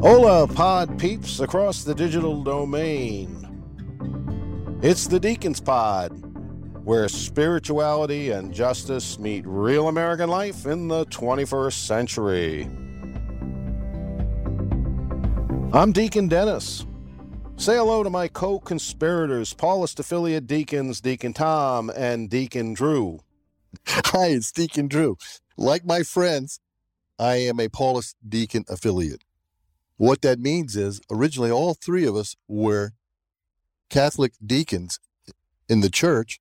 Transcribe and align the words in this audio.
Hola, 0.00 0.46
pod 0.46 0.96
peeps 0.96 1.40
across 1.40 1.82
the 1.82 1.92
digital 1.92 2.44
domain. 2.44 3.34
It's 4.80 5.08
the 5.08 5.18
Deacons 5.18 5.60
Pod, 5.60 6.12
where 6.84 7.08
spirituality 7.08 8.30
and 8.30 8.54
justice 8.54 9.18
meet 9.18 9.44
real 9.44 9.88
American 9.88 10.30
life 10.30 10.66
in 10.66 10.86
the 10.86 11.04
21st 11.06 11.72
century. 11.72 12.70
I'm 15.72 15.90
Deacon 15.90 16.28
Dennis. 16.28 16.86
Say 17.56 17.76
hello 17.76 18.04
to 18.04 18.10
my 18.10 18.28
co 18.28 18.60
conspirators, 18.60 19.52
Paulist 19.52 19.98
affiliate 19.98 20.46
deacons, 20.46 21.00
Deacon 21.00 21.32
Tom 21.32 21.90
and 21.96 22.30
Deacon 22.30 22.72
Drew. 22.72 23.18
Hi, 23.88 24.28
it's 24.28 24.52
Deacon 24.52 24.86
Drew. 24.86 25.16
Like 25.56 25.84
my 25.84 26.04
friends, 26.04 26.60
I 27.18 27.34
am 27.34 27.58
a 27.58 27.66
Paulist 27.66 28.14
Deacon 28.28 28.64
affiliate. 28.68 29.24
What 29.98 30.22
that 30.22 30.38
means 30.38 30.76
is 30.76 31.00
originally 31.10 31.50
all 31.50 31.74
three 31.74 32.06
of 32.06 32.14
us 32.14 32.36
were 32.46 32.92
Catholic 33.90 34.32
deacons 34.44 35.00
in 35.68 35.80
the 35.80 35.90
church 35.90 36.40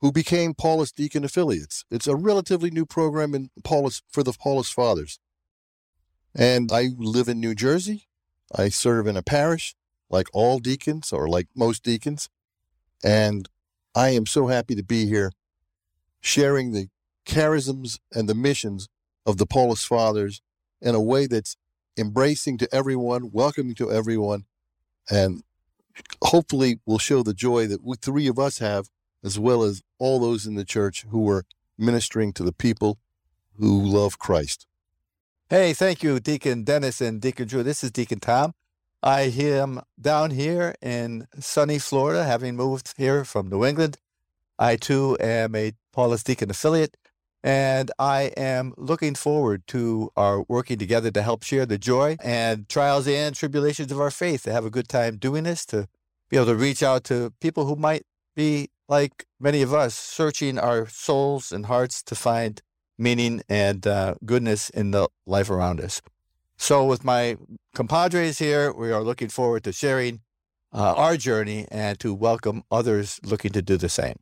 who 0.00 0.12
became 0.12 0.54
Paulist 0.54 0.94
Deacon 0.94 1.24
affiliates. 1.24 1.84
It's 1.90 2.06
a 2.06 2.14
relatively 2.14 2.70
new 2.70 2.84
program 2.84 3.34
in 3.34 3.50
Paulist 3.62 4.02
for 4.10 4.22
the 4.22 4.32
Paulist 4.32 4.74
Fathers. 4.74 5.18
And 6.34 6.70
I 6.70 6.90
live 6.98 7.28
in 7.28 7.40
New 7.40 7.54
Jersey. 7.54 8.08
I 8.54 8.68
serve 8.68 9.06
in 9.06 9.16
a 9.16 9.22
parish 9.22 9.74
like 10.10 10.28
all 10.34 10.58
deacons 10.58 11.10
or 11.10 11.28
like 11.28 11.48
most 11.56 11.82
deacons. 11.82 12.28
And 13.02 13.48
I 13.94 14.10
am 14.10 14.26
so 14.26 14.48
happy 14.48 14.74
to 14.74 14.84
be 14.84 15.06
here 15.06 15.32
sharing 16.20 16.72
the 16.72 16.88
charisms 17.26 17.98
and 18.12 18.28
the 18.28 18.34
missions 18.34 18.88
of 19.24 19.38
the 19.38 19.46
Paulist 19.46 19.86
Fathers 19.86 20.42
in 20.82 20.94
a 20.94 21.00
way 21.00 21.26
that's 21.26 21.56
embracing 21.98 22.58
to 22.58 22.74
everyone, 22.74 23.30
welcoming 23.32 23.74
to 23.76 23.90
everyone, 23.90 24.44
and 25.10 25.42
hopefully 26.22 26.80
will 26.86 26.98
show 26.98 27.22
the 27.22 27.34
joy 27.34 27.66
that 27.66 27.82
we 27.82 27.96
three 27.96 28.26
of 28.28 28.38
us 28.38 28.58
have, 28.58 28.88
as 29.24 29.38
well 29.38 29.62
as 29.62 29.82
all 29.98 30.18
those 30.18 30.46
in 30.46 30.54
the 30.54 30.64
church 30.64 31.04
who 31.10 31.28
are 31.28 31.44
ministering 31.76 32.32
to 32.34 32.42
the 32.42 32.52
people 32.52 32.98
who 33.58 33.82
love 33.82 34.18
Christ. 34.18 34.66
Hey, 35.50 35.72
thank 35.72 36.02
you, 36.02 36.20
Deacon 36.20 36.62
Dennis 36.64 37.00
and 37.00 37.20
Deacon 37.20 37.48
Drew. 37.48 37.62
This 37.62 37.82
is 37.82 37.90
Deacon 37.90 38.20
Tom. 38.20 38.52
I 39.02 39.22
am 39.22 39.80
down 40.00 40.32
here 40.32 40.74
in 40.82 41.26
sunny 41.38 41.78
Florida, 41.78 42.24
having 42.24 42.56
moved 42.56 42.94
here 42.96 43.24
from 43.24 43.48
New 43.48 43.64
England. 43.64 43.96
I 44.58 44.76
too 44.76 45.16
am 45.20 45.54
a 45.54 45.72
Paulist 45.94 46.24
Deacon 46.24 46.50
affiliate, 46.50 46.96
and 47.48 47.90
I 47.98 48.24
am 48.36 48.74
looking 48.76 49.14
forward 49.14 49.66
to 49.68 50.12
our 50.18 50.42
working 50.48 50.76
together 50.76 51.10
to 51.10 51.22
help 51.22 51.42
share 51.42 51.64
the 51.64 51.78
joy 51.78 52.18
and 52.22 52.68
trials 52.68 53.08
and 53.08 53.34
tribulations 53.34 53.90
of 53.90 53.98
our 53.98 54.10
faith, 54.10 54.42
to 54.42 54.52
have 54.52 54.66
a 54.66 54.70
good 54.70 54.86
time 54.86 55.16
doing 55.16 55.44
this, 55.44 55.64
to 55.66 55.88
be 56.28 56.36
able 56.36 56.44
to 56.48 56.54
reach 56.54 56.82
out 56.82 57.04
to 57.04 57.32
people 57.40 57.64
who 57.64 57.74
might 57.74 58.02
be 58.36 58.68
like 58.86 59.24
many 59.40 59.62
of 59.62 59.72
us, 59.72 59.94
searching 59.94 60.58
our 60.58 60.86
souls 60.88 61.50
and 61.50 61.64
hearts 61.64 62.02
to 62.02 62.14
find 62.14 62.60
meaning 62.98 63.40
and 63.48 63.86
uh, 63.86 64.16
goodness 64.26 64.68
in 64.68 64.90
the 64.90 65.08
life 65.24 65.48
around 65.48 65.80
us. 65.80 66.02
So, 66.58 66.84
with 66.84 67.02
my 67.02 67.38
compadres 67.74 68.38
here, 68.38 68.74
we 68.74 68.92
are 68.92 69.02
looking 69.02 69.30
forward 69.30 69.64
to 69.64 69.72
sharing 69.72 70.20
uh, 70.70 70.92
our 70.94 71.16
journey 71.16 71.66
and 71.70 71.98
to 72.00 72.12
welcome 72.12 72.64
others 72.70 73.18
looking 73.24 73.52
to 73.52 73.62
do 73.62 73.78
the 73.78 73.88
same. 73.88 74.18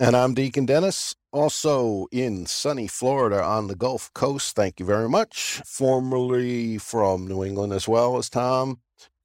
And 0.00 0.16
I'm 0.16 0.32
Deacon 0.32 0.64
Dennis, 0.64 1.14
also 1.32 2.06
in 2.10 2.46
sunny 2.46 2.86
Florida 2.86 3.42
on 3.42 3.66
the 3.66 3.74
Gulf 3.74 4.12
Coast. 4.14 4.56
Thank 4.56 4.80
you 4.80 4.86
very 4.86 5.08
much. 5.08 5.60
Formerly 5.64 6.78
from 6.78 7.26
New 7.26 7.44
England 7.44 7.72
as 7.72 7.88
well 7.88 8.16
as 8.16 8.28
Tom. 8.28 8.80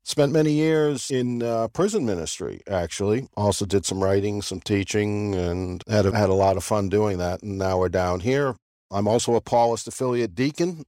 Spent 0.06 0.34
many 0.34 0.52
years 0.52 1.10
in 1.10 1.42
uh, 1.42 1.70
prison 1.70 2.06
ministry, 2.06 2.60
actually. 2.70 3.30
Also 3.38 3.66
did 3.66 3.86
some 3.86 4.04
writing, 4.04 4.42
some 4.42 4.60
teaching, 4.60 5.34
and 5.34 5.82
had 5.88 6.06
a, 6.06 6.16
had 6.16 6.30
a 6.30 6.34
lot 6.34 6.58
of 6.58 6.64
fun 6.64 6.90
doing 6.90 7.20
that. 7.20 7.42
And 7.42 7.58
now 7.58 7.80
we're 7.80 7.88
down 7.88 8.20
here. 8.20 8.56
I'm 8.92 9.08
also 9.08 9.36
a 9.36 9.42
Paulist 9.42 9.88
affiliate 9.88 10.36
deacon. 10.36 10.84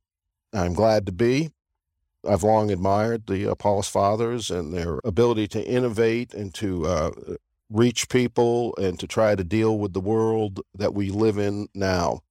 I'm 0.54 0.74
glad 0.74 1.06
to 1.06 1.14
be. 1.14 1.52
I've 2.28 2.44
long 2.44 2.72
admired 2.72 3.28
the 3.28 3.52
uh, 3.52 3.56
Paulist 3.56 3.90
Fathers 3.90 4.52
and 4.52 4.74
their 4.74 5.00
ability 5.06 5.48
to 5.50 5.66
innovate 5.66 6.34
and 6.34 6.54
to 6.56 6.86
uh, 6.86 7.12
reach 7.70 8.10
people 8.10 8.76
and 8.78 9.00
to 9.00 9.08
try 9.08 9.36
to 9.36 9.44
deal 9.44 9.78
with 9.78 9.94
the 9.94 10.00
world 10.00 10.62
that 10.74 10.94
we 10.94 11.10
live 11.10 11.38
in 11.38 11.68
now. 11.74 12.22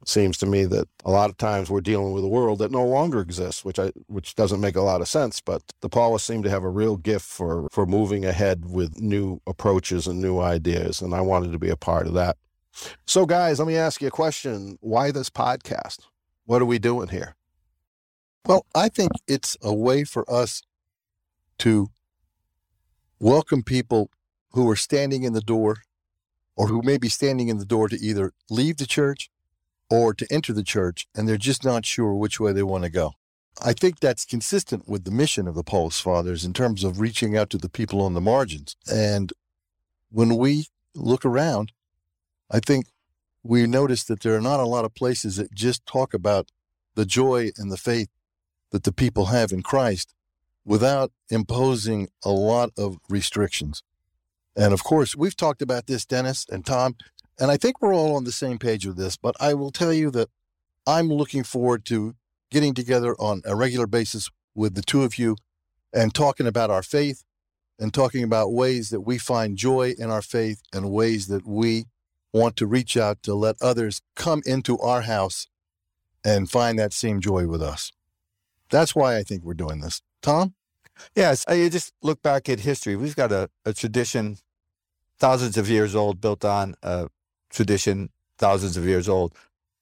It 0.00 0.08
seems 0.08 0.36
to 0.38 0.46
me 0.46 0.64
that 0.64 0.88
a 1.04 1.10
lot 1.10 1.30
of 1.30 1.36
times 1.36 1.70
we're 1.70 1.80
dealing 1.80 2.12
with 2.12 2.24
a 2.24 2.28
world 2.28 2.58
that 2.58 2.72
no 2.72 2.84
longer 2.84 3.20
exists, 3.20 3.64
which 3.64 3.78
I 3.78 3.92
which 4.08 4.34
doesn't 4.34 4.60
make 4.60 4.74
a 4.74 4.80
lot 4.80 5.00
of 5.00 5.06
sense. 5.06 5.40
But 5.40 5.62
the 5.80 5.88
Paulists 5.88 6.26
seem 6.26 6.42
to 6.42 6.50
have 6.50 6.64
a 6.64 6.68
real 6.68 6.96
gift 6.96 7.24
for 7.24 7.68
for 7.70 7.86
moving 7.86 8.24
ahead 8.24 8.64
with 8.68 9.00
new 9.00 9.40
approaches 9.46 10.08
and 10.08 10.20
new 10.20 10.40
ideas, 10.40 11.00
and 11.00 11.14
I 11.14 11.20
wanted 11.20 11.52
to 11.52 11.58
be 11.58 11.70
a 11.70 11.76
part 11.76 12.08
of 12.08 12.14
that. 12.14 12.36
So, 13.06 13.26
guys, 13.26 13.60
let 13.60 13.68
me 13.68 13.76
ask 13.76 14.02
you 14.02 14.08
a 14.08 14.10
question: 14.12 14.76
Why 14.80 15.12
this 15.12 15.30
podcast? 15.30 16.00
What 16.46 16.60
are 16.60 16.66
we 16.66 16.80
doing 16.80 17.08
here? 17.08 17.36
Well, 18.44 18.66
I 18.74 18.88
think 18.88 19.12
it's 19.28 19.56
a 19.62 19.72
way 19.72 20.02
for 20.02 20.28
us 20.28 20.62
to 21.58 21.90
welcome 23.20 23.62
people 23.62 24.10
who 24.52 24.68
are 24.70 24.76
standing 24.76 25.22
in 25.22 25.32
the 25.32 25.40
door 25.40 25.78
or 26.56 26.68
who 26.68 26.82
may 26.82 26.98
be 26.98 27.08
standing 27.08 27.48
in 27.48 27.58
the 27.58 27.64
door 27.64 27.88
to 27.88 27.96
either 27.96 28.32
leave 28.50 28.76
the 28.76 28.86
church 28.86 29.30
or 29.90 30.14
to 30.14 30.26
enter 30.30 30.52
the 30.52 30.62
church, 30.62 31.06
and 31.14 31.28
they're 31.28 31.36
just 31.36 31.64
not 31.64 31.84
sure 31.84 32.14
which 32.14 32.40
way 32.40 32.52
they 32.52 32.62
want 32.62 32.84
to 32.84 32.90
go. 32.90 33.12
I 33.62 33.72
think 33.74 34.00
that's 34.00 34.24
consistent 34.24 34.88
with 34.88 35.04
the 35.04 35.10
mission 35.10 35.46
of 35.46 35.54
the 35.54 35.64
Paulist 35.64 36.00
Fathers 36.00 36.44
in 36.44 36.52
terms 36.52 36.84
of 36.84 37.00
reaching 37.00 37.36
out 37.36 37.50
to 37.50 37.58
the 37.58 37.68
people 37.68 38.00
on 38.00 38.14
the 38.14 38.20
margins. 38.20 38.76
And 38.90 39.32
when 40.10 40.36
we 40.36 40.66
look 40.94 41.24
around, 41.24 41.72
I 42.50 42.60
think 42.60 42.86
we 43.42 43.66
notice 43.66 44.04
that 44.04 44.20
there 44.20 44.34
are 44.36 44.40
not 44.40 44.60
a 44.60 44.66
lot 44.66 44.84
of 44.84 44.94
places 44.94 45.36
that 45.36 45.52
just 45.52 45.84
talk 45.84 46.14
about 46.14 46.50
the 46.94 47.04
joy 47.04 47.50
and 47.56 47.70
the 47.70 47.76
faith 47.76 48.08
that 48.70 48.84
the 48.84 48.92
people 48.92 49.26
have 49.26 49.52
in 49.52 49.62
Christ 49.62 50.14
without 50.64 51.12
imposing 51.28 52.08
a 52.24 52.30
lot 52.30 52.70
of 52.78 52.98
restrictions. 53.08 53.82
And 54.56 54.72
of 54.72 54.84
course, 54.84 55.16
we've 55.16 55.36
talked 55.36 55.62
about 55.62 55.86
this, 55.86 56.04
Dennis 56.04 56.46
and 56.50 56.64
Tom, 56.64 56.96
and 57.40 57.50
I 57.50 57.56
think 57.56 57.80
we're 57.80 57.94
all 57.94 58.14
on 58.14 58.24
the 58.24 58.32
same 58.32 58.58
page 58.58 58.86
with 58.86 58.96
this. 58.96 59.16
But 59.16 59.34
I 59.40 59.54
will 59.54 59.70
tell 59.70 59.92
you 59.92 60.10
that 60.10 60.28
I'm 60.86 61.08
looking 61.08 61.42
forward 61.42 61.84
to 61.86 62.14
getting 62.50 62.74
together 62.74 63.14
on 63.18 63.42
a 63.44 63.56
regular 63.56 63.86
basis 63.86 64.28
with 64.54 64.74
the 64.74 64.82
two 64.82 65.02
of 65.02 65.18
you 65.18 65.36
and 65.92 66.14
talking 66.14 66.46
about 66.46 66.70
our 66.70 66.82
faith 66.82 67.24
and 67.78 67.92
talking 67.92 68.22
about 68.22 68.52
ways 68.52 68.90
that 68.90 69.00
we 69.00 69.18
find 69.18 69.56
joy 69.56 69.94
in 69.98 70.10
our 70.10 70.22
faith 70.22 70.60
and 70.72 70.92
ways 70.92 71.28
that 71.28 71.46
we 71.46 71.86
want 72.32 72.56
to 72.56 72.66
reach 72.66 72.96
out 72.96 73.22
to 73.22 73.34
let 73.34 73.56
others 73.60 74.02
come 74.14 74.42
into 74.46 74.78
our 74.78 75.02
house 75.02 75.48
and 76.24 76.50
find 76.50 76.78
that 76.78 76.92
same 76.92 77.20
joy 77.20 77.46
with 77.46 77.62
us. 77.62 77.92
That's 78.70 78.94
why 78.94 79.16
I 79.16 79.22
think 79.22 79.42
we're 79.42 79.54
doing 79.54 79.80
this. 79.80 80.00
Tom? 80.22 80.54
Yes, 81.14 81.44
you 81.50 81.70
just 81.70 81.92
look 82.02 82.22
back 82.22 82.48
at 82.48 82.60
history. 82.60 82.96
We've 82.96 83.16
got 83.16 83.32
a, 83.32 83.50
a 83.64 83.72
tradition 83.72 84.38
thousands 85.18 85.56
of 85.56 85.68
years 85.68 85.94
old, 85.94 86.20
built 86.20 86.44
on 86.44 86.74
a 86.82 87.08
tradition 87.50 88.10
thousands 88.38 88.76
of 88.76 88.84
years 88.86 89.08
old. 89.08 89.34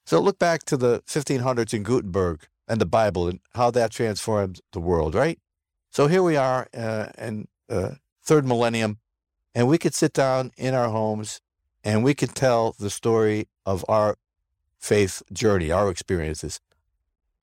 So 0.04 0.20
look 0.20 0.38
back 0.38 0.64
to 0.64 0.76
the 0.76 1.00
1500s 1.06 1.72
in 1.72 1.82
Gutenberg 1.82 2.46
and 2.68 2.80
the 2.80 2.86
Bible 2.86 3.28
and 3.28 3.40
how 3.54 3.70
that 3.70 3.90
transformed 3.90 4.60
the 4.72 4.80
world, 4.80 5.14
right? 5.14 5.38
So 5.90 6.06
here 6.06 6.22
we 6.22 6.36
are 6.36 6.68
uh, 6.74 7.08
in 7.18 7.48
uh, 7.68 7.92
third 8.22 8.46
millennium, 8.46 8.98
and 9.54 9.66
we 9.66 9.78
could 9.78 9.94
sit 9.94 10.12
down 10.12 10.52
in 10.56 10.74
our 10.74 10.88
homes 10.88 11.40
and 11.82 12.04
we 12.04 12.14
could 12.14 12.34
tell 12.34 12.74
the 12.78 12.90
story 12.90 13.48
of 13.64 13.84
our 13.88 14.16
faith 14.78 15.22
journey, 15.32 15.70
our 15.70 15.90
experiences. 15.90 16.60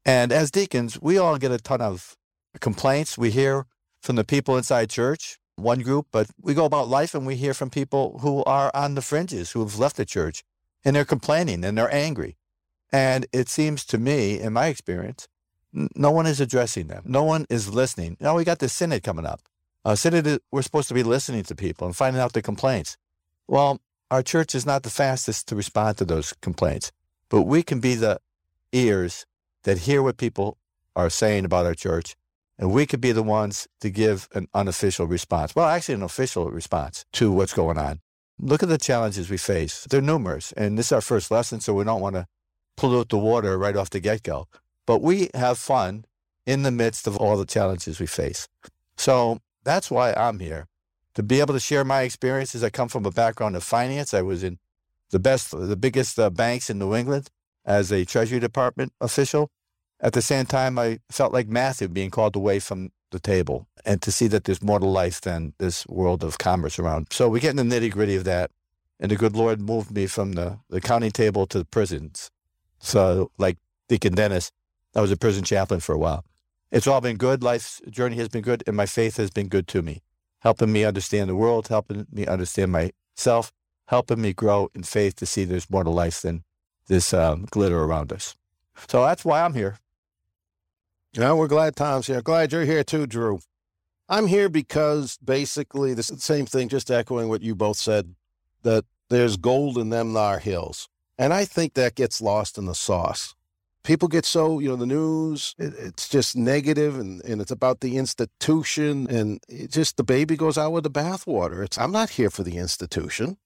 And 0.06 0.32
as 0.32 0.52
deacons, 0.52 1.02
we 1.02 1.18
all 1.18 1.38
get 1.38 1.52
a 1.52 1.58
ton 1.58 1.82
of 1.82 2.16
complaints. 2.58 3.18
We 3.18 3.32
hear 3.32 3.66
from 4.02 4.16
the 4.16 4.24
people 4.24 4.58
inside 4.58 4.90
church, 4.90 5.38
one 5.56 5.80
group, 5.80 6.08
but 6.12 6.30
we 6.42 6.54
go 6.54 6.66
about 6.66 6.88
life 6.88 7.14
and 7.16 7.26
we 7.26 7.36
hear 7.36 7.54
from 7.54 7.70
people 7.70 8.20
who 8.22 8.44
are 8.44 8.72
on 8.74 8.96
the 8.96 9.02
fringes, 9.02 9.52
who 9.52 9.60
have 9.62 9.80
left 9.80 9.98
the 9.98 10.06
church, 10.06 10.44
and 10.86 10.96
they're 10.96 11.06
complaining 11.06 11.64
and 11.64 11.78
they're 11.78 11.94
angry. 11.94 12.38
And 12.92 13.26
it 13.34 13.50
seems 13.50 13.86
to 13.86 13.98
me, 13.98 14.40
in 14.40 14.54
my 14.54 14.68
experience, 14.68 15.28
no 15.74 16.12
one 16.12 16.26
is 16.26 16.40
addressing 16.40 16.88
them. 16.88 17.04
No 17.06 17.24
one 17.24 17.46
is 17.50 17.74
listening. 17.74 18.18
Now 18.20 18.36
we 18.36 18.44
got 18.44 18.60
the 18.60 18.70
synod 18.70 19.04
coming 19.04 19.26
up. 19.26 19.42
Uh, 19.84 19.96
synod, 19.96 20.40
we're 20.52 20.62
supposed 20.62 20.88
to 20.88 20.94
be 20.94 21.04
listening 21.04 21.44
to 21.44 21.56
people 21.56 21.88
and 21.88 21.96
finding 21.96 22.22
out 22.22 22.34
the 22.34 22.42
complaints. 22.42 22.98
Well, 23.48 23.80
our 24.10 24.24
church 24.24 24.56
is 24.56 24.66
not 24.66 24.84
the 24.84 24.90
fastest 24.90 25.48
to 25.50 25.56
respond 25.56 25.98
to 25.98 26.06
those 26.06 26.34
complaints, 26.42 26.92
but 27.30 27.44
we 27.44 27.64
can 27.64 27.80
be 27.80 27.96
the 27.96 28.20
ears 28.72 29.26
that 29.64 29.80
hear 29.80 30.02
what 30.02 30.18
people 30.18 30.58
are 30.96 31.10
saying 31.10 31.46
about 31.46 31.66
our 31.66 31.76
church 31.76 32.16
and 32.60 32.72
we 32.72 32.86
could 32.86 33.02
be 33.02 33.12
the 33.12 33.24
ones 33.24 33.68
to 33.82 33.90
give 33.90 34.28
an 34.34 34.48
unofficial 34.54 35.06
response. 35.06 35.56
Well, 35.56 35.68
actually, 35.68 35.96
an 35.96 36.04
official 36.04 36.50
response 36.50 37.06
to 37.14 37.32
what's 37.32 37.54
going 37.54 37.78
on. 37.78 38.02
Look 38.40 38.64
at 38.64 38.70
the 38.70 38.78
challenges 38.78 39.30
we 39.30 39.38
face. 39.38 39.86
They're 39.90 40.02
numerous. 40.02 40.52
And 40.54 40.78
this 40.78 40.88
is 40.88 40.92
our 40.92 41.02
first 41.02 41.32
lesson, 41.32 41.60
so 41.60 41.74
we 41.74 41.84
don't 41.84 42.02
want 42.02 42.16
to 42.16 42.28
pollute 42.76 43.10
the 43.10 43.18
water 43.18 43.58
right 43.58 43.76
off 43.76 43.90
the 43.90 44.00
get 44.00 44.24
go. 44.24 44.48
But 44.86 45.02
we 45.02 45.30
have 45.34 45.58
fun 45.58 46.06
in 46.46 46.64
the 46.64 46.72
midst 46.72 47.08
of 47.08 47.18
all 47.18 47.38
the 47.38 47.46
challenges 47.46 48.00
we 48.00 48.08
face. 48.08 48.48
So 48.96 49.40
that's 49.64 49.92
why 49.92 50.14
I'm 50.14 50.40
here 50.40 50.68
to 51.16 51.24
be 51.24 51.40
able 51.40 51.54
to 51.54 51.60
share 51.60 51.84
my 51.84 52.04
experiences. 52.04 52.64
I 52.64 52.70
come 52.70 52.88
from 52.88 53.06
a 53.06 53.12
background 53.12 53.56
of 53.56 53.64
finance. 53.64 54.14
I 54.14 54.22
was 54.22 54.44
in 54.44 54.60
the 55.10 55.20
best, 55.20 55.52
the 55.52 55.76
biggest 55.76 56.20
uh, 56.20 56.30
banks 56.30 56.70
in 56.70 56.80
New 56.80 56.96
England 56.96 57.30
as 57.66 57.92
a 57.92 58.06
Treasury 58.06 58.40
Department 58.40 58.94
official. 59.02 59.50
At 60.00 60.14
the 60.14 60.22
same 60.22 60.46
time, 60.46 60.78
I 60.78 61.00
felt 61.10 61.34
like 61.34 61.48
Matthew 61.48 61.88
being 61.88 62.12
called 62.12 62.36
away 62.36 62.60
from 62.60 62.92
the 63.12 63.20
table 63.20 63.68
and 63.86 64.02
to 64.02 64.12
see 64.12 64.28
that 64.28 64.44
there's 64.44 64.62
more 64.62 64.80
to 64.80 64.86
life 64.86 65.22
than 65.22 65.54
this 65.58 65.88
world 65.88 66.24
of 66.24 66.38
commerce 66.38 66.78
around. 66.78 67.08
So 67.12 67.30
we 67.30 67.40
get 67.40 67.58
in 67.58 67.70
the 67.70 67.80
nitty 67.80 67.92
gritty 67.92 68.16
of 68.16 68.26
that. 68.26 68.52
And 69.00 69.12
the 69.12 69.16
good 69.16 69.36
Lord 69.36 69.62
moved 69.62 69.92
me 69.92 70.08
from 70.08 70.34
the, 70.34 70.60
the 70.70 70.82
counting 70.82 71.12
table 71.12 71.46
to 71.48 71.60
the 71.60 71.66
prisons. 71.66 72.32
So, 72.80 73.32
like 73.38 73.58
Deacon 73.88 74.16
Dennis, 74.16 74.52
I 74.96 75.02
was 75.02 75.12
a 75.12 75.18
prison 75.18 75.44
chaplain 75.44 75.80
for 75.80 75.94
a 75.94 76.00
while. 76.00 76.26
It's 76.72 76.88
all 76.88 77.00
been 77.00 77.18
good. 77.18 77.44
Life's 77.44 77.80
journey 77.90 78.18
has 78.18 78.28
been 78.28 78.42
good, 78.42 78.64
and 78.66 78.76
my 78.76 78.88
faith 78.88 79.18
has 79.18 79.30
been 79.30 79.48
good 79.48 79.68
to 79.70 79.82
me, 79.82 80.02
helping 80.40 80.72
me 80.74 80.84
understand 80.84 81.30
the 81.30 81.36
world, 81.36 81.68
helping 81.68 82.08
me 82.12 82.26
understand 82.26 82.72
myself, 82.72 83.54
helping 83.88 84.20
me 84.20 84.34
grow 84.34 84.70
in 84.74 84.84
faith 84.84 85.16
to 85.18 85.26
see 85.26 85.46
there's 85.46 85.70
more 85.70 85.84
to 85.84 85.90
life 85.90 86.22
than 86.22 86.44
this 86.88 87.14
um, 87.14 87.46
glitter 87.52 87.80
around 87.80 88.12
us. 88.12 88.36
So 88.88 89.04
that's 89.04 89.24
why 89.24 89.44
I'm 89.44 89.54
here. 89.54 89.78
Yeah, 91.18 91.34
we're 91.34 91.48
glad 91.48 91.76
Tom's 91.76 92.06
here. 92.06 92.22
Glad 92.22 92.52
you're 92.52 92.64
here 92.64 92.84
too, 92.84 93.08
Drew. 93.08 93.40
I'm 94.08 94.28
here 94.28 94.50
because 94.50 95.18
basically 95.18 95.96
the 95.96 96.04
same 96.04 96.46
thing, 96.46 96.70
just 96.70 96.92
echoing 96.92 97.28
what 97.28 97.42
you 97.42 97.56
both 97.56 97.78
said, 97.78 98.14
that 98.62 98.86
there's 99.10 99.36
gold 99.36 99.80
in 99.80 99.90
them 99.90 100.14
thar 100.14 100.38
hills. 100.38 100.88
And 101.18 101.34
I 101.34 101.44
think 101.44 101.74
that 101.74 101.96
gets 101.96 102.22
lost 102.22 102.60
in 102.60 102.68
the 102.68 102.76
sauce. 102.76 103.34
People 103.84 104.08
get 104.10 104.26
so, 104.26 104.60
you 104.60 104.70
know, 104.70 104.76
the 104.76 104.86
news, 104.86 105.56
it, 105.58 105.74
it's 105.80 106.08
just 106.08 106.36
negative 106.36 107.00
and, 107.00 107.24
and 107.26 107.42
it's 107.42 107.52
about 107.52 107.80
the 107.80 107.98
institution 107.98 109.08
and 109.10 109.40
just 109.72 109.98
the 109.98 110.04
baby 110.04 110.36
goes 110.36 110.58
out 110.58 110.72
with 110.72 110.84
the 110.84 110.92
bathwater. 110.92 111.64
It's 111.64 111.80
I'm 111.80 111.92
not 111.92 112.12
here 112.12 112.30
for 112.30 112.44
the 112.44 112.58
institution. 112.58 113.38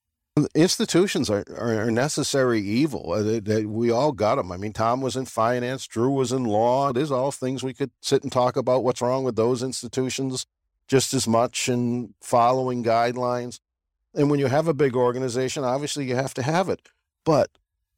Institutions 0.56 1.30
are, 1.30 1.44
are 1.58 1.92
necessary 1.92 2.62
evil. 2.62 3.12
Uh, 3.12 3.22
they, 3.22 3.40
they, 3.40 3.66
we 3.66 3.92
all 3.92 4.14
got 4.14 4.36
them. 4.36 4.50
I 4.52 4.58
mean, 4.58 4.72
Tom 4.72 5.02
was 5.02 5.18
in 5.18 5.26
finance, 5.26 5.86
Drew 5.86 6.10
was 6.10 6.32
in 6.32 6.46
law. 6.46 6.94
There's 6.94 7.12
all 7.12 7.32
things 7.32 7.64
we 7.64 7.74
could 7.74 7.92
sit 8.02 8.24
and 8.24 8.32
talk 8.32 8.56
about 8.56 8.84
what's 8.84 9.02
wrong 9.02 9.26
with 9.26 9.36
those 9.36 9.62
institutions 9.62 10.46
just 10.88 11.14
as 11.14 11.28
much 11.28 11.68
and 11.68 12.14
following 12.22 12.82
guidelines. 12.82 13.60
And 14.16 14.30
when 14.30 14.40
you 14.40 14.48
have 14.48 14.70
a 14.70 14.74
big 14.74 14.96
organization, 14.96 15.66
obviously 15.66 16.06
you 16.06 16.16
have 16.16 16.34
to 16.36 16.44
have 16.44 16.70
it. 16.70 16.80
But 17.26 17.50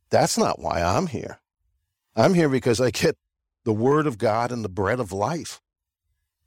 that's 0.10 0.38
not 0.38 0.60
why 0.60 0.82
I'm 0.82 1.08
here. 1.08 1.40
I'm 2.16 2.34
here 2.34 2.50
because 2.50 2.82
I 2.82 2.90
get 2.90 3.16
the 3.64 3.74
word 3.74 4.08
of 4.08 4.18
God 4.18 4.52
and 4.52 4.66
the 4.66 4.70
bread 4.70 5.00
of 5.00 5.12
life. 5.12 5.62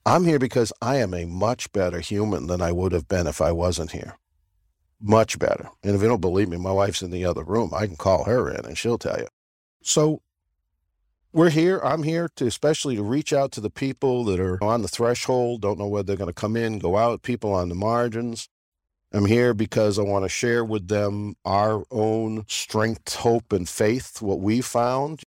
I'm 0.04 0.24
here 0.24 0.38
because 0.40 0.72
I 0.82 0.96
am 0.96 1.14
a 1.14 1.26
much 1.26 1.70
better 1.72 2.00
human 2.00 2.48
than 2.48 2.60
I 2.60 2.72
would 2.72 2.92
have 2.92 3.08
been 3.08 3.28
if 3.28 3.40
I 3.40 3.52
wasn't 3.52 3.92
here 3.92 4.18
much 5.00 5.38
better. 5.38 5.68
And 5.82 5.94
if 5.94 6.02
you 6.02 6.08
don't 6.08 6.20
believe 6.20 6.48
me, 6.48 6.56
my 6.56 6.72
wife's 6.72 7.02
in 7.02 7.10
the 7.10 7.24
other 7.24 7.44
room. 7.44 7.72
I 7.74 7.86
can 7.86 7.96
call 7.96 8.24
her 8.24 8.50
in 8.50 8.64
and 8.64 8.78
she'll 8.78 8.98
tell 8.98 9.18
you. 9.18 9.26
So 9.82 10.22
we're 11.32 11.50
here. 11.50 11.80
I'm 11.84 12.02
here 12.02 12.30
to 12.36 12.46
especially 12.46 12.96
to 12.96 13.02
reach 13.02 13.32
out 13.32 13.52
to 13.52 13.60
the 13.60 13.70
people 13.70 14.24
that 14.24 14.40
are 14.40 14.62
on 14.64 14.82
the 14.82 14.88
threshold, 14.88 15.62
don't 15.62 15.78
know 15.78 15.86
whether 15.86 16.04
they're 16.04 16.16
going 16.16 16.32
to 16.32 16.34
come 16.34 16.56
in, 16.56 16.78
go 16.78 16.96
out, 16.96 17.22
people 17.22 17.52
on 17.52 17.68
the 17.68 17.74
margins. 17.74 18.48
I'm 19.12 19.26
here 19.26 19.54
because 19.54 19.98
I 19.98 20.02
want 20.02 20.24
to 20.24 20.28
share 20.28 20.64
with 20.64 20.88
them 20.88 21.36
our 21.44 21.84
own 21.90 22.44
strength, 22.48 23.14
hope, 23.16 23.52
and 23.52 23.68
faith, 23.68 24.20
what 24.20 24.40
we 24.40 24.60
found. 24.60 25.22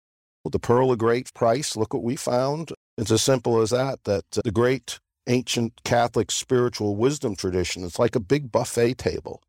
The 0.49 0.59
pearl 0.59 0.93
of 0.93 0.97
great 0.97 1.33
price, 1.33 1.75
look 1.75 1.93
what 1.93 2.03
we 2.03 2.15
found. 2.15 2.71
It's 2.97 3.11
as 3.11 3.21
simple 3.21 3.61
as 3.61 3.71
that, 3.71 4.05
that 4.05 4.23
uh, 4.37 4.41
the 4.45 4.51
great 4.51 4.99
ancient 5.27 5.83
Catholic 5.83 6.31
spiritual 6.31 6.95
wisdom 6.95 7.35
tradition, 7.35 7.83
it's 7.83 7.99
like 7.99 8.15
a 8.15 8.21
big 8.21 8.49
buffet 8.49 8.97
table. 8.97 9.41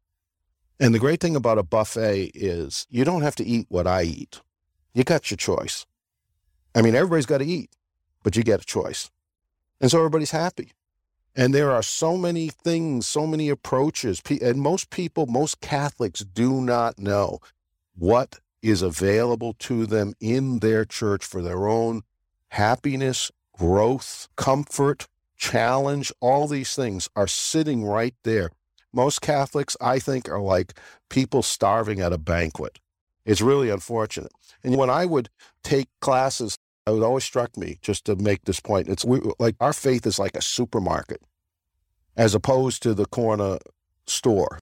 And 0.80 0.94
the 0.94 1.00
great 1.00 1.20
thing 1.20 1.34
about 1.34 1.58
a 1.58 1.64
buffet 1.64 2.30
is 2.34 2.86
you 2.88 3.04
don't 3.04 3.22
have 3.22 3.34
to 3.36 3.44
eat 3.44 3.66
what 3.68 3.86
I 3.86 4.02
eat. 4.02 4.40
You 4.94 5.04
got 5.04 5.30
your 5.30 5.36
choice. 5.36 5.86
I 6.74 6.82
mean, 6.82 6.94
everybody's 6.94 7.26
got 7.26 7.38
to 7.38 7.44
eat, 7.44 7.70
but 8.22 8.36
you 8.36 8.44
get 8.44 8.62
a 8.62 8.64
choice. 8.64 9.10
And 9.80 9.90
so 9.90 9.98
everybody's 9.98 10.30
happy. 10.30 10.72
And 11.34 11.54
there 11.54 11.70
are 11.70 11.82
so 11.82 12.16
many 12.16 12.48
things, 12.48 13.06
so 13.06 13.26
many 13.26 13.48
approaches. 13.48 14.22
And 14.40 14.60
most 14.60 14.90
people, 14.90 15.26
most 15.26 15.60
Catholics 15.60 16.20
do 16.20 16.60
not 16.60 16.98
know 16.98 17.40
what 17.96 18.38
is 18.62 18.82
available 18.82 19.54
to 19.54 19.86
them 19.86 20.14
in 20.20 20.60
their 20.60 20.84
church 20.84 21.24
for 21.24 21.42
their 21.42 21.68
own 21.68 22.02
happiness, 22.48 23.30
growth, 23.56 24.28
comfort, 24.36 25.08
challenge. 25.36 26.12
All 26.20 26.46
these 26.46 26.74
things 26.74 27.08
are 27.14 27.28
sitting 27.28 27.84
right 27.84 28.14
there 28.24 28.50
most 28.98 29.20
Catholics, 29.22 29.76
I 29.80 30.00
think, 30.00 30.28
are 30.28 30.40
like 30.40 30.74
people 31.08 31.42
starving 31.42 32.00
at 32.00 32.12
a 32.12 32.18
banquet. 32.18 32.80
It's 33.24 33.40
really 33.40 33.70
unfortunate. 33.70 34.32
And 34.64 34.76
when 34.76 34.90
I 34.90 35.06
would 35.06 35.28
take 35.62 35.88
classes, 36.00 36.58
it 36.86 36.90
always 36.90 37.24
struck 37.24 37.56
me 37.56 37.78
just 37.80 38.04
to 38.06 38.16
make 38.16 38.44
this 38.44 38.58
point. 38.58 38.88
It's 38.88 39.04
we, 39.04 39.20
like 39.38 39.54
our 39.60 39.72
faith 39.72 40.04
is 40.04 40.18
like 40.18 40.34
a 40.36 40.42
supermarket, 40.42 41.22
as 42.16 42.34
opposed 42.34 42.82
to 42.82 42.92
the 42.92 43.06
corner 43.06 43.58
store. 44.06 44.58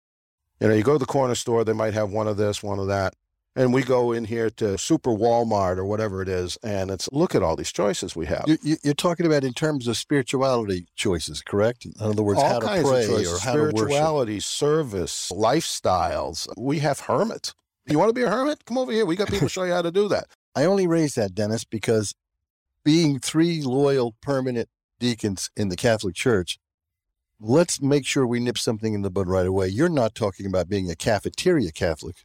You 0.61 0.69
know, 0.69 0.75
you 0.75 0.83
go 0.83 0.93
to 0.95 0.99
the 0.99 1.07
corner 1.07 1.35
store, 1.35 1.65
they 1.65 1.73
might 1.73 1.95
have 1.95 2.11
one 2.11 2.29
of 2.29 2.37
this, 2.37 2.63
one 2.63 2.79
of 2.79 2.89
that 2.89 3.15
and 3.57 3.73
we 3.73 3.83
go 3.83 4.13
in 4.13 4.27
here 4.27 4.51
to 4.51 4.77
Super 4.77 5.11
Walmart 5.11 5.79
or 5.79 5.85
whatever 5.85 6.21
it 6.21 6.29
is, 6.29 6.59
and 6.63 6.91
it's 6.91 7.09
look 7.11 7.35
at 7.35 7.43
all 7.43 7.57
these 7.57 7.73
choices 7.73 8.15
we 8.15 8.27
have. 8.27 8.45
You, 8.63 8.77
are 8.87 8.95
talking 8.95 9.25
about 9.25 9.45
in 9.45 9.55
terms 9.55 9.89
of 9.89 9.97
spirituality 9.97 10.87
choices, 10.95 11.41
correct? 11.41 11.87
In 11.87 11.93
other 11.99 12.23
words, 12.23 12.39
all 12.39 12.49
how 12.49 12.61
to 12.61 12.67
pray 12.67 12.79
of 12.79 12.85
choices, 12.85 13.33
or 13.33 13.39
how 13.39 13.55
to 13.55 13.63
worship. 13.63 13.77
Spirituality, 13.77 14.41
service, 14.41 15.33
lifestyles. 15.35 16.47
We 16.59 16.81
have 16.81 17.01
hermit. 17.01 17.55
You 17.87 17.99
want 17.99 18.11
to 18.11 18.15
be 18.15 18.23
a 18.23 18.31
hermit? 18.31 18.65
Come 18.67 18.79
over 18.79 18.93
here. 18.93 19.07
We 19.07 19.17
got 19.17 19.29
people 19.29 19.49
to 19.49 19.53
show 19.53 19.65
you 19.65 19.73
how 19.73 19.83
to 19.83 19.91
do 19.91 20.09
that. 20.09 20.27
I 20.55 20.65
only 20.65 20.87
raise 20.87 21.15
that, 21.15 21.35
Dennis, 21.35 21.65
because 21.65 22.15
being 22.85 23.19
three 23.19 23.63
loyal, 23.63 24.15
permanent 24.21 24.69
deacons 25.01 25.51
in 25.57 25.71
the 25.71 25.77
Catholic 25.77 26.15
Church, 26.15 26.59
let's 27.41 27.81
make 27.81 28.07
sure 28.07 28.27
we 28.27 28.41
nip 28.41 28.59
something 28.59 28.93
in 28.93 29.03
the 29.03 29.11
bud 29.11 29.29
right 29.29 29.47
away. 29.47 29.69
You're 29.69 29.89
not 29.89 30.15
talking 30.15 30.47
about 30.47 30.69
being 30.69 30.91
a 30.91 30.95
cafeteria 30.95 31.73
Catholic. 31.73 32.17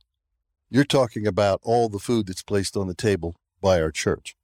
You're 0.72 0.86
talking 0.86 1.28
about 1.28 1.60
all 1.64 1.90
the 1.90 2.00
food 2.00 2.28
that's 2.28 2.42
placed 2.42 2.78
on 2.78 2.88
the 2.88 2.94
table 2.96 3.36
by 3.62 3.82
our 3.82 3.92
church. 3.92 4.38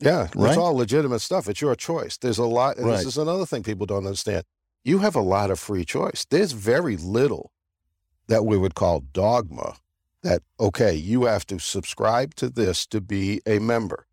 Yeah, 0.00 0.28
right? 0.34 0.48
it's 0.48 0.56
all 0.56 0.74
legitimate 0.74 1.20
stuff. 1.20 1.46
It's 1.46 1.60
your 1.60 1.76
choice. 1.76 2.16
There's 2.16 2.38
a 2.38 2.46
lot. 2.46 2.78
And 2.78 2.86
Right. 2.86 2.96
This 2.96 3.06
is 3.06 3.18
another 3.18 3.44
thing 3.44 3.62
people 3.62 3.84
don't 3.84 4.06
understand. 4.06 4.44
You 4.82 5.00
have 5.00 5.14
a 5.14 5.20
lot 5.20 5.50
of 5.50 5.60
free 5.60 5.84
choice. 5.84 6.24
There's 6.30 6.52
very 6.52 6.96
little 6.96 7.52
that 8.28 8.46
we 8.46 8.56
would 8.56 8.74
call 8.74 9.00
dogma. 9.12 9.76
That 10.22 10.42
okay, 10.58 10.94
you 10.94 11.24
have 11.24 11.46
to 11.46 11.58
subscribe 11.58 12.34
to 12.36 12.48
this 12.48 12.86
to 12.86 13.02
be 13.02 13.42
a 13.46 13.58
member, 13.58 14.06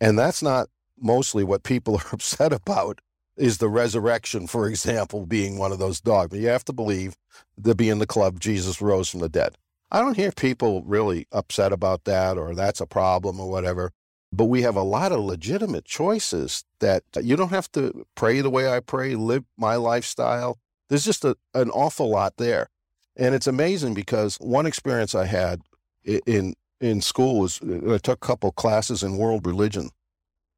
and 0.00 0.18
that's 0.18 0.42
not 0.42 0.68
mostly 0.98 1.44
what 1.44 1.62
people 1.62 1.96
are 2.04 2.12
upset 2.12 2.52
about. 2.52 3.00
Is 3.36 3.58
the 3.58 3.68
resurrection, 3.68 4.46
for 4.46 4.68
example, 4.68 5.26
being 5.26 5.58
one 5.58 5.72
of 5.72 5.80
those 5.80 6.00
dogma? 6.00 6.38
You 6.38 6.48
have 6.48 6.64
to 6.66 6.72
believe 6.72 7.16
to 7.64 7.74
be 7.74 7.88
in 7.88 7.98
the 7.98 8.06
club. 8.06 8.38
Jesus 8.38 8.80
rose 8.80 9.08
from 9.08 9.20
the 9.20 9.28
dead. 9.28 9.56
I 9.90 10.00
don't 10.00 10.16
hear 10.16 10.32
people 10.32 10.82
really 10.82 11.26
upset 11.30 11.72
about 11.72 12.04
that 12.04 12.36
or 12.36 12.54
that's 12.54 12.80
a 12.80 12.86
problem 12.86 13.38
or 13.38 13.50
whatever. 13.50 13.92
But 14.32 14.46
we 14.46 14.62
have 14.62 14.74
a 14.74 14.82
lot 14.82 15.12
of 15.12 15.20
legitimate 15.20 15.84
choices 15.84 16.64
that 16.80 17.04
uh, 17.16 17.20
you 17.20 17.36
don't 17.36 17.50
have 17.50 17.70
to 17.72 18.04
pray 18.16 18.40
the 18.40 18.50
way 18.50 18.68
I 18.68 18.80
pray, 18.80 19.14
live 19.14 19.44
my 19.56 19.76
lifestyle. 19.76 20.58
There's 20.88 21.04
just 21.04 21.24
a, 21.24 21.36
an 21.54 21.70
awful 21.70 22.10
lot 22.10 22.36
there. 22.36 22.68
And 23.16 23.34
it's 23.34 23.46
amazing 23.46 23.94
because 23.94 24.36
one 24.36 24.66
experience 24.66 25.14
I 25.14 25.26
had 25.26 25.60
in 26.04 26.54
in 26.80 27.00
school 27.00 27.38
was 27.38 27.62
uh, 27.62 27.94
I 27.94 27.98
took 27.98 28.24
a 28.24 28.26
couple 28.26 28.50
classes 28.50 29.02
in 29.02 29.16
world 29.16 29.46
religion. 29.46 29.90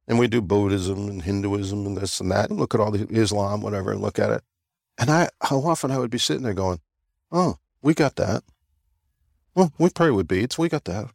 And 0.07 0.17
we 0.17 0.27
do 0.27 0.41
Buddhism 0.41 1.07
and 1.09 1.21
Hinduism 1.21 1.85
and 1.85 1.97
this 1.97 2.19
and 2.19 2.31
that, 2.31 2.49
and 2.49 2.57
look 2.57 2.73
at 2.73 2.79
all 2.79 2.91
the 2.91 3.07
Islam, 3.09 3.61
whatever, 3.61 3.91
and 3.91 4.01
look 4.01 4.17
at 4.17 4.31
it. 4.31 4.41
And 4.97 5.09
I 5.09 5.29
how 5.41 5.59
often 5.59 5.91
I 5.91 5.99
would 5.99 6.09
be 6.09 6.17
sitting 6.17 6.43
there 6.43 6.53
going, 6.53 6.79
Oh, 7.31 7.57
we 7.81 7.93
got 7.93 8.15
that. 8.15 8.43
Well, 9.57 9.73
we 9.79 9.89
pray 9.89 10.11
with 10.11 10.27
beads. 10.27 10.59
We 10.59 10.69
got 10.69 10.85
that. 10.85 11.07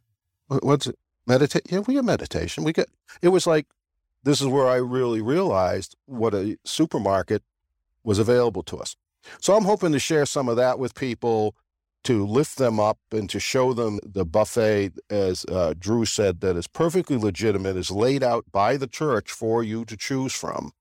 What's 0.49 0.87
it? 0.87 0.99
Meditate? 1.25 1.71
Yeah, 1.71 1.79
we 1.79 1.95
got 1.95 2.03
meditation. 2.03 2.65
We 2.65 2.73
got. 2.73 2.87
It 3.21 3.29
was 3.29 3.47
like 3.47 3.67
this 4.23 4.41
is 4.41 4.47
where 4.47 4.67
I 4.67 4.75
really 4.75 5.21
realized 5.21 5.95
what 6.07 6.33
a 6.33 6.57
supermarket 6.65 7.41
was 8.03 8.19
available 8.19 8.61
to 8.63 8.79
us. 8.79 8.97
So 9.39 9.55
I'm 9.55 9.63
hoping 9.63 9.93
to 9.93 9.99
share 9.99 10.25
some 10.25 10.49
of 10.49 10.57
that 10.57 10.77
with 10.77 10.93
people 10.93 11.55
to 12.03 12.25
lift 12.25 12.57
them 12.57 12.81
up 12.81 12.97
and 13.13 13.29
to 13.29 13.39
show 13.39 13.71
them 13.71 14.01
the 14.03 14.25
buffet, 14.25 14.91
as 15.09 15.45
uh, 15.45 15.73
Drew 15.79 16.03
said, 16.03 16.41
that 16.41 16.57
is 16.57 16.67
perfectly 16.67 17.15
legitimate, 17.15 17.77
is 17.77 17.91
laid 17.91 18.23
out 18.23 18.43
by 18.51 18.75
the 18.75 18.87
church 18.87 19.31
for 19.31 19.63
you 19.63 19.85
to 19.85 19.95
choose 19.95 20.33
from. 20.33 20.73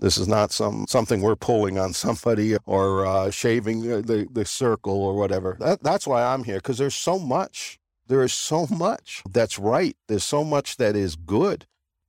This 0.00 0.16
is 0.16 0.28
not 0.28 0.52
some 0.52 0.86
something 0.88 1.22
we're 1.22 1.36
pulling 1.36 1.78
on 1.78 1.92
somebody 1.92 2.56
or 2.66 3.04
uh, 3.06 3.30
shaving 3.30 3.82
the, 3.82 4.28
the, 4.30 4.44
circle 4.44 5.02
or 5.02 5.16
whatever. 5.16 5.56
That, 5.58 5.82
that's 5.82 6.06
why 6.06 6.22
I'm 6.22 6.44
here 6.44 6.56
because 6.58 6.78
there's 6.78 6.94
so 6.94 7.18
much. 7.18 7.78
There 8.06 8.22
is 8.22 8.32
so 8.32 8.66
much 8.66 9.22
that's 9.28 9.58
right. 9.58 9.96
There's 10.06 10.24
so 10.24 10.44
much 10.44 10.76
that 10.76 10.96
is 10.96 11.16
good, 11.16 11.66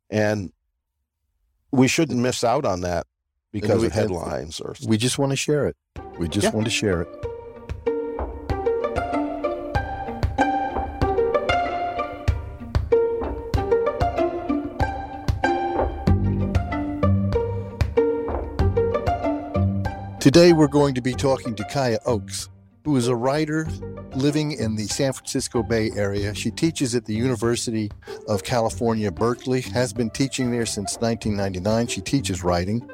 and 0.10 0.52
we 1.72 1.88
shouldn't 1.88 2.20
miss 2.20 2.44
out 2.44 2.64
on 2.64 2.82
that 2.82 3.06
because 3.52 3.82
we- 3.82 3.88
of 3.88 3.94
headlines 3.94 4.60
or 4.62 4.76
We 4.88 4.98
just 4.98 5.18
want 5.18 5.32
to 5.32 5.36
share 5.36 5.68
it. 5.68 5.76
We 6.18 6.28
just 6.28 6.46
Yeah. 6.46 6.52
want 6.52 6.66
to 6.66 6.72
share 6.72 7.02
it. 7.02 7.26
Today, 20.32 20.54
we're 20.54 20.68
going 20.68 20.94
to 20.94 21.02
be 21.02 21.14
talking 21.14 21.56
to 21.56 21.64
Kaya 21.64 21.98
Oakes, 22.06 22.50
who 22.86 22.96
is 22.98 23.08
a 23.08 23.16
writer 23.16 23.68
living 24.14 24.52
in 24.52 24.76
the 24.76 24.86
San 24.86 25.12
Francisco 25.12 25.64
Bay 25.64 25.90
Area. 25.96 26.36
She 26.36 26.52
teaches 26.52 26.94
at 26.94 27.06
the 27.06 27.16
University 27.16 27.90
of 28.28 28.44
California, 28.44 29.12
Berkeley, 29.12 29.62
has 29.62 29.92
been 29.92 30.12
teaching 30.12 30.52
there 30.52 30.68
since 30.68 30.98
1999. 30.98 31.88
She 31.88 32.02
teaches 32.02 32.44
writing. 32.44 32.88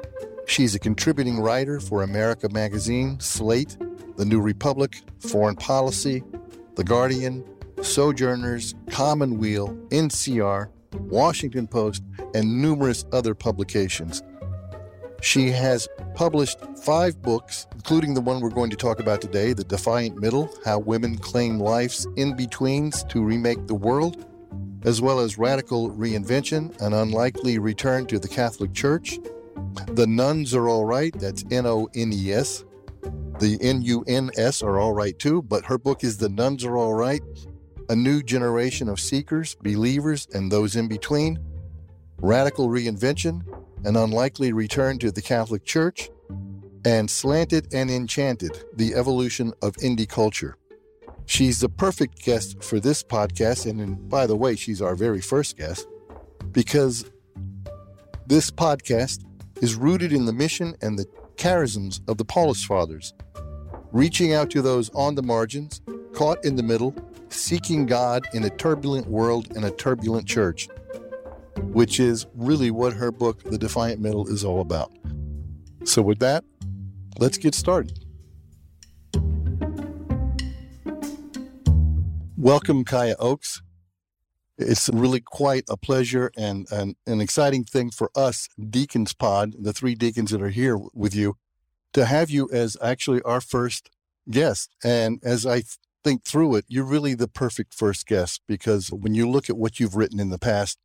She's 0.46 0.74
a 0.74 0.78
contributing 0.78 1.38
writer 1.38 1.78
for 1.78 2.04
America 2.04 2.48
Magazine, 2.48 3.20
Slate, 3.20 3.76
The 4.16 4.24
New 4.24 4.40
Republic, 4.40 5.02
Foreign 5.18 5.56
Policy, 5.56 6.24
The 6.76 6.84
Guardian, 6.84 7.44
Sojourners, 7.82 8.74
Commonweal, 8.88 9.76
NCR, 9.90 10.70
Washington 11.00 11.66
Post, 11.66 12.02
and 12.34 12.62
numerous 12.62 13.04
other 13.12 13.34
publications. 13.34 14.22
She 15.26 15.50
has 15.50 15.88
published 16.14 16.60
five 16.84 17.20
books, 17.20 17.66
including 17.74 18.14
the 18.14 18.20
one 18.20 18.40
we're 18.40 18.48
going 18.48 18.70
to 18.70 18.76
talk 18.76 19.00
about 19.00 19.20
today 19.20 19.52
The 19.54 19.64
Defiant 19.64 20.20
Middle 20.20 20.48
How 20.64 20.78
Women 20.78 21.18
Claim 21.18 21.58
Life's 21.58 22.06
In 22.14 22.36
Betweens 22.36 23.02
to 23.08 23.24
Remake 23.24 23.66
the 23.66 23.74
World, 23.74 24.24
as 24.84 25.02
well 25.02 25.18
as 25.18 25.36
Radical 25.36 25.90
Reinvention 25.90 26.80
An 26.80 26.92
Unlikely 26.92 27.58
Return 27.58 28.06
to 28.06 28.20
the 28.20 28.28
Catholic 28.28 28.72
Church. 28.72 29.18
The 29.88 30.06
Nones 30.06 30.54
Are 30.54 30.68
All 30.68 30.84
Right, 30.84 31.12
that's 31.18 31.42
N 31.50 31.66
O 31.66 31.88
N 31.96 32.12
E 32.12 32.32
S. 32.32 32.64
The 33.40 33.58
N 33.60 33.82
U 33.82 34.04
N 34.06 34.30
S 34.36 34.62
are 34.62 34.78
all 34.78 34.92
right 34.92 35.18
too, 35.18 35.42
but 35.42 35.64
her 35.64 35.76
book 35.76 36.04
is 36.04 36.18
The 36.18 36.28
Nones 36.28 36.64
Are 36.64 36.76
All 36.76 36.94
Right 36.94 37.20
A 37.88 37.96
New 37.96 38.22
Generation 38.22 38.88
of 38.88 39.00
Seekers, 39.00 39.56
Believers, 39.56 40.28
and 40.34 40.52
Those 40.52 40.76
in 40.76 40.86
Between. 40.86 41.40
Radical 42.18 42.68
Reinvention 42.68 43.42
An 43.84 43.96
Unlikely 43.96 44.52
Return 44.52 44.98
to 44.98 45.10
the 45.10 45.22
Catholic 45.22 45.64
Church 45.64 46.10
and 46.84 47.10
Slanted 47.10 47.72
and 47.72 47.90
Enchanted 47.90 48.64
The 48.74 48.94
Evolution 48.94 49.52
of 49.62 49.74
Indie 49.76 50.08
Culture. 50.08 50.56
She's 51.26 51.60
the 51.60 51.68
perfect 51.68 52.22
guest 52.24 52.62
for 52.62 52.78
this 52.78 53.02
podcast, 53.02 53.68
and, 53.68 54.08
by 54.08 54.26
the 54.26 54.36
way, 54.36 54.54
she's 54.54 54.80
our 54.80 54.94
very 54.94 55.20
first 55.20 55.56
guest 55.56 55.86
because 56.52 57.04
this 58.26 58.50
podcast 58.50 59.24
is 59.60 59.74
rooted 59.74 60.12
in 60.12 60.26
the 60.26 60.32
mission 60.32 60.76
and 60.80 60.98
the 60.98 61.06
charisms 61.36 62.00
of 62.08 62.18
the 62.18 62.24
Paulist 62.24 62.64
Fathers, 62.66 63.14
reaching 63.92 64.32
out 64.32 64.50
to 64.50 64.62
those 64.62 64.88
on 64.90 65.14
the 65.14 65.22
margins, 65.22 65.80
caught 66.12 66.44
in 66.44 66.56
the 66.56 66.62
middle, 66.62 66.94
seeking 67.28 67.86
God 67.86 68.26
in 68.32 68.44
a 68.44 68.50
turbulent 68.50 69.06
world 69.06 69.54
and 69.56 69.64
a 69.64 69.70
turbulent 69.70 70.26
church, 70.26 70.68
which 71.58 72.00
is 72.00 72.26
really 72.34 72.70
what 72.70 72.92
her 72.94 73.10
book, 73.12 73.42
The 73.44 73.58
Defiant 73.58 74.00
Middle, 74.00 74.28
is 74.28 74.44
all 74.44 74.60
about. 74.60 74.92
So, 75.84 76.02
with 76.02 76.18
that, 76.20 76.44
let's 77.18 77.38
get 77.38 77.54
started. 77.54 77.98
Welcome, 82.36 82.84
Kaya 82.84 83.16
Oakes. 83.18 83.62
It's 84.58 84.88
really 84.88 85.20
quite 85.20 85.64
a 85.68 85.76
pleasure 85.76 86.30
and, 86.36 86.66
and 86.70 86.96
an 87.06 87.20
exciting 87.20 87.64
thing 87.64 87.90
for 87.90 88.10
us, 88.14 88.48
Deacons 88.70 89.12
Pod, 89.12 89.54
the 89.58 89.72
three 89.72 89.94
deacons 89.94 90.30
that 90.30 90.40
are 90.40 90.50
here 90.50 90.78
with 90.94 91.14
you, 91.14 91.36
to 91.92 92.06
have 92.06 92.30
you 92.30 92.48
as 92.52 92.76
actually 92.82 93.20
our 93.22 93.40
first 93.40 93.90
guest. 94.30 94.70
And 94.82 95.20
as 95.22 95.46
I 95.46 95.62
think 96.04 96.24
through 96.24 96.56
it, 96.56 96.64
you're 96.68 96.84
really 96.84 97.14
the 97.14 97.28
perfect 97.28 97.74
first 97.74 98.06
guest 98.06 98.40
because 98.46 98.92
when 98.92 99.14
you 99.14 99.28
look 99.28 99.50
at 99.50 99.56
what 99.56 99.80
you've 99.80 99.96
written 99.96 100.20
in 100.20 100.30
the 100.30 100.38
past 100.38 100.78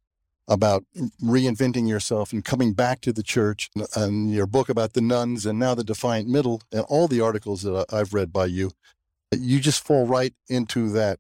about 0.48 0.84
reinventing 1.24 1.88
yourself 1.88 2.34
and 2.34 2.44
coming 2.44 2.74
back 2.74 3.02
to 3.02 3.14
the 3.14 3.24
church, 3.24 3.70
and 3.96 4.34
your 4.34 4.48
book 4.48 4.70
about 4.70 4.94
the 4.94 5.02
nuns, 5.02 5.46
and 5.46 5.60
now 5.60 5.76
the 5.76 5.84
Defiant 5.84 6.28
Middle, 6.28 6.62
and 6.72 6.82
all 6.90 7.08
the 7.08 7.22
articles 7.22 7.62
that 7.64 7.86
I've 7.92 8.14
read 8.14 8.34
by 8.34 8.48
you, 8.48 8.72
you 9.32 9.60
just 9.60 9.84
fall 9.84 10.06
right 10.06 10.34
into 10.50 10.90
that 10.90 11.20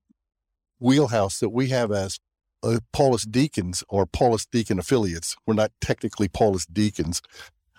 wheelhouse 0.80 1.40
that 1.40 1.50
we 1.50 1.70
have 1.70 1.92
as 1.92 2.20
uh, 2.63 2.80
Paulist 2.94 3.32
deacons 3.32 3.84
or 3.88 4.06
Paulist 4.06 4.48
deacon 4.51 4.80
affiliates. 4.80 5.36
We're 5.46 5.54
not 5.54 5.72
technically 5.80 6.28
Paulist 6.28 6.74
deacons. 6.74 7.22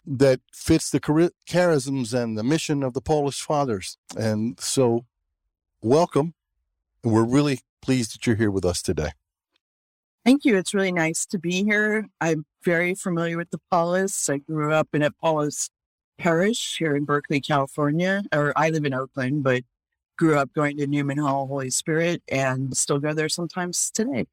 That 0.04 0.40
fits 0.52 0.90
the 0.90 1.00
chari- 1.00 1.30
charisms 1.48 2.12
and 2.14 2.36
the 2.36 2.42
mission 2.42 2.82
of 2.82 2.94
the 2.94 3.02
Paulist 3.02 3.40
fathers. 3.42 3.98
And 4.16 4.58
so, 4.58 5.04
welcome. 5.80 6.34
We're 7.04 7.24
really 7.24 7.60
pleased 7.80 8.14
that 8.14 8.26
you're 8.26 8.36
here 8.36 8.50
with 8.50 8.64
us 8.64 8.82
today. 8.82 9.10
Thank 10.24 10.44
you. 10.44 10.56
It's 10.56 10.72
really 10.72 10.92
nice 10.92 11.26
to 11.26 11.38
be 11.38 11.64
here. 11.64 12.06
I'm 12.20 12.46
very 12.64 12.94
familiar 12.94 13.36
with 13.36 13.50
the 13.50 13.60
Paulists. 13.70 14.30
I 14.30 14.38
grew 14.38 14.72
up 14.72 14.88
in 14.92 15.02
a 15.02 15.10
Paulist 15.10 15.70
parish 16.16 16.76
here 16.78 16.94
in 16.94 17.04
Berkeley, 17.04 17.40
California, 17.40 18.22
or 18.32 18.52
I 18.54 18.70
live 18.70 18.84
in 18.84 18.94
Oakland, 18.94 19.42
but 19.42 19.64
grew 20.16 20.38
up 20.38 20.52
going 20.52 20.76
to 20.76 20.86
Newman 20.86 21.18
Hall 21.18 21.48
Holy 21.48 21.70
Spirit 21.70 22.22
and 22.28 22.76
still 22.76 23.00
go 23.00 23.12
there 23.12 23.28
sometimes 23.28 23.90
today. 23.90 24.26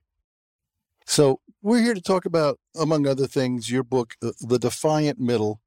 So, 1.05 1.39
we're 1.63 1.81
here 1.81 1.95
to 1.95 2.01
talk 2.01 2.25
about, 2.25 2.59
among 2.79 3.07
other 3.07 3.25
things, 3.25 3.71
your 3.71 3.83
book, 3.83 4.13
The, 4.21 4.33
the 4.39 4.59
Defiant 4.59 5.19
Middle 5.19 5.59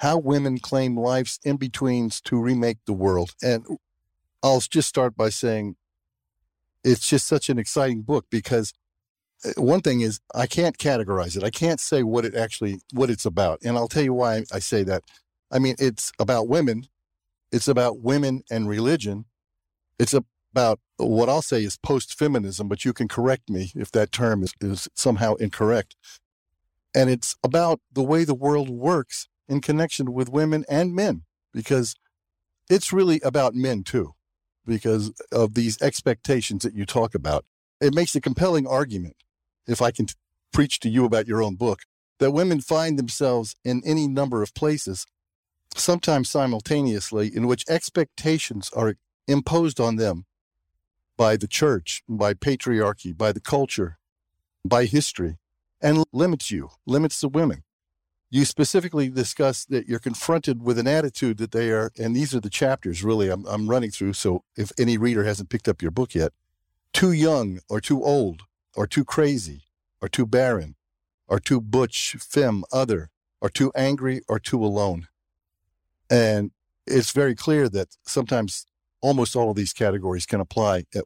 How 0.00 0.18
Women 0.18 0.58
Claim 0.58 0.94
Life's 0.94 1.40
In 1.42 1.56
Betweens 1.56 2.20
to 2.24 2.38
Remake 2.38 2.78
the 2.84 2.92
World. 2.92 3.34
And 3.42 3.64
I'll 4.42 4.60
just 4.60 4.90
start 4.90 5.16
by 5.16 5.30
saying 5.30 5.76
it's 6.84 7.08
just 7.08 7.26
such 7.26 7.48
an 7.48 7.58
exciting 7.58 8.02
book 8.02 8.26
because 8.30 8.72
uh, 8.72 8.74
one 9.56 9.80
thing 9.80 10.00
is 10.00 10.20
I 10.34 10.46
can't 10.46 10.78
categorize 10.78 11.36
it. 11.36 11.44
I 11.44 11.50
can't 11.50 11.80
say 11.80 12.02
what 12.02 12.24
it 12.24 12.34
actually 12.34 12.80
what 12.92 13.10
it's 13.10 13.24
about. 13.24 13.60
And 13.64 13.76
I'll 13.76 13.88
tell 13.88 14.02
you 14.02 14.14
why 14.14 14.44
I 14.52 14.58
say 14.58 14.82
that. 14.84 15.02
I 15.50 15.58
mean, 15.58 15.76
it's 15.78 16.12
about 16.18 16.48
women. 16.48 16.86
It's 17.52 17.68
about 17.68 18.00
women 18.00 18.42
and 18.50 18.68
religion. 18.68 19.24
It's 19.98 20.14
about 20.14 20.80
what 20.96 21.28
I'll 21.28 21.42
say 21.42 21.64
is 21.64 21.76
post 21.76 22.18
feminism, 22.18 22.68
but 22.68 22.84
you 22.84 22.92
can 22.92 23.08
correct 23.08 23.48
me 23.48 23.72
if 23.74 23.90
that 23.92 24.12
term 24.12 24.42
is, 24.42 24.52
is 24.60 24.88
somehow 24.94 25.34
incorrect. 25.34 25.96
And 26.94 27.08
it's 27.08 27.36
about 27.42 27.80
the 27.92 28.02
way 28.02 28.24
the 28.24 28.34
world 28.34 28.68
works 28.68 29.28
in 29.48 29.60
connection 29.60 30.12
with 30.12 30.28
women 30.28 30.64
and 30.68 30.94
men, 30.94 31.22
because 31.52 31.94
it's 32.68 32.92
really 32.92 33.20
about 33.24 33.54
men 33.54 33.82
too, 33.82 34.14
because 34.66 35.12
of 35.32 35.54
these 35.54 35.80
expectations 35.82 36.62
that 36.62 36.74
you 36.74 36.86
talk 36.86 37.14
about. 37.14 37.44
It 37.80 37.94
makes 37.94 38.14
a 38.14 38.20
compelling 38.20 38.66
argument, 38.66 39.16
if 39.66 39.82
I 39.82 39.90
can 39.90 40.06
t- 40.06 40.14
preach 40.52 40.80
to 40.80 40.88
you 40.88 41.04
about 41.04 41.26
your 41.26 41.42
own 41.42 41.56
book, 41.56 41.80
that 42.18 42.32
women 42.32 42.60
find 42.60 42.98
themselves 42.98 43.56
in 43.64 43.82
any 43.84 44.06
number 44.06 44.42
of 44.42 44.54
places, 44.54 45.06
sometimes 45.74 46.28
simultaneously, 46.28 47.34
in 47.34 47.46
which 47.46 47.64
expectations 47.68 48.70
are 48.74 48.94
imposed 49.26 49.80
on 49.80 49.96
them 49.96 50.26
by 51.16 51.36
the 51.36 51.48
church, 51.48 52.02
by 52.08 52.34
patriarchy, 52.34 53.16
by 53.16 53.32
the 53.32 53.40
culture, 53.40 53.98
by 54.64 54.84
history, 54.84 55.38
and 55.80 56.04
limits 56.12 56.50
you, 56.50 56.70
limits 56.86 57.20
the 57.20 57.28
women. 57.28 57.62
You 58.30 58.44
specifically 58.44 59.08
discuss 59.08 59.64
that 59.66 59.88
you're 59.88 59.98
confronted 59.98 60.62
with 60.62 60.78
an 60.78 60.86
attitude 60.86 61.38
that 61.38 61.50
they 61.50 61.70
are, 61.70 61.90
and 61.98 62.14
these 62.14 62.34
are 62.34 62.40
the 62.40 62.50
chapters 62.50 63.02
really 63.02 63.28
I'm, 63.28 63.44
I'm 63.46 63.68
running 63.68 63.90
through. 63.90 64.12
So 64.12 64.44
if 64.56 64.70
any 64.78 64.96
reader 64.96 65.24
hasn't 65.24 65.50
picked 65.50 65.68
up 65.68 65.82
your 65.82 65.90
book 65.90 66.14
yet, 66.14 66.32
too 66.92 67.12
young 67.12 67.60
or 67.68 67.80
too 67.80 68.02
old 68.04 68.42
or 68.76 68.86
too 68.86 69.04
crazy 69.04 69.64
or 70.00 70.08
too 70.08 70.26
barren 70.26 70.76
or 71.28 71.38
too 71.38 71.60
butch, 71.60 72.16
femme, 72.18 72.64
other, 72.72 73.10
or 73.40 73.48
too 73.48 73.72
angry 73.74 74.20
or 74.28 74.38
too 74.38 74.64
alone. 74.64 75.08
And 76.10 76.50
it's 76.86 77.12
very 77.12 77.34
clear 77.34 77.68
that 77.68 77.96
sometimes 78.04 78.66
almost 79.00 79.36
all 79.36 79.50
of 79.50 79.56
these 79.56 79.72
categories 79.72 80.26
can 80.26 80.40
apply 80.40 80.84
at, 80.94 81.04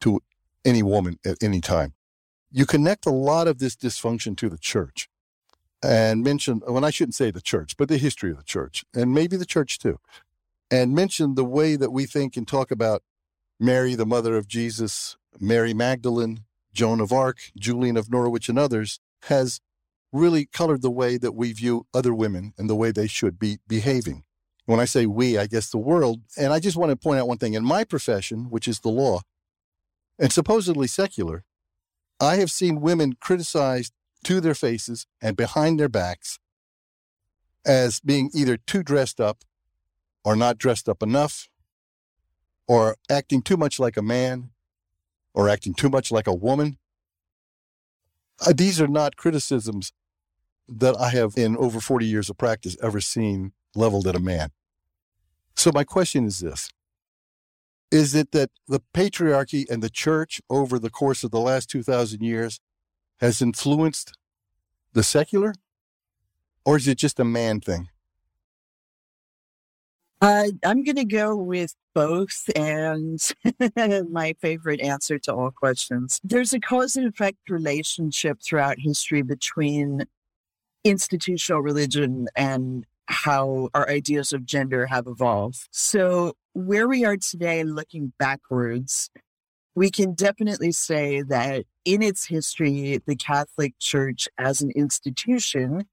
to 0.00 0.20
any 0.64 0.82
woman 0.82 1.18
at 1.24 1.42
any 1.42 1.60
time. 1.60 1.94
You 2.50 2.66
connect 2.66 3.06
a 3.06 3.10
lot 3.10 3.48
of 3.48 3.58
this 3.58 3.74
dysfunction 3.74 4.36
to 4.36 4.48
the 4.48 4.58
church 4.58 5.08
and 5.82 6.22
mention, 6.22 6.58
when 6.66 6.84
I 6.84 6.90
shouldn't 6.90 7.14
say 7.14 7.30
the 7.30 7.40
church, 7.40 7.76
but 7.76 7.88
the 7.88 7.96
history 7.96 8.30
of 8.30 8.36
the 8.36 8.44
church, 8.44 8.84
and 8.94 9.12
maybe 9.12 9.36
the 9.36 9.46
church 9.46 9.78
too, 9.78 9.98
and 10.70 10.94
mention 10.94 11.34
the 11.34 11.44
way 11.44 11.76
that 11.76 11.90
we 11.90 12.06
think 12.06 12.36
and 12.36 12.46
talk 12.46 12.70
about 12.70 13.02
Mary, 13.58 13.94
the 13.94 14.06
mother 14.06 14.36
of 14.36 14.46
Jesus, 14.46 15.16
Mary 15.40 15.74
Magdalene, 15.74 16.40
Joan 16.72 17.00
of 17.00 17.12
Arc, 17.12 17.38
Julian 17.58 17.96
of 17.96 18.10
Norwich, 18.10 18.48
and 18.48 18.58
others, 18.58 19.00
has 19.24 19.60
really 20.12 20.46
colored 20.46 20.82
the 20.82 20.90
way 20.90 21.16
that 21.16 21.32
we 21.32 21.52
view 21.52 21.86
other 21.94 22.14
women 22.14 22.52
and 22.58 22.68
the 22.68 22.76
way 22.76 22.90
they 22.90 23.06
should 23.06 23.38
be 23.38 23.58
behaving. 23.66 24.24
When 24.66 24.78
I 24.78 24.84
say 24.84 25.06
we, 25.06 25.38
I 25.38 25.46
guess 25.46 25.70
the 25.70 25.78
world. 25.78 26.20
And 26.36 26.52
I 26.52 26.60
just 26.60 26.76
want 26.76 26.90
to 26.90 26.96
point 26.96 27.18
out 27.18 27.28
one 27.28 27.38
thing. 27.38 27.54
In 27.54 27.64
my 27.64 27.84
profession, 27.84 28.50
which 28.50 28.68
is 28.68 28.80
the 28.80 28.90
law, 28.90 29.20
and 30.18 30.32
supposedly 30.32 30.86
secular, 30.86 31.44
I 32.20 32.36
have 32.36 32.50
seen 32.50 32.80
women 32.80 33.14
criticized 33.20 33.92
to 34.24 34.40
their 34.40 34.54
faces 34.54 35.06
and 35.20 35.36
behind 35.36 35.80
their 35.80 35.88
backs 35.88 36.38
as 37.66 38.00
being 38.00 38.30
either 38.34 38.56
too 38.56 38.82
dressed 38.82 39.20
up 39.20 39.44
or 40.24 40.36
not 40.36 40.58
dressed 40.58 40.88
up 40.88 41.02
enough, 41.02 41.48
or 42.68 42.96
acting 43.10 43.42
too 43.42 43.56
much 43.56 43.80
like 43.80 43.96
a 43.96 44.02
man, 44.02 44.50
or 45.34 45.48
acting 45.48 45.74
too 45.74 45.88
much 45.88 46.10
like 46.10 46.26
a 46.26 46.34
woman. 46.34 46.78
Uh, 48.44 48.52
these 48.56 48.80
are 48.80 48.88
not 48.88 49.16
criticisms 49.16 49.92
that 50.68 50.96
I 50.98 51.10
have, 51.10 51.36
in 51.36 51.56
over 51.56 51.80
40 51.80 52.06
years 52.06 52.30
of 52.30 52.38
practice, 52.38 52.76
ever 52.82 53.00
seen 53.00 53.52
leveled 53.74 54.06
at 54.06 54.16
a 54.16 54.20
man. 54.20 54.50
So, 55.54 55.70
my 55.72 55.84
question 55.84 56.24
is 56.24 56.40
this 56.40 56.70
Is 57.90 58.14
it 58.14 58.32
that 58.32 58.50
the 58.66 58.80
patriarchy 58.94 59.68
and 59.68 59.82
the 59.82 59.90
church 59.90 60.40
over 60.48 60.78
the 60.78 60.90
course 60.90 61.24
of 61.24 61.30
the 61.30 61.40
last 61.40 61.68
2,000 61.70 62.22
years 62.22 62.60
has 63.20 63.42
influenced 63.42 64.16
the 64.92 65.02
secular? 65.02 65.54
Or 66.64 66.76
is 66.76 66.86
it 66.86 66.98
just 66.98 67.18
a 67.18 67.24
man 67.24 67.60
thing? 67.60 67.88
Uh, 70.22 70.50
I'm 70.64 70.84
going 70.84 70.96
to 70.96 71.04
go 71.04 71.34
with 71.34 71.74
both 71.96 72.48
and 72.54 73.18
my 74.08 74.36
favorite 74.40 74.80
answer 74.80 75.18
to 75.18 75.34
all 75.34 75.50
questions. 75.50 76.20
There's 76.22 76.52
a 76.52 76.60
cause 76.60 76.94
and 76.94 77.08
effect 77.08 77.38
relationship 77.50 78.38
throughout 78.40 78.76
history 78.78 79.22
between 79.22 80.04
institutional 80.84 81.60
religion 81.60 82.28
and 82.36 82.86
how 83.06 83.68
our 83.74 83.88
ideas 83.90 84.32
of 84.32 84.46
gender 84.46 84.86
have 84.86 85.08
evolved. 85.08 85.66
So, 85.72 86.34
where 86.52 86.86
we 86.86 87.04
are 87.04 87.16
today, 87.16 87.64
looking 87.64 88.12
backwards, 88.16 89.10
we 89.74 89.90
can 89.90 90.14
definitely 90.14 90.70
say 90.70 91.22
that 91.22 91.64
in 91.84 92.00
its 92.00 92.26
history, 92.26 93.00
the 93.04 93.16
Catholic 93.16 93.74
Church 93.80 94.28
as 94.38 94.62
an 94.62 94.70
institution 94.76 95.86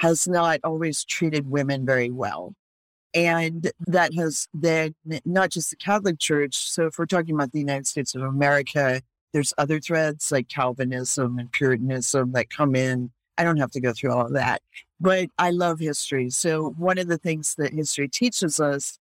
has 0.00 0.26
not 0.26 0.58
always 0.64 1.04
treated 1.04 1.48
women 1.48 1.86
very 1.86 2.10
well. 2.10 2.56
And 3.16 3.72
that 3.86 4.12
has 4.14 4.46
then 4.52 4.94
not 5.24 5.50
just 5.50 5.70
the 5.70 5.76
Catholic 5.76 6.18
Church. 6.18 6.54
So 6.54 6.86
if 6.86 6.98
we're 6.98 7.06
talking 7.06 7.34
about 7.34 7.50
the 7.50 7.58
United 7.58 7.86
States 7.86 8.14
of 8.14 8.20
America, 8.20 9.00
there's 9.32 9.54
other 9.56 9.80
threads 9.80 10.30
like 10.30 10.48
Calvinism 10.48 11.38
and 11.38 11.50
Puritanism 11.50 12.32
that 12.32 12.50
come 12.50 12.76
in. 12.76 13.10
I 13.38 13.44
don't 13.44 13.56
have 13.56 13.70
to 13.70 13.80
go 13.80 13.94
through 13.94 14.12
all 14.12 14.26
of 14.26 14.34
that, 14.34 14.60
but 15.00 15.28
I 15.38 15.50
love 15.50 15.78
history. 15.78 16.28
So 16.28 16.74
one 16.76 16.98
of 16.98 17.08
the 17.08 17.18
things 17.18 17.54
that 17.56 17.72
history 17.72 18.08
teaches 18.08 18.60
us 18.60 18.98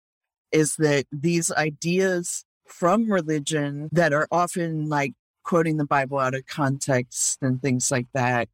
is 0.52 0.76
that 0.78 1.06
these 1.12 1.52
ideas 1.52 2.46
from 2.68 3.12
religion 3.12 3.90
that 3.92 4.14
are 4.14 4.28
often 4.32 4.90
like 4.90 5.14
quoting 5.44 5.78
the 5.78 5.86
Bible 5.86 6.20
out 6.20 6.36
of 6.36 6.46
context 6.46 7.40
and 7.42 7.62
things 7.62 7.92
like 7.92 8.08
that 8.14 8.48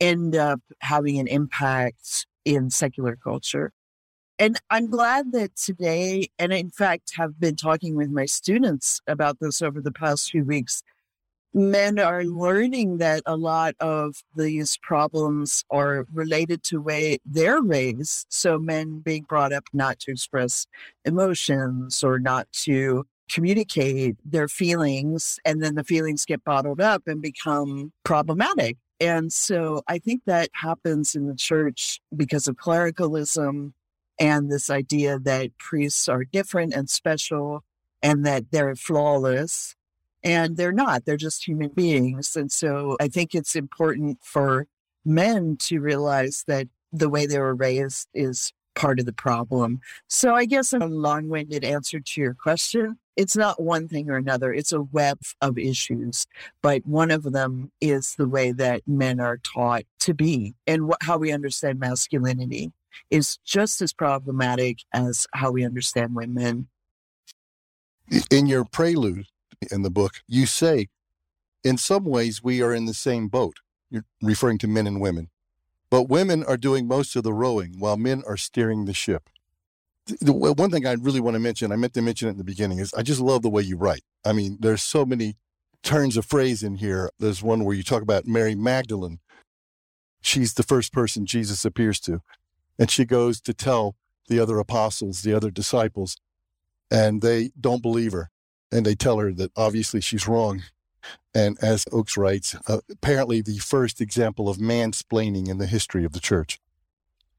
end 0.00 0.36
up 0.36 0.60
having 0.80 1.18
an 1.18 1.26
impact 1.26 2.26
in 2.44 2.70
secular 2.70 3.16
culture. 3.16 3.72
And 4.42 4.58
I'm 4.70 4.90
glad 4.90 5.30
that 5.34 5.54
today, 5.54 6.28
and 6.36 6.52
in 6.52 6.70
fact, 6.70 7.12
have 7.14 7.38
been 7.38 7.54
talking 7.54 7.94
with 7.94 8.10
my 8.10 8.24
students 8.24 9.00
about 9.06 9.38
this 9.38 9.62
over 9.62 9.80
the 9.80 9.92
past 9.92 10.32
few 10.32 10.44
weeks. 10.44 10.82
Men 11.54 12.00
are 12.00 12.24
learning 12.24 12.98
that 12.98 13.22
a 13.24 13.36
lot 13.36 13.76
of 13.78 14.16
these 14.34 14.76
problems 14.82 15.64
are 15.70 16.08
related 16.12 16.64
to 16.64 16.82
way 16.82 17.18
they're 17.24 17.62
raised. 17.62 18.26
So 18.30 18.58
men 18.58 18.98
being 18.98 19.22
brought 19.28 19.52
up 19.52 19.62
not 19.72 20.00
to 20.00 20.10
express 20.10 20.66
emotions 21.04 22.02
or 22.02 22.18
not 22.18 22.50
to 22.64 23.06
communicate 23.30 24.16
their 24.24 24.48
feelings, 24.48 25.38
and 25.44 25.62
then 25.62 25.76
the 25.76 25.84
feelings 25.84 26.24
get 26.24 26.42
bottled 26.42 26.80
up 26.80 27.06
and 27.06 27.22
become 27.22 27.92
problematic. 28.02 28.76
And 28.98 29.32
so 29.32 29.84
I 29.86 30.00
think 30.00 30.22
that 30.26 30.48
happens 30.52 31.14
in 31.14 31.28
the 31.28 31.36
church 31.36 32.00
because 32.16 32.48
of 32.48 32.56
clericalism 32.56 33.74
and 34.22 34.52
this 34.52 34.70
idea 34.70 35.18
that 35.18 35.58
priests 35.58 36.08
are 36.08 36.22
different 36.22 36.72
and 36.72 36.88
special 36.88 37.64
and 38.00 38.24
that 38.24 38.52
they're 38.52 38.76
flawless. 38.76 39.74
And 40.22 40.56
they're 40.56 40.70
not, 40.70 41.04
they're 41.04 41.16
just 41.16 41.48
human 41.48 41.70
beings. 41.70 42.36
And 42.36 42.52
so 42.52 42.96
I 43.00 43.08
think 43.08 43.34
it's 43.34 43.56
important 43.56 44.20
for 44.22 44.68
men 45.04 45.56
to 45.62 45.80
realize 45.80 46.44
that 46.46 46.68
the 46.92 47.08
way 47.08 47.26
they 47.26 47.40
were 47.40 47.56
raised 47.56 48.06
is 48.14 48.52
part 48.76 49.00
of 49.00 49.06
the 49.06 49.12
problem. 49.12 49.80
So 50.06 50.36
I 50.36 50.44
guess 50.44 50.72
a 50.72 50.78
long 50.78 51.28
winded 51.28 51.64
answer 51.64 51.98
to 51.98 52.20
your 52.20 52.34
question. 52.34 52.98
It's 53.16 53.36
not 53.36 53.60
one 53.60 53.88
thing 53.88 54.08
or 54.08 54.16
another, 54.16 54.52
it's 54.54 54.72
a 54.72 54.82
web 54.82 55.18
of 55.40 55.58
issues. 55.58 56.26
But 56.62 56.86
one 56.86 57.10
of 57.10 57.24
them 57.24 57.72
is 57.80 58.14
the 58.14 58.28
way 58.28 58.52
that 58.52 58.82
men 58.86 59.18
are 59.18 59.38
taught 59.38 59.82
to 60.00 60.14
be 60.14 60.54
and 60.64 60.92
wh- 60.92 61.04
how 61.04 61.18
we 61.18 61.32
understand 61.32 61.80
masculinity 61.80 62.70
is 63.10 63.38
just 63.44 63.80
as 63.80 63.92
problematic 63.92 64.78
as 64.92 65.26
how 65.34 65.50
we 65.50 65.64
understand 65.64 66.14
women. 66.14 66.68
In 68.30 68.46
your 68.46 68.64
prelude 68.64 69.26
in 69.70 69.82
the 69.82 69.90
book, 69.90 70.22
you 70.26 70.46
say, 70.46 70.88
in 71.64 71.78
some 71.78 72.04
ways, 72.04 72.42
we 72.42 72.60
are 72.60 72.74
in 72.74 72.86
the 72.86 72.94
same 72.94 73.28
boat. 73.28 73.56
You're 73.90 74.04
referring 74.20 74.58
to 74.58 74.68
men 74.68 74.86
and 74.86 75.00
women. 75.00 75.30
But 75.90 76.08
women 76.08 76.42
are 76.44 76.56
doing 76.56 76.88
most 76.88 77.14
of 77.16 77.22
the 77.22 77.34
rowing 77.34 77.74
while 77.78 77.96
men 77.96 78.22
are 78.26 78.36
steering 78.36 78.86
the 78.86 78.94
ship. 78.94 79.28
The, 80.20 80.32
one 80.32 80.70
thing 80.70 80.86
I 80.86 80.94
really 80.94 81.20
want 81.20 81.34
to 81.34 81.40
mention, 81.40 81.70
I 81.70 81.76
meant 81.76 81.94
to 81.94 82.02
mention 82.02 82.28
it 82.28 82.32
in 82.32 82.38
the 82.38 82.44
beginning, 82.44 82.78
is 82.78 82.92
I 82.94 83.02
just 83.02 83.20
love 83.20 83.42
the 83.42 83.50
way 83.50 83.62
you 83.62 83.76
write. 83.76 84.02
I 84.24 84.32
mean, 84.32 84.56
there's 84.60 84.82
so 84.82 85.04
many 85.04 85.36
turns 85.82 86.16
of 86.16 86.24
phrase 86.24 86.62
in 86.62 86.76
here. 86.76 87.10
There's 87.18 87.42
one 87.42 87.64
where 87.64 87.76
you 87.76 87.82
talk 87.82 88.02
about 88.02 88.26
Mary 88.26 88.54
Magdalene. 88.54 89.20
She's 90.22 90.54
the 90.54 90.62
first 90.62 90.92
person 90.92 91.26
Jesus 91.26 91.64
appears 91.64 92.00
to. 92.00 92.22
And 92.78 92.90
she 92.90 93.04
goes 93.04 93.40
to 93.42 93.54
tell 93.54 93.96
the 94.28 94.40
other 94.40 94.58
apostles, 94.58 95.22
the 95.22 95.34
other 95.34 95.50
disciples, 95.50 96.16
and 96.90 97.22
they 97.22 97.50
don't 97.60 97.82
believe 97.82 98.12
her. 98.12 98.30
And 98.70 98.86
they 98.86 98.94
tell 98.94 99.18
her 99.18 99.32
that 99.32 99.52
obviously 99.56 100.00
she's 100.00 100.26
wrong. 100.26 100.62
And 101.34 101.58
as 101.62 101.84
Oakes 101.92 102.16
writes, 102.16 102.54
uh, 102.68 102.78
apparently 102.90 103.42
the 103.42 103.58
first 103.58 104.00
example 104.00 104.48
of 104.48 104.58
mansplaining 104.58 105.48
in 105.48 105.58
the 105.58 105.66
history 105.66 106.04
of 106.04 106.12
the 106.12 106.20
church. 106.20 106.58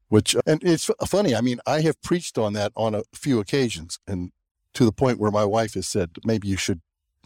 Which, 0.10 0.36
and 0.46 0.62
it's 0.63 0.89
funny, 1.08 1.36
I 1.36 1.41
mean, 1.41 1.60
I 1.65 1.82
have 1.82 2.02
preached 2.02 2.38
on 2.38 2.54
that 2.54 2.72
on 2.76 2.93
a 2.93 3.04
few 3.15 3.39
occasions, 3.39 4.00
and 4.08 4.32
to 4.74 4.86
the 4.86 4.91
point 4.91 5.19
where 5.19 5.32
my 5.32 5.46
wife 5.46 5.74
has 5.74 5.88
said, 5.88 6.12
maybe 6.24 6.48
you 6.48 6.58
should 6.58 6.82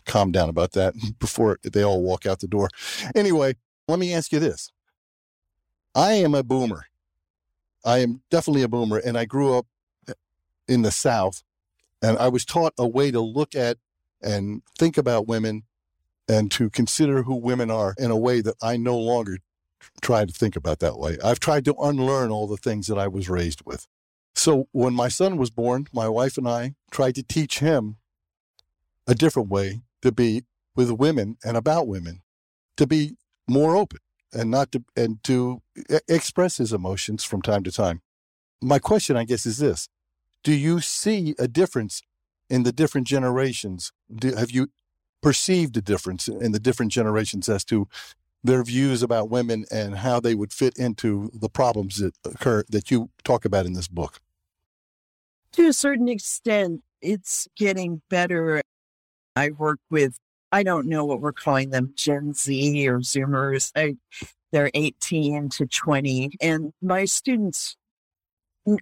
calm 0.06 0.32
down 0.32 0.48
about 0.48 0.72
that 0.74 0.94
before 1.20 1.60
they 1.64 1.84
all 1.84 2.02
walk 2.02 2.26
out 2.26 2.40
the 2.40 2.48
door. 2.48 2.70
Anyway, 3.14 3.56
let 3.88 4.00
me 4.00 4.14
ask 4.14 4.32
you 4.32 4.40
this 4.40 4.72
I 5.96 6.14
am 6.14 6.34
a 6.34 6.44
boomer. 6.44 6.86
I 7.86 8.00
am 8.00 8.22
definitely 8.30 8.64
a 8.64 8.68
boomer, 8.68 8.98
and 8.98 9.18
I 9.18 9.26
grew 9.26 9.58
up 9.58 9.68
in 10.68 10.82
the 10.82 10.92
South, 10.92 11.44
and 12.02 12.18
I 12.18 12.28
was 12.28 12.46
taught 12.46 12.74
a 12.78 12.88
way 12.88 13.12
to 13.12 13.22
look 13.22 13.56
at 13.56 13.78
and 14.22 14.62
think 14.78 14.98
about 14.98 15.28
women 15.28 15.64
and 16.28 16.52
to 16.52 16.70
consider 16.70 17.24
who 17.24 17.36
women 17.36 17.72
are 17.72 17.96
in 17.98 18.12
a 18.12 18.18
way 18.18 18.42
that 18.42 18.56
I 18.62 18.78
no 18.78 18.98
longer 18.98 19.38
try 20.02 20.26
to 20.26 20.34
think 20.34 20.56
about 20.56 20.80
that 20.80 20.98
way. 20.98 21.18
I've 21.24 21.40
tried 21.40 21.66
to 21.66 21.76
unlearn 21.76 22.32
all 22.32 22.48
the 22.48 22.58
things 22.58 22.88
that 22.88 22.98
I 22.98 23.08
was 23.08 23.30
raised 23.30 23.62
with. 23.66 23.88
So 24.36 24.68
when 24.72 24.94
my 24.94 25.08
son 25.08 25.38
was 25.38 25.50
born, 25.50 25.88
my 25.94 26.10
wife 26.10 26.38
and 26.38 26.48
I 26.48 26.76
tried 26.92 27.16
to 27.16 27.24
teach 27.24 27.60
him 27.60 27.98
a 29.08 29.16
different 29.16 29.50
way 29.50 29.82
to 30.02 30.12
be 30.12 30.44
with 30.76 30.92
women 30.92 31.38
and 31.44 31.56
about 31.56 31.88
women, 31.88 32.22
to 32.76 32.86
be 32.86 33.16
more 33.48 33.76
open 33.76 34.00
and 34.34 34.52
not 34.52 34.72
to 34.72 34.84
and 34.96 35.24
to 35.24 35.62
express 36.08 36.58
his 36.58 36.74
emotions 36.74 37.24
from 37.24 37.42
time 37.42 37.64
to 37.64 37.72
time. 37.72 38.02
My 38.62 38.80
question, 38.80 39.16
I 39.16 39.24
guess, 39.24 39.46
is 39.46 39.58
this: 39.58 39.88
Do 40.44 40.54
you 40.54 40.80
see 40.80 41.36
a 41.40 41.48
difference 41.48 42.02
in 42.50 42.64
the 42.64 42.72
different 42.72 43.08
generations? 43.08 43.92
Do, 44.14 44.36
have 44.36 44.52
you 44.52 44.70
perceived 45.22 45.76
a 45.78 45.82
difference 45.82 46.28
in 46.28 46.52
the 46.52 46.60
different 46.60 46.92
generations 46.92 47.50
as 47.50 47.64
to 47.66 47.88
their 48.44 48.64
views 48.64 49.04
about 49.04 49.30
women 49.30 49.66
and 49.72 49.98
how 49.98 50.20
they 50.20 50.36
would 50.36 50.54
fit 50.54 50.78
into 50.78 51.30
the 51.34 51.50
problems 51.50 51.98
that 51.98 52.16
occur 52.26 52.64
that 52.70 52.92
you 52.92 53.10
talk 53.24 53.46
about 53.46 53.66
in 53.66 53.74
this 53.74 53.88
book? 53.88 54.20
To 55.54 55.68
a 55.68 55.74
certain 55.74 56.08
extent, 56.08 56.84
it's 57.02 57.48
getting 57.56 58.02
better. 58.10 58.62
I 59.36 59.52
work 59.52 59.80
with 59.90 60.18
I 60.52 60.64
don't 60.64 60.88
know 60.88 61.06
what 61.06 61.22
we're 61.22 61.34
calling 61.34 61.72
them, 61.72 61.94
Gen 61.96 62.34
Z 62.34 62.88
or 62.88 63.00
Zoomers. 63.00 63.72
I, 63.76 63.96
they're 64.52 64.72
18 64.74 65.50
to 65.50 65.66
20. 65.66 66.32
And 66.42 66.74
my 66.82 67.06
students 67.06 67.76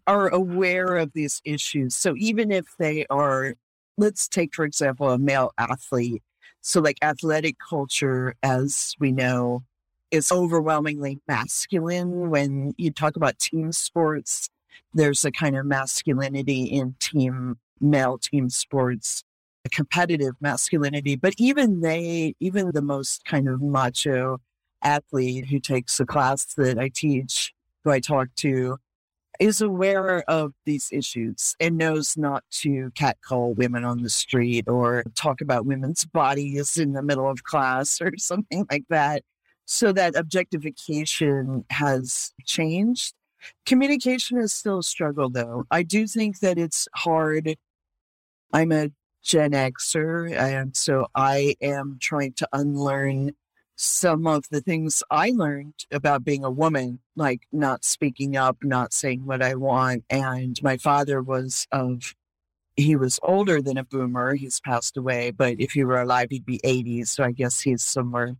are 0.07 0.29
aware 0.29 0.95
of 0.97 1.13
these 1.13 1.41
issues. 1.43 1.95
So 1.95 2.15
even 2.17 2.51
if 2.51 2.65
they 2.77 3.05
are, 3.09 3.55
let's 3.97 4.27
take, 4.27 4.53
for 4.53 4.65
example, 4.65 5.09
a 5.09 5.17
male 5.17 5.51
athlete. 5.57 6.23
So, 6.61 6.81
like 6.81 6.97
athletic 7.03 7.57
culture, 7.59 8.35
as 8.41 8.95
we 8.99 9.11
know, 9.11 9.63
is 10.09 10.31
overwhelmingly 10.31 11.19
masculine. 11.27 12.31
When 12.31 12.73
you 12.77 12.91
talk 12.91 13.15
about 13.15 13.37
team 13.37 13.71
sports, 13.71 14.49
there's 14.91 15.23
a 15.25 15.31
kind 15.31 15.55
of 15.55 15.67
masculinity 15.67 16.63
in 16.63 16.95
team, 16.99 17.59
male 17.79 18.17
team 18.17 18.49
sports 18.49 19.23
competitive 19.69 20.35
masculinity. 20.41 21.15
But 21.15 21.33
even 21.37 21.81
they, 21.81 22.35
even 22.39 22.71
the 22.71 22.81
most 22.81 23.25
kind 23.25 23.47
of 23.47 23.61
macho 23.61 24.39
athlete 24.81 25.45
who 25.47 25.59
takes 25.59 25.99
a 25.99 26.05
class 26.05 26.45
that 26.55 26.77
I 26.77 26.89
teach, 26.89 27.53
who 27.83 27.91
I 27.91 27.99
talk 27.99 28.29
to, 28.37 28.77
is 29.39 29.61
aware 29.61 30.23
of 30.29 30.53
these 30.65 30.89
issues 30.91 31.55
and 31.59 31.77
knows 31.77 32.15
not 32.17 32.43
to 32.49 32.91
catcall 32.95 33.53
women 33.53 33.83
on 33.83 34.01
the 34.01 34.09
street 34.09 34.67
or 34.67 35.03
talk 35.15 35.41
about 35.41 35.65
women's 35.65 36.05
bodies 36.05 36.77
in 36.77 36.93
the 36.93 37.01
middle 37.01 37.29
of 37.29 37.43
class 37.43 37.99
or 38.01 38.13
something 38.17 38.65
like 38.71 38.85
that. 38.89 39.23
So 39.65 39.91
that 39.93 40.15
objectification 40.15 41.65
has 41.71 42.33
changed. 42.45 43.13
Communication 43.65 44.37
is 44.37 44.53
still 44.53 44.79
a 44.79 44.83
struggle, 44.83 45.29
though. 45.29 45.65
I 45.71 45.83
do 45.83 46.07
think 46.07 46.39
that 46.39 46.57
it's 46.57 46.87
hard. 46.93 47.55
I'm 48.53 48.71
a 48.71 48.91
Gen 49.25 49.51
Xer, 49.51 50.31
and 50.37 50.77
so 50.77 51.07
I 51.15 51.55
am 51.59 51.97
trying 51.99 52.33
to 52.33 52.47
unlearn 52.53 53.31
some 53.75 54.27
of 54.27 54.45
the 54.51 54.61
things 54.61 55.03
I 55.09 55.31
learned 55.31 55.73
about 55.91 56.23
being 56.23 56.43
a 56.45 56.51
woman, 56.51 56.99
like 57.15 57.41
not 57.51 57.83
speaking 57.83 58.37
up, 58.37 58.57
not 58.61 58.93
saying 58.93 59.25
what 59.25 59.41
I 59.41 59.55
want. 59.55 60.05
And 60.11 60.61
my 60.61 60.77
father 60.77 61.23
was 61.23 61.67
of, 61.71 62.13
he 62.77 62.95
was 62.95 63.19
older 63.23 63.61
than 63.63 63.77
a 63.77 63.83
boomer. 63.83 64.35
He's 64.35 64.59
passed 64.59 64.95
away, 64.95 65.31
but 65.31 65.59
if 65.59 65.71
he 65.71 65.83
were 65.83 65.99
alive, 65.99 66.27
he'd 66.29 66.45
be 66.45 66.61
80. 66.63 67.05
So 67.05 67.23
I 67.23 67.31
guess 67.31 67.59
he's 67.59 67.83
somewhere 67.83 68.35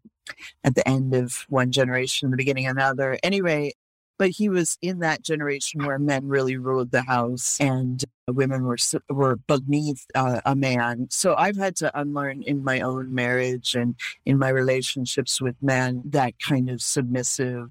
at 0.64 0.76
the 0.76 0.88
end 0.88 1.16
of 1.16 1.46
one 1.50 1.72
generation, 1.72 2.30
the 2.30 2.38
beginning 2.38 2.68
of 2.68 2.78
another. 2.78 3.18
Anyway, 3.24 3.74
but 4.18 4.32
he 4.32 4.50
was 4.50 4.78
in 4.82 5.00
that 5.00 5.22
generation 5.22 5.86
where 5.86 6.00
men 6.00 6.28
really 6.28 6.58
ruled 6.58 6.92
the 6.92 7.04
house 7.04 7.58
and 7.60 8.04
women 8.28 8.64
were 8.64 8.78
were 9.10 9.36
beneath 9.36 10.06
uh, 10.16 10.42
a 10.46 10.56
man. 10.56 11.08
So 11.10 11.36
I've 11.36 11.58
had 11.58 11.76
to 11.78 12.00
unlearn 12.00 12.42
in 12.44 12.64
my 12.64 12.82
own 12.82 13.14
marriage 13.14 13.76
and 13.76 13.96
in 14.26 14.38
my 14.38 14.50
relationships 14.50 15.42
with 15.42 15.56
men 15.62 16.04
that 16.06 16.40
kind 16.40 16.70
of 16.70 16.82
submissive 16.82 17.70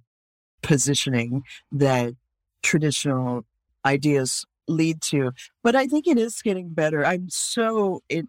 positioning 0.62 1.42
that 1.72 2.14
traditional 2.62 3.44
ideas 3.84 4.46
lead 4.66 5.02
to. 5.02 5.32
But 5.62 5.76
I 5.76 5.86
think 5.86 6.06
it 6.06 6.18
is 6.18 6.40
getting 6.42 6.70
better. 6.70 7.04
I'm 7.04 7.28
so 7.28 8.02
it, 8.08 8.26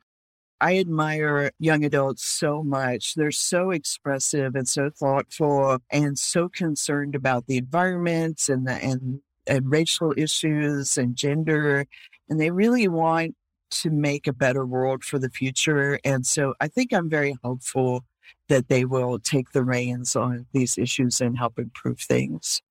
I 0.62 0.78
admire 0.78 1.52
young 1.60 1.84
adults 1.84 2.26
so 2.26 2.64
much. 2.64 3.16
They're 3.16 3.32
so 3.32 3.72
expressive 3.72 4.56
and 4.56 4.68
so 4.68 4.90
thoughtful 4.90 5.80
and 5.92 6.18
so 6.18 6.50
concerned 6.50 7.16
about 7.16 7.48
the 7.48 7.58
environment 7.58 8.48
and 8.50 8.68
the, 8.68 8.74
and 8.74 9.22
and 9.48 9.70
racial 9.70 10.12
issues 10.18 10.98
and 10.98 11.16
gender 11.16 11.86
and 12.30 12.40
they 12.40 12.50
really 12.50 12.88
want 12.88 13.36
to 13.70 13.92
make 13.92 14.26
a 14.26 14.34
better 14.34 14.66
world 14.66 15.04
for 15.04 15.20
the 15.20 15.30
future 15.30 16.00
and 16.04 16.26
so 16.26 16.56
I 16.60 16.68
think 16.68 16.92
I'm 16.92 17.10
very 17.10 17.38
hopeful 17.44 18.06
that 18.48 18.70
they 18.70 18.86
will 18.86 19.20
take 19.20 19.52
the 19.52 19.64
reins 19.64 20.16
on 20.16 20.46
these 20.54 20.78
issues 20.78 21.22
and 21.22 21.38
help 21.38 21.60
improve 21.60 22.00
things. 22.00 22.62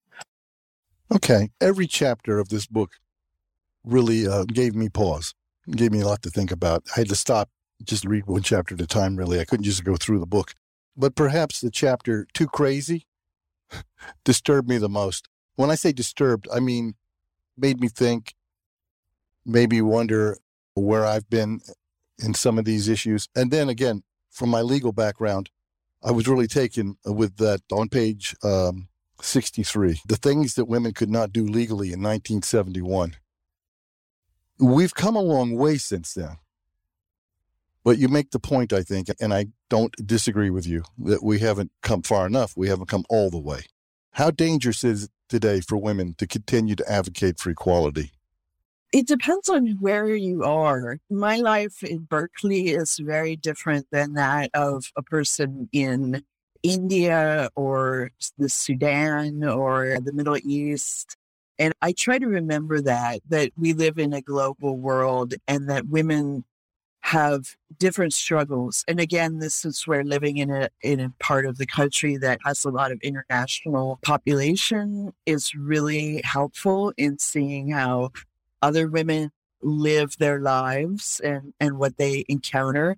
Okay, 1.15 1.51
every 1.61 1.87
chapter 1.87 2.39
of 2.39 2.49
this 2.49 2.67
book 2.67 2.93
really 3.85 4.27
uh, 4.27 4.45
gave 4.45 4.75
me 4.75 4.89
pause, 4.89 5.35
gave 5.71 5.93
me 5.93 6.01
a 6.01 6.07
lot 6.07 6.23
to 6.23 6.31
think 6.31 6.51
about. 6.51 6.83
I 6.97 7.01
had 7.01 7.09
to 7.09 7.17
stop 7.17 7.51
just 7.87 8.05
read 8.05 8.27
one 8.27 8.43
chapter 8.43 8.75
at 8.75 8.81
a 8.81 8.87
time, 8.87 9.17
really. 9.17 9.41
I 9.41 9.45
couldn't 9.45 9.65
just 9.65 9.85
go 9.85 9.97
through 9.97 10.21
the 10.21 10.27
book. 10.27 10.55
But 10.97 11.15
perhaps 11.15 11.61
the 11.61 11.71
chapter 11.71 12.27
Too 12.35 12.47
Crazy 12.47 13.07
disturbed 14.25 14.69
me 14.69 14.79
the 14.79 14.89
most. 14.89 15.29
When 15.57 15.71
I 15.71 15.75
say 15.75 15.93
disturbed, 15.93 16.49
I 16.53 16.61
mean 16.61 16.95
made 17.57 17.81
me 17.81 17.89
think, 17.89 18.35
made 19.45 19.71
me 19.71 19.81
wonder 19.81 20.39
where 20.75 21.07
I've 21.07 21.29
been 21.31 21.61
in 22.19 22.35
some 22.35 22.59
of 22.59 22.65
these 22.65 22.89
issues. 22.89 23.29
And 23.35 23.51
then 23.51 23.69
again, 23.69 24.03
from 24.31 24.49
my 24.49 24.61
legal 24.61 24.93
background, 24.93 25.51
I 26.03 26.11
was 26.11 26.29
really 26.29 26.47
taken 26.47 26.97
with 27.05 27.37
that 27.37 27.63
on 27.73 27.89
page 27.89 28.37
um, 28.43 28.89
63, 29.21 30.01
the 30.07 30.17
things 30.17 30.55
that 30.55 30.67
women 30.67 30.93
could 30.93 31.11
not 31.11 31.33
do 31.33 31.47
legally 31.47 31.89
in 31.89 32.03
1971. 32.03 33.17
We've 34.59 34.95
come 34.95 35.17
a 35.17 35.21
long 35.21 35.57
way 35.57 35.79
since 35.79 36.15
then. 36.15 36.37
But 37.85 37.99
you 37.99 38.09
make 38.09 38.31
the 38.31 38.41
point, 38.41 38.73
I 38.73 38.83
think, 38.83 39.09
and 39.21 39.35
I 39.35 39.49
don't 39.69 39.95
disagree 40.07 40.51
with 40.51 40.67
you, 40.67 40.85
that 40.99 41.23
we 41.23 41.39
haven't 41.39 41.71
come 41.83 42.03
far 42.03 42.27
enough. 42.27 42.57
We 42.57 42.69
haven't 42.69 42.89
come 42.89 43.05
all 43.11 43.31
the 43.31 43.39
way. 43.39 43.67
How 44.13 44.31
dangerous 44.31 44.83
is 44.85 45.05
it 45.05 45.11
today 45.29 45.61
for 45.61 45.77
women 45.77 46.15
to 46.19 46.27
continue 46.27 46.77
to 46.77 46.91
advocate 46.91 47.39
for 47.39 47.51
equality? 47.51 48.13
It 48.93 49.07
depends 49.07 49.49
on 49.49 49.77
where 49.81 50.15
you 50.15 50.45
are. 50.45 50.99
My 51.11 51.37
life 51.37 51.83
in 51.83 52.05
Berkeley 52.05 52.69
is 52.69 52.97
very 52.97 53.37
different 53.37 53.89
than 53.91 54.15
that 54.15 54.51
of 54.55 54.93
a 54.97 55.03
person 55.03 55.69
in 55.73 56.23
India 56.63 57.51
or 57.57 58.13
the 58.39 58.49
Sudan 58.49 59.45
or 59.45 59.99
the 60.01 60.13
Middle 60.13 60.39
East. 60.39 61.17
And 61.59 61.75
I 61.83 61.93
try 61.93 62.19
to 62.19 62.27
remember 62.27 62.81
that, 62.81 63.21
that 63.29 63.51
we 63.57 63.73
live 63.75 63.99
in 63.99 64.13
a 64.13 64.23
global 64.23 64.77
world 64.77 65.35
and 65.47 65.69
that 65.69 65.89
women 65.89 66.45
have 67.05 67.55
different 67.79 68.15
struggles. 68.15 68.83
And 68.89 68.99
again, 68.99 69.39
this 69.39 69.67
is 69.67 69.87
where 69.87 70.03
living 70.03 70.39
in 70.39 70.51
a 70.51 70.71
in 70.81 71.01
a 71.01 71.11
part 71.21 71.45
of 71.45 71.59
the 71.59 71.67
country 71.67 72.17
that 72.17 72.39
has 72.47 72.65
a 72.65 72.71
lot 72.71 72.93
of 72.93 73.01
international 73.03 73.99
population 74.01 75.13
is 75.27 75.55
really 75.55 76.23
helpful 76.25 76.95
in 76.97 77.19
seeing 77.19 77.73
how 77.73 78.13
other 78.63 78.89
women 78.89 79.31
live 79.61 80.17
their 80.17 80.41
lives 80.41 81.21
and, 81.23 81.53
and 81.61 81.79
what 81.79 81.99
they 81.99 82.25
encounter. 82.27 82.97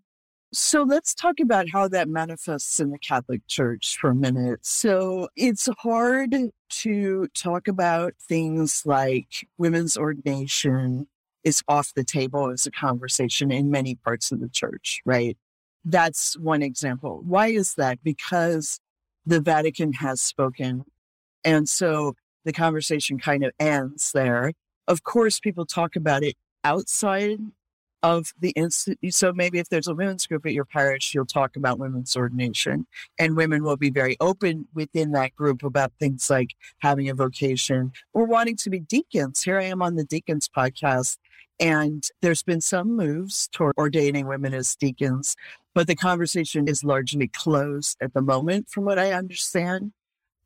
So 0.52 0.84
let's 0.84 1.12
talk 1.12 1.40
about 1.40 1.68
how 1.70 1.88
that 1.88 2.08
manifests 2.08 2.78
in 2.78 2.90
the 2.90 2.98
Catholic 3.00 3.44
Church 3.48 3.96
for 4.00 4.10
a 4.10 4.14
minute. 4.14 4.60
So 4.62 5.28
it's 5.34 5.68
hard 5.80 6.32
to 6.68 7.26
talk 7.34 7.66
about 7.66 8.14
things 8.20 8.84
like 8.86 9.48
women's 9.58 9.96
ordination 9.96 11.08
is 11.46 11.62
off 11.68 11.94
the 11.94 12.02
table 12.02 12.50
as 12.50 12.66
a 12.66 12.72
conversation 12.72 13.52
in 13.52 13.70
many 13.70 13.94
parts 13.94 14.32
of 14.32 14.40
the 14.40 14.48
church, 14.48 15.00
right? 15.06 15.38
That's 15.84 16.36
one 16.36 16.60
example. 16.60 17.22
Why 17.24 17.46
is 17.46 17.74
that? 17.74 18.02
Because 18.02 18.80
the 19.24 19.40
Vatican 19.40 19.92
has 19.92 20.20
spoken. 20.20 20.84
And 21.44 21.68
so 21.68 22.16
the 22.44 22.52
conversation 22.52 23.20
kind 23.20 23.44
of 23.44 23.52
ends 23.60 24.10
there. 24.10 24.54
Of 24.88 25.04
course, 25.04 25.38
people 25.38 25.64
talk 25.64 25.94
about 25.94 26.24
it 26.24 26.34
outside 26.64 27.38
of 28.02 28.32
the 28.40 28.50
institute. 28.50 29.14
So 29.14 29.32
maybe 29.32 29.60
if 29.60 29.68
there's 29.68 29.86
a 29.86 29.94
women's 29.94 30.26
group 30.26 30.46
at 30.46 30.52
your 30.52 30.64
parish, 30.64 31.14
you'll 31.14 31.26
talk 31.26 31.54
about 31.54 31.78
women's 31.78 32.16
ordination 32.16 32.88
and 33.20 33.36
women 33.36 33.62
will 33.62 33.76
be 33.76 33.90
very 33.90 34.16
open 34.18 34.66
within 34.74 35.12
that 35.12 35.34
group 35.36 35.62
about 35.62 35.92
things 36.00 36.28
like 36.28 36.50
having 36.78 37.08
a 37.08 37.14
vocation 37.14 37.92
or 38.12 38.24
wanting 38.24 38.56
to 38.56 38.70
be 38.70 38.80
deacons. 38.80 39.42
Here 39.42 39.60
I 39.60 39.64
am 39.64 39.80
on 39.80 39.94
the 39.94 40.04
deacons 40.04 40.48
podcast 40.48 41.18
and 41.58 42.06
there's 42.22 42.42
been 42.42 42.60
some 42.60 42.96
moves 42.96 43.48
toward 43.52 43.74
ordaining 43.78 44.26
women 44.26 44.54
as 44.54 44.76
deacons, 44.76 45.36
but 45.74 45.86
the 45.86 45.96
conversation 45.96 46.68
is 46.68 46.84
largely 46.84 47.28
closed 47.28 47.96
at 48.00 48.14
the 48.14 48.22
moment, 48.22 48.68
from 48.68 48.84
what 48.84 48.98
I 48.98 49.12
understand. 49.12 49.92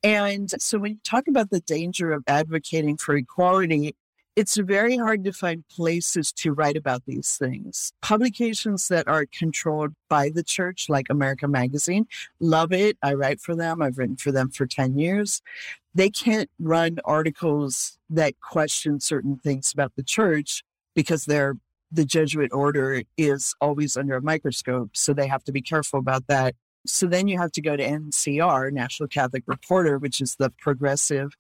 And 0.02 0.50
so 0.60 0.78
when 0.78 0.92
you 0.92 0.98
talk 1.04 1.28
about 1.28 1.50
the 1.50 1.60
danger 1.60 2.12
of 2.12 2.24
advocating 2.26 2.96
for 2.96 3.14
equality, 3.16 3.94
it's 4.36 4.56
very 4.56 4.96
hard 4.96 5.24
to 5.24 5.32
find 5.32 5.68
places 5.68 6.32
to 6.32 6.52
write 6.52 6.76
about 6.76 7.02
these 7.04 7.36
things. 7.36 7.92
Publications 8.00 8.88
that 8.88 9.08
are 9.08 9.26
controlled 9.26 9.92
by 10.08 10.30
the 10.30 10.44
church, 10.44 10.88
like 10.88 11.10
America 11.10 11.48
Magazine, 11.48 12.06
love 12.38 12.72
it. 12.72 12.96
I 13.02 13.14
write 13.14 13.40
for 13.40 13.54
them. 13.54 13.82
I've 13.82 13.98
written 13.98 14.16
for 14.16 14.32
them 14.32 14.48
for 14.50 14.66
10 14.66 14.96
years. 14.98 15.42
They 15.94 16.08
can't 16.08 16.48
run 16.58 16.98
articles 17.04 17.98
that 18.08 18.40
question 18.40 19.00
certain 19.00 19.36
things 19.36 19.72
about 19.72 19.92
the 19.96 20.04
church 20.04 20.62
because 21.00 21.24
they're 21.24 21.54
the 21.90 22.04
Jesuit 22.04 22.52
order 22.52 23.02
is 23.16 23.54
always 23.58 23.96
under 23.96 24.16
a 24.16 24.22
microscope. 24.22 24.90
So 24.92 25.14
they 25.14 25.26
have 25.28 25.42
to 25.44 25.52
be 25.52 25.62
careful 25.62 25.98
about 25.98 26.26
that. 26.26 26.54
So 26.86 27.06
then 27.06 27.26
you 27.26 27.38
have 27.38 27.52
to 27.52 27.62
go 27.62 27.74
to 27.74 27.82
NCR, 27.82 28.70
National 28.70 29.08
Catholic 29.08 29.44
Reporter, 29.46 29.96
which 29.96 30.20
is 30.20 30.36
the 30.36 30.50
progressive 30.50 31.30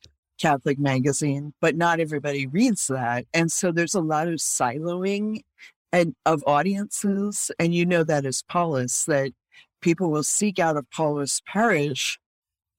Catholic 0.40 0.78
magazine, 0.78 1.52
but 1.60 1.76
not 1.76 2.00
everybody 2.00 2.46
reads 2.46 2.86
that. 2.86 3.26
And 3.34 3.52
so 3.52 3.70
there's 3.70 3.94
a 3.94 4.00
lot 4.00 4.28
of 4.28 4.36
siloing 4.36 5.42
and 5.92 6.14
of 6.24 6.42
audiences. 6.46 7.50
And 7.58 7.74
you 7.74 7.84
know 7.84 8.02
that 8.04 8.24
as 8.24 8.42
Paulists, 8.42 9.04
that 9.04 9.32
people 9.82 10.10
will 10.10 10.22
seek 10.22 10.58
out 10.58 10.78
a 10.78 10.82
Paulist 10.82 11.44
parish 11.44 12.18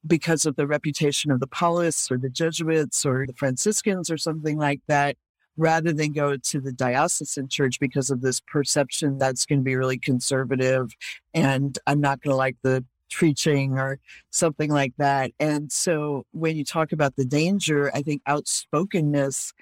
because 0.05 0.47
of 0.47 0.55
the 0.55 0.65
reputation 0.65 1.29
of 1.29 1.39
the 1.39 1.47
Paulists 1.47 2.11
or 2.11 2.17
the 2.17 2.29
Jesuits 2.29 3.05
or 3.05 3.27
the 3.27 3.33
Franciscans 3.33 4.09
or 4.09 4.17
something 4.17 4.57
like 4.57 4.81
that 4.87 5.15
rather 5.61 5.93
than 5.93 6.11
go 6.11 6.35
to 6.35 6.59
the 6.59 6.71
diocesan 6.71 7.47
church 7.47 7.79
because 7.79 8.09
of 8.09 8.21
this 8.21 8.39
perception 8.39 9.19
that's 9.19 9.45
going 9.45 9.59
to 9.59 9.63
be 9.63 9.75
really 9.75 9.99
conservative 9.99 10.91
and 11.35 11.77
I'm 11.85 12.01
not 12.01 12.19
going 12.19 12.33
to 12.33 12.37
like 12.37 12.57
the 12.63 12.83
preaching 13.11 13.77
or 13.77 13.99
something 14.31 14.71
like 14.71 14.93
that. 14.97 15.31
And 15.39 15.71
so 15.71 16.25
when 16.31 16.57
you 16.57 16.65
talk 16.65 16.91
about 16.91 17.15
the 17.15 17.25
danger, 17.25 17.91
I 17.93 18.01
think 18.01 18.23
outspokenness 18.27 19.53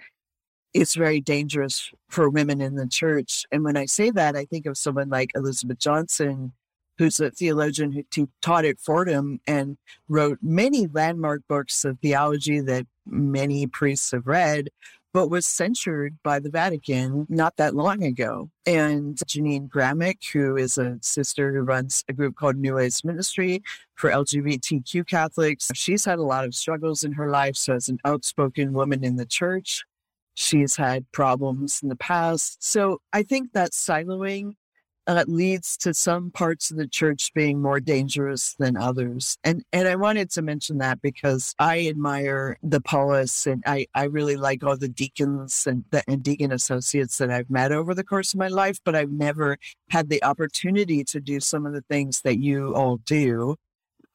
is 0.74 0.94
very 0.94 1.20
dangerous 1.20 1.92
for 2.08 2.30
women 2.30 2.62
in 2.62 2.76
the 2.76 2.88
church. 2.88 3.46
And 3.52 3.66
when 3.66 3.76
I 3.76 3.86
say 3.86 4.10
that, 4.12 4.38
I 4.38 4.46
think 4.46 4.68
of 4.68 4.78
someone 4.78 5.10
like 5.10 5.32
Elizabeth 5.36 5.80
Johnson, 5.80 6.54
who's 6.98 7.20
a 7.20 7.32
theologian 7.32 8.06
who 8.16 8.30
taught 8.42 8.64
at 8.64 8.80
Fordham 8.80 9.42
and 9.46 9.78
wrote 10.08 10.38
many 10.42 10.88
landmark 10.88 11.42
books 11.50 11.84
of 11.84 12.00
theology 12.00 12.62
that 12.62 12.86
many 13.06 13.68
priests 13.68 14.12
have 14.12 14.28
read, 14.28 14.70
but 15.14 15.30
was 15.30 15.46
censured 15.46 16.18
by 16.24 16.40
the 16.40 16.50
Vatican 16.50 17.26
not 17.30 17.58
that 17.58 17.76
long 17.76 18.04
ago. 18.04 18.50
And 18.66 19.20
Jeannine 19.26 19.68
Gramick, 19.68 20.32
who 20.32 20.56
is 20.56 20.78
a 20.78 20.98
sister 21.02 21.54
who 21.54 21.62
runs 21.62 22.04
a 22.08 22.14
group 22.14 22.36
called 22.36 22.58
New 22.58 22.76
Ways 22.76 23.04
Ministry 23.04 23.64
for 23.96 24.10
LGBTQ 24.10 25.08
Catholics, 25.08 25.70
she's 25.74 26.06
had 26.06 26.20
a 26.20 26.24
lot 26.24 26.46
of 26.46 26.56
struggles 26.56 27.04
in 27.04 27.14
her 27.14 27.30
life. 27.30 27.56
So, 27.56 27.74
as 27.74 27.90
an 27.90 28.00
outspoken 28.06 28.74
woman 28.74 29.04
in 29.04 29.16
the 29.16 29.26
church, 29.26 29.84
she's 30.36 30.76
had 30.76 31.12
problems 31.12 31.80
in 31.82 31.90
the 31.90 31.96
past. 31.96 32.64
So, 32.64 33.02
I 33.12 33.24
think 33.24 33.54
that 33.54 33.72
siloing 33.72 34.54
uh, 35.10 35.26
leads 35.28 35.76
to 35.76 35.92
some 35.92 36.30
parts 36.30 36.70
of 36.70 36.78
the 36.78 36.88
church 36.88 37.34
being 37.34 37.60
more 37.60 37.80
dangerous 37.80 38.54
than 38.60 38.78
others. 38.78 39.40
And 39.44 39.64
and 39.74 39.88
I 39.88 39.96
wanted 39.96 40.30
to 40.32 40.44
mention 40.44 40.78
that 40.78 41.02
because 41.02 41.56
I 41.58 41.88
admire 41.88 42.58
the 42.62 42.80
Paulist 42.80 43.52
and 43.52 43.64
I, 43.66 43.88
I 43.96 44.04
really 44.04 44.38
like 44.38 44.64
all 44.64 44.78
the 44.78 44.88
deacons 44.88 45.66
and, 45.66 45.84
the, 45.90 46.04
and 46.08 46.22
deacon 46.22 46.52
associates 46.52 47.18
that 47.18 47.32
I've 47.32 47.50
met 47.50 47.72
over 47.72 47.96
the 47.96 48.04
course 48.04 48.36
of 48.36 48.40
my 48.40 48.50
life, 48.50 48.78
but 48.86 48.96
I've 48.96 49.12
never 49.12 49.58
had 49.90 50.10
the 50.10 50.24
opportunity 50.24 51.04
to 51.06 51.20
do 51.20 51.40
some 51.40 51.66
of 51.66 51.74
the 51.74 51.84
things 51.90 52.22
that 52.22 52.38
you 52.38 52.76
all 52.76 52.98
do. 52.98 53.56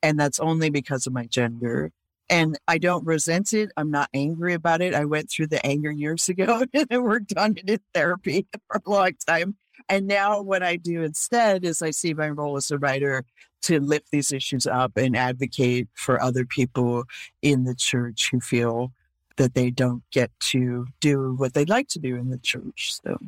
And 0.01 0.19
that's 0.21 0.39
only 0.39 0.71
because 0.71 1.09
of 1.09 1.13
my 1.13 1.27
gender. 1.27 1.91
And 2.31 2.57
I 2.69 2.79
don't 2.79 3.05
resent 3.05 3.53
it. 3.53 3.73
I'm 3.77 3.91
not 3.91 4.11
angry 4.15 4.55
about 4.55 4.81
it. 4.81 4.95
I 4.95 5.07
went 5.07 5.29
through 5.29 5.49
the 5.49 5.65
anger 5.67 5.91
years 5.91 6.29
ago 6.29 6.65
and 6.73 6.87
I 6.89 6.99
worked 6.99 7.37
on 7.37 7.57
it 7.57 7.69
in 7.69 7.81
therapy 7.93 8.47
for 8.69 8.81
a 8.87 8.89
long 8.89 9.13
time. 9.27 9.57
And 9.89 10.07
now 10.07 10.41
what 10.41 10.63
I 10.63 10.77
do 10.77 11.03
instead 11.03 11.65
is 11.65 11.83
I 11.83 11.91
see 11.91 12.15
my 12.15 12.31
role 12.31 12.57
as 12.57 12.71
a 12.71 12.79
writer 12.79 13.25
to 13.63 13.81
lift 13.81 14.11
these 14.11 14.33
issues 14.33 14.67
up 14.67 14.97
and 14.97 15.17
advocate 15.17 15.89
for 15.95 16.21
other 16.21 16.45
people 16.45 17.05
in 17.43 17.65
the 17.65 17.75
church 17.75 18.31
who 18.31 18.41
feel 18.41 18.93
that 19.37 19.55
they 19.55 19.71
don't 19.71 20.03
get 20.11 20.31
to 20.39 20.87
do 21.01 21.35
what 21.35 21.55
they'd 21.55 21.69
like 21.69 21.89
to 21.89 21.99
do 21.99 22.17
in 22.17 22.31
the 22.31 22.39
church. 22.39 22.95
So 23.03 23.19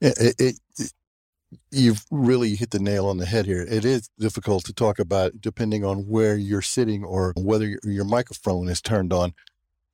it, 0.00 0.34
it, 0.38 0.58
it, 0.78 0.92
you've 1.70 2.04
really 2.10 2.54
hit 2.56 2.70
the 2.70 2.78
nail 2.78 3.06
on 3.06 3.18
the 3.18 3.26
head 3.26 3.46
here. 3.46 3.66
It 3.68 3.84
is 3.84 4.08
difficult 4.18 4.64
to 4.64 4.72
talk 4.72 4.98
about 4.98 5.40
depending 5.40 5.84
on 5.84 6.08
where 6.08 6.36
you're 6.36 6.62
sitting 6.62 7.04
or 7.04 7.32
whether 7.36 7.66
your, 7.66 7.80
your 7.84 8.04
microphone 8.04 8.68
is 8.68 8.80
turned 8.80 9.12
on 9.12 9.34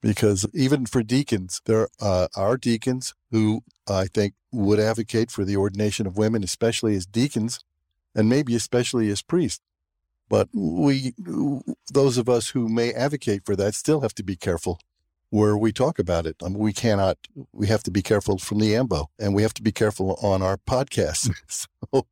because 0.07 0.47
even 0.55 0.87
for 0.87 1.03
deacons, 1.03 1.61
there 1.65 1.89
uh, 2.01 2.29
are 2.37 2.57
deacons 2.57 3.13
who 3.33 3.63
I 3.89 4.07
think 4.07 4.35
would 4.53 4.79
advocate 4.79 5.33
for 5.33 5.45
the 5.45 5.57
ordination 5.57 6.07
of 6.07 6.17
women, 6.17 6.45
especially 6.45 6.95
as 6.95 7.07
deacons, 7.07 7.59
and 8.15 8.29
maybe 8.29 8.55
especially 8.55 9.11
as 9.11 9.21
priests. 9.21 9.65
But 10.29 10.49
we, 10.53 11.15
those 11.93 12.19
of 12.19 12.29
us 12.29 12.51
who 12.51 12.69
may 12.69 12.93
advocate 12.93 13.43
for 13.45 13.57
that, 13.57 13.75
still 13.75 14.03
have 14.03 14.15
to 14.15 14.23
be 14.23 14.37
careful 14.37 14.79
where 15.31 15.57
we 15.57 15.73
talk 15.73 15.99
about 15.99 16.25
it. 16.25 16.37
I 16.41 16.51
mean, 16.51 16.59
we 16.59 16.73
cannot. 16.73 17.19
We 17.53 17.67
have 17.67 17.83
to 17.83 17.91
be 17.91 18.03
careful 18.03 18.39
from 18.39 18.61
the 18.61 18.77
ambo, 18.77 19.11
and 19.19 19.35
we 19.35 19.43
have 19.43 19.55
to 19.55 19.63
be 19.63 19.73
careful 19.73 20.19
on 20.23 20.41
our 20.41 20.57
podcasts. 20.57 21.35
so 21.49 22.07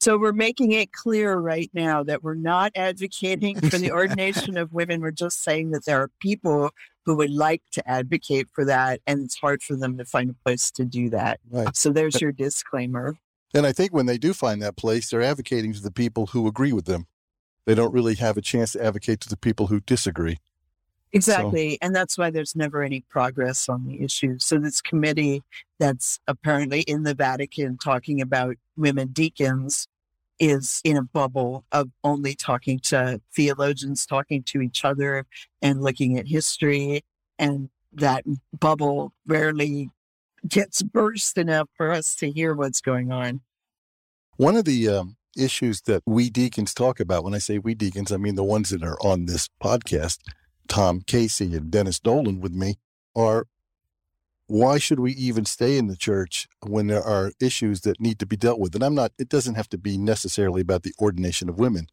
so 0.00 0.16
we're 0.16 0.32
making 0.32 0.72
it 0.72 0.92
clear 0.92 1.36
right 1.36 1.70
now 1.74 2.02
that 2.04 2.22
we're 2.22 2.34
not 2.34 2.72
advocating 2.76 3.60
for 3.60 3.78
the 3.78 3.90
ordination 3.92 4.56
of 4.56 4.72
women. 4.72 5.00
We're 5.00 5.10
just 5.10 5.42
saying 5.42 5.72
that 5.72 5.84
there 5.86 6.00
are 6.00 6.10
people 6.20 6.70
who 7.04 7.16
would 7.16 7.30
like 7.30 7.62
to 7.72 7.88
advocate 7.88 8.48
for 8.52 8.64
that, 8.66 9.00
and 9.06 9.24
it's 9.24 9.36
hard 9.38 9.62
for 9.62 9.74
them 9.74 9.98
to 9.98 10.04
find 10.04 10.30
a 10.30 10.34
place 10.44 10.70
to 10.72 10.84
do 10.84 11.10
that. 11.10 11.40
Right. 11.50 11.76
So 11.76 11.90
there's 11.90 12.20
your 12.20 12.32
disclaimer. 12.32 13.16
And 13.54 13.66
I 13.66 13.72
think 13.72 13.92
when 13.92 14.06
they 14.06 14.18
do 14.18 14.34
find 14.34 14.62
that 14.62 14.76
place, 14.76 15.10
they're 15.10 15.22
advocating 15.22 15.72
to 15.72 15.82
the 15.82 15.90
people 15.90 16.26
who 16.26 16.46
agree 16.46 16.72
with 16.72 16.84
them. 16.84 17.06
They 17.64 17.74
don't 17.74 17.92
really 17.92 18.14
have 18.16 18.36
a 18.36 18.42
chance 18.42 18.72
to 18.72 18.84
advocate 18.84 19.20
to 19.20 19.28
the 19.28 19.36
people 19.36 19.66
who 19.66 19.80
disagree. 19.80 20.38
Exactly. 21.12 21.72
So. 21.72 21.76
And 21.82 21.94
that's 21.94 22.18
why 22.18 22.30
there's 22.30 22.54
never 22.54 22.82
any 22.82 23.00
progress 23.08 23.68
on 23.68 23.86
the 23.86 24.02
issue. 24.02 24.38
So, 24.38 24.58
this 24.58 24.80
committee 24.80 25.42
that's 25.78 26.20
apparently 26.26 26.80
in 26.82 27.02
the 27.02 27.14
Vatican 27.14 27.78
talking 27.78 28.20
about 28.20 28.56
women 28.76 29.08
deacons 29.08 29.86
is 30.38 30.80
in 30.84 30.96
a 30.96 31.02
bubble 31.02 31.64
of 31.72 31.90
only 32.04 32.34
talking 32.34 32.78
to 32.78 33.20
theologians, 33.34 34.06
talking 34.06 34.42
to 34.44 34.60
each 34.60 34.84
other, 34.84 35.26
and 35.62 35.82
looking 35.82 36.18
at 36.18 36.28
history. 36.28 37.02
And 37.38 37.70
that 37.92 38.24
bubble 38.58 39.12
rarely 39.26 39.90
gets 40.46 40.82
burst 40.82 41.38
enough 41.38 41.68
for 41.76 41.90
us 41.90 42.14
to 42.16 42.30
hear 42.30 42.54
what's 42.54 42.80
going 42.80 43.10
on. 43.10 43.40
One 44.36 44.56
of 44.56 44.64
the 44.64 44.88
um, 44.88 45.16
issues 45.36 45.82
that 45.82 46.02
we 46.06 46.30
deacons 46.30 46.74
talk 46.74 47.00
about, 47.00 47.24
when 47.24 47.34
I 47.34 47.38
say 47.38 47.58
we 47.58 47.74
deacons, 47.74 48.12
I 48.12 48.16
mean 48.16 48.36
the 48.36 48.44
ones 48.44 48.70
that 48.70 48.82
are 48.82 48.98
on 49.00 49.26
this 49.26 49.48
podcast, 49.62 50.18
Tom 50.68 51.00
Casey 51.00 51.54
and 51.56 51.70
Dennis 51.70 51.98
Dolan 51.98 52.40
with 52.40 52.52
me, 52.52 52.76
are 53.16 53.46
why 54.46 54.78
should 54.78 54.98
we 54.98 55.12
even 55.12 55.44
stay 55.44 55.76
in 55.76 55.88
the 55.88 55.96
church 55.96 56.48
when 56.66 56.86
there 56.86 57.02
are 57.02 57.32
issues 57.38 57.82
that 57.82 58.00
need 58.00 58.18
to 58.18 58.26
be 58.26 58.36
dealt 58.36 58.58
with? 58.58 58.74
And 58.74 58.82
I'm 58.82 58.94
not, 58.94 59.12
it 59.18 59.28
doesn't 59.28 59.56
have 59.56 59.68
to 59.70 59.78
be 59.78 59.98
necessarily 59.98 60.62
about 60.62 60.84
the 60.84 60.94
ordination 60.98 61.48
of 61.48 61.58
women. 61.58 61.88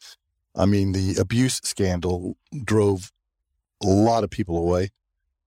I 0.56 0.66
mean, 0.66 0.94
the 0.94 1.18
abuse 1.20 1.60
scandal 1.64 2.38
drove 2.64 3.12
a 3.84 3.88
lot 3.88 4.24
of 4.24 4.30
people 4.30 4.58
away, 4.58 4.92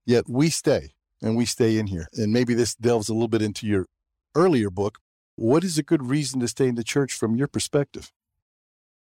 yet 0.04 0.28
we 0.28 0.50
stay 0.50 0.92
and 1.22 1.34
we 1.34 1.46
stay 1.46 1.78
in 1.78 1.86
here. 1.86 2.08
And 2.12 2.30
maybe 2.30 2.52
this 2.52 2.74
delves 2.74 3.08
a 3.08 3.14
little 3.14 3.28
bit 3.28 3.42
into 3.42 3.66
your 3.66 3.86
earlier 4.34 4.68
book. 4.68 4.98
What 5.36 5.64
is 5.64 5.78
a 5.78 5.82
good 5.82 6.04
reason 6.04 6.40
to 6.40 6.48
stay 6.48 6.68
in 6.68 6.74
the 6.74 6.84
church 6.84 7.14
from 7.14 7.36
your 7.36 7.48
perspective? 7.48 8.12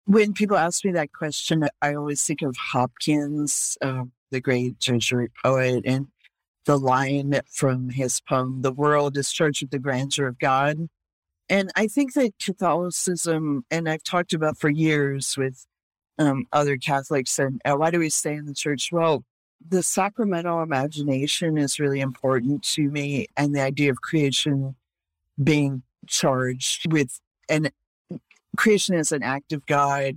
When 0.07 0.35
people 0.35 0.57
ask 0.57 0.85
me 0.85 0.93
that 0.93 1.13
question, 1.13 1.69
I 1.83 1.95
always 1.95 2.23
think 2.23 2.41
of 2.43 2.57
Hopkins, 2.57 3.77
um, 3.83 4.13
the 4.31 4.41
great 4.41 4.79
Jesuit 4.79 5.33
poet, 5.43 5.83
and 5.85 6.07
the 6.65 6.79
line 6.79 7.41
from 7.51 7.91
his 7.91 8.21
poem, 8.21 8.63
The 8.63 8.73
World 8.73 9.17
is 9.17 9.33
Charged 9.33 9.63
with 9.63 9.73
the 9.73 9.81
Grandeur 9.81 10.29
of 10.29 10.39
God. 10.39 10.89
And 11.49 11.73
I 11.75 11.89
think 11.89 12.15
that 12.15 12.39
Catholicism, 12.41 13.65
and 13.69 13.89
I've 13.89 14.05
talked 14.05 14.33
about 14.33 14.59
for 14.59 14.71
years 14.71 15.37
with 15.37 15.67
um, 16.21 16.47
other 16.53 16.77
Catholics, 16.77 17.37
and 17.41 17.61
uh, 17.65 17.75
why 17.75 17.91
do 17.91 17.99
we 17.99 18.09
stay 18.09 18.35
in 18.35 18.47
the 18.47 18.55
church? 18.55 18.91
Well, 18.93 19.25
the 19.69 19.83
sacramental 19.83 20.63
imagination 20.63 21.59
is 21.59 21.81
really 21.81 22.01
important 22.01 22.63
to 22.75 22.89
me, 22.91 23.27
and 23.37 23.57
the 23.57 23.63
idea 23.63 23.91
of 23.91 24.03
creation 24.03 24.77
being 25.43 25.83
charged 26.07 26.93
with 26.93 27.21
and 27.49 27.73
creation 28.57 28.95
is 28.95 29.13
an 29.13 29.23
active 29.23 29.65
God 29.67 30.17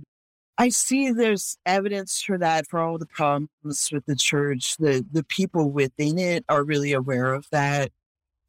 I 0.60 0.68
see 0.68 1.10
there's 1.10 1.56
evidence 1.64 2.20
for 2.20 2.36
that 2.36 2.66
for 2.66 2.80
all 2.80 2.98
the 2.98 3.06
problems 3.06 3.88
with 3.90 4.04
the 4.04 4.14
church. 4.14 4.76
The 4.76 5.02
the 5.10 5.24
people 5.24 5.70
within 5.70 6.18
it 6.18 6.44
are 6.50 6.62
really 6.62 6.92
aware 6.92 7.32
of 7.32 7.46
that. 7.50 7.90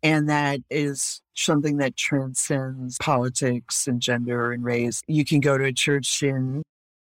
And 0.04 0.28
that 0.28 0.60
is 0.70 1.22
something 1.36 1.78
that 1.78 1.96
transcends 1.96 2.98
politics 2.98 3.88
and 3.88 4.02
gender 4.02 4.52
and 4.52 4.62
race. 4.62 5.02
You 5.08 5.24
can 5.24 5.40
go 5.40 5.58
to 5.58 5.64
a 5.64 5.72
church 5.72 6.22
in 6.22 6.64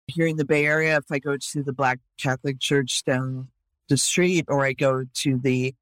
here 0.08 0.26
in 0.26 0.38
the 0.38 0.45
Bay 0.45 0.65
Area. 0.65 0.98
If 0.98 1.12
I 1.12 1.19
go 1.19 1.38
to 1.38 1.62
the 1.62 1.74
Black 1.74 2.00
Catholic 2.17 2.60
Church 2.60 3.04
down 3.04 3.50
the 3.89 3.98
street, 3.98 4.45
or 4.48 4.65
I 4.65 4.74
go 4.74 5.04
to 5.13 5.38
the 5.38 5.76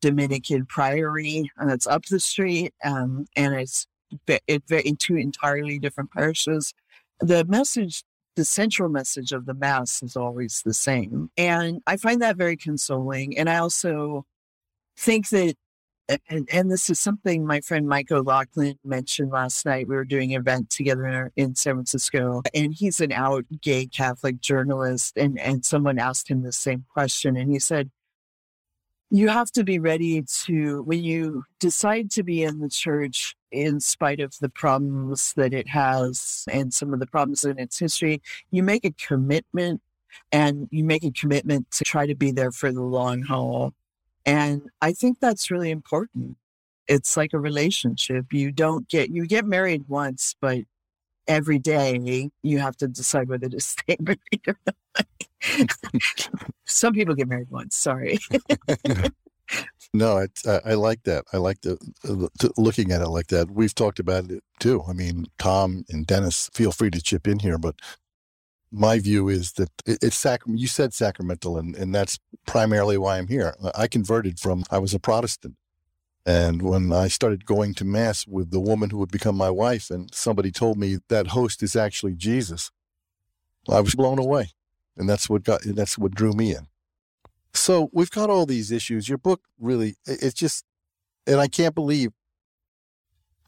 Dominican 0.00 0.64
Priory, 0.64 1.50
and 1.58 1.70
it's 1.70 1.86
up 1.86 2.06
the 2.06 2.18
street, 2.18 2.72
um, 2.82 3.26
and 3.36 3.52
it's 3.52 3.86
it, 4.26 4.62
eh, 4.70 4.82
in 4.84 4.96
two 4.96 5.16
entirely 5.16 5.78
different 5.78 6.10
parishes. 6.12 6.74
The 7.20 7.44
message 7.44 8.04
the 8.36 8.44
central 8.44 8.88
message 8.88 9.32
of 9.32 9.46
the 9.46 9.54
Mass 9.54 10.02
is 10.02 10.16
always 10.16 10.62
the 10.64 10.74
same. 10.74 11.30
And 11.36 11.82
I 11.86 11.96
find 11.96 12.22
that 12.22 12.36
very 12.36 12.56
consoling. 12.56 13.36
And 13.36 13.50
I 13.50 13.58
also 13.58 14.24
think 14.96 15.28
that, 15.30 15.56
and, 16.28 16.48
and 16.50 16.70
this 16.70 16.90
is 16.90 16.98
something 16.98 17.46
my 17.46 17.60
friend 17.60 17.86
Mike 17.86 18.10
O'Loughlin 18.10 18.78
mentioned 18.84 19.30
last 19.30 19.64
night. 19.66 19.88
We 19.88 19.94
were 19.94 20.04
doing 20.04 20.34
an 20.34 20.40
event 20.40 20.70
together 20.70 21.30
in 21.36 21.54
San 21.54 21.74
Francisco, 21.74 22.42
and 22.54 22.72
he's 22.72 23.00
an 23.00 23.12
out 23.12 23.44
gay 23.60 23.86
Catholic 23.86 24.40
journalist. 24.40 25.16
And, 25.16 25.38
and 25.38 25.64
someone 25.64 25.98
asked 25.98 26.28
him 26.28 26.42
the 26.42 26.52
same 26.52 26.84
question. 26.92 27.36
And 27.36 27.50
he 27.50 27.58
said, 27.58 27.90
you 29.10 29.28
have 29.28 29.50
to 29.52 29.64
be 29.64 29.78
ready 29.78 30.22
to, 30.22 30.82
when 30.82 31.02
you 31.02 31.44
decide 31.58 32.10
to 32.12 32.22
be 32.22 32.42
in 32.42 32.60
the 32.60 32.68
church, 32.68 33.34
in 33.50 33.80
spite 33.80 34.20
of 34.20 34.38
the 34.40 34.48
problems 34.48 35.32
that 35.34 35.52
it 35.52 35.68
has 35.68 36.44
and 36.50 36.72
some 36.72 36.92
of 36.92 37.00
the 37.00 37.06
problems 37.06 37.44
in 37.44 37.58
its 37.58 37.78
history, 37.78 38.22
you 38.50 38.62
make 38.62 38.84
a 38.84 38.92
commitment 38.92 39.80
and 40.32 40.68
you 40.70 40.84
make 40.84 41.04
a 41.04 41.10
commitment 41.10 41.70
to 41.72 41.84
try 41.84 42.06
to 42.06 42.14
be 42.14 42.30
there 42.30 42.50
for 42.50 42.72
the 42.72 42.82
long 42.82 43.22
haul. 43.22 43.74
And 44.26 44.68
I 44.80 44.92
think 44.92 45.18
that's 45.20 45.50
really 45.50 45.70
important. 45.70 46.36
It's 46.88 47.16
like 47.16 47.32
a 47.32 47.38
relationship. 47.38 48.32
You 48.32 48.52
don't 48.52 48.88
get, 48.88 49.10
you 49.10 49.26
get 49.26 49.44
married 49.44 49.84
once, 49.88 50.34
but 50.40 50.64
every 51.28 51.58
day 51.58 52.30
you 52.42 52.58
have 52.58 52.76
to 52.78 52.88
decide 52.88 53.28
whether 53.28 53.48
to 53.48 53.60
stay 53.60 53.96
married 54.00 54.42
or 54.46 54.56
not. 54.66 55.06
Some 56.64 56.92
people 56.92 57.14
get 57.14 57.28
married 57.28 57.50
once. 57.50 57.76
Sorry. 57.76 58.18
no, 59.92 60.18
I, 60.18 60.60
I, 60.64 60.74
like 60.74 61.02
that. 61.04 61.24
I 61.32 61.38
like 61.38 61.62
the, 61.62 61.76
the, 62.02 62.52
looking 62.56 62.92
at 62.92 63.02
it 63.02 63.08
like 63.08 63.26
that. 63.28 63.50
We've 63.50 63.74
talked 63.74 63.98
about 63.98 64.30
it 64.30 64.44
too. 64.60 64.82
I 64.88 64.92
mean, 64.92 65.26
Tom 65.38 65.84
and 65.88 66.06
Dennis, 66.06 66.48
feel 66.54 66.72
free 66.72 66.90
to 66.90 67.02
chip 67.02 67.26
in 67.26 67.40
here, 67.40 67.58
but 67.58 67.76
my 68.70 69.00
view 69.00 69.28
is 69.28 69.52
that 69.54 69.70
it's 69.84 70.16
sacrament. 70.16 70.60
You 70.60 70.68
said 70.68 70.94
sacramental, 70.94 71.58
and, 71.58 71.74
and 71.74 71.92
that's 71.94 72.18
primarily 72.46 72.96
why 72.98 73.18
I'm 73.18 73.26
here. 73.26 73.54
I 73.74 73.88
converted 73.88 74.38
from, 74.38 74.64
I 74.70 74.78
was 74.78 74.94
a 74.94 75.00
Protestant. 75.00 75.56
And 76.24 76.62
when 76.62 76.92
I 76.92 77.08
started 77.08 77.46
going 77.46 77.74
to 77.74 77.84
Mass 77.84 78.26
with 78.26 78.50
the 78.50 78.60
woman 78.60 78.90
who 78.90 78.98
would 78.98 79.10
become 79.10 79.36
my 79.36 79.50
wife, 79.50 79.90
and 79.90 80.14
somebody 80.14 80.52
told 80.52 80.78
me 80.78 80.98
that 81.08 81.28
host 81.28 81.62
is 81.62 81.74
actually 81.74 82.14
Jesus, 82.14 82.70
I 83.68 83.80
was 83.80 83.94
blown 83.94 84.18
away. 84.18 84.50
And 84.96 85.08
that's 85.08 85.28
what 85.28 85.42
got, 85.42 85.62
that's 85.64 85.98
what 85.98 86.14
drew 86.14 86.32
me 86.32 86.54
in. 86.54 86.68
So 87.52 87.90
we've 87.92 88.10
got 88.10 88.30
all 88.30 88.46
these 88.46 88.70
issues. 88.70 89.08
Your 89.08 89.18
book 89.18 89.42
really, 89.58 89.96
it's 90.06 90.34
just, 90.34 90.64
and 91.26 91.40
I 91.40 91.48
can't 91.48 91.74
believe 91.74 92.12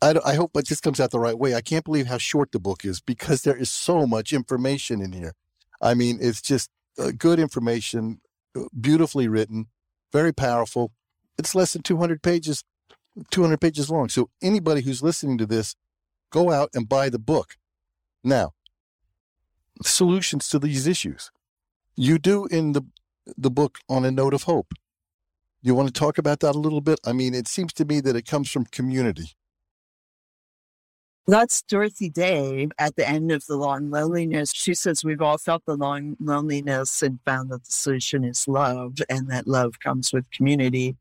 I, 0.03 0.15
I 0.25 0.35
hope 0.35 0.51
it 0.57 0.67
just 0.67 0.83
comes 0.83 0.99
out 0.99 1.13
the 1.13 1.21
right 1.21 1.39
way. 1.39 1.55
I 1.55 1.61
can't 1.61 1.85
believe 1.85 2.09
how 2.09 2.19
short 2.19 2.51
the 2.51 2.59
book 2.59 2.85
is 2.85 3.01
because 3.01 3.43
there 3.43 3.57
is 3.57 3.71
so 3.71 4.05
much 4.05 4.33
information 4.33 5.01
in 5.01 5.13
here. 5.13 5.35
I 5.81 5.95
mean, 5.95 6.19
it's 6.21 6.43
just 6.43 6.69
uh, 6.99 7.13
good 7.17 7.39
information, 7.39 8.21
uh, 8.57 8.65
beautifully 8.79 9.29
written, 9.29 9.67
very 10.13 10.33
powerful. 10.33 10.91
It's 11.39 11.55
less 11.55 11.73
than 11.73 11.83
200 11.83 12.21
pages, 12.21 12.65
200 13.31 13.61
pages 13.61 13.91
long. 13.91 14.09
So 14.09 14.29
anybody 14.43 14.83
who's 14.83 15.03
listening 15.03 15.39
to 15.39 15.47
this, 15.47 15.77
go 16.31 16.51
out 16.51 16.71
and 16.75 16.89
buy 16.89 17.09
the 17.09 17.21
book. 17.21 17.57
Now, 18.25 18.53
solutions 19.83 20.49
to 20.49 20.59
these 20.59 20.89
issues. 20.89 21.31
You 21.95 22.19
do 22.19 22.47
in 22.47 22.73
the 22.73 22.83
the 23.37 23.51
book 23.51 23.79
on 23.89 24.05
a 24.05 24.11
note 24.11 24.35
of 24.35 24.45
hope. 24.45 24.73
You 25.63 25.75
want 25.75 25.89
to 25.89 25.99
talk 25.99 26.19
about 26.19 26.41
that 26.41 26.57
a 26.57 26.59
little 26.59 26.81
bit? 26.81 26.99
I 27.07 27.13
mean, 27.13 27.35
it 27.35 27.47
seems 27.47 27.73
to 27.75 27.85
me 27.85 28.01
that 28.01 28.17
it 28.17 28.27
comes 28.27 28.51
from 28.51 28.65
community. 28.67 29.35
That's 31.29 31.63
Dorothy 31.63 32.11
Day 32.11 32.69
at 32.81 32.97
the 32.97 33.09
end 33.09 33.31
of 33.31 33.47
the 33.47 33.57
long 33.57 33.91
loneliness. 33.91 34.53
She 34.53 34.75
says 34.75 35.05
we've 35.05 35.23
all 35.23 35.39
felt 35.39 35.65
the 35.67 35.77
long 35.77 36.17
loneliness 36.19 37.01
and 37.01 37.21
found 37.25 37.51
that 37.51 37.65
the 37.65 37.71
solution 37.71 38.25
is 38.25 38.49
love 38.49 38.97
and 39.09 39.31
that 39.31 39.47
love 39.47 39.79
comes 39.79 40.13
with 40.13 40.29
community. 40.33 40.97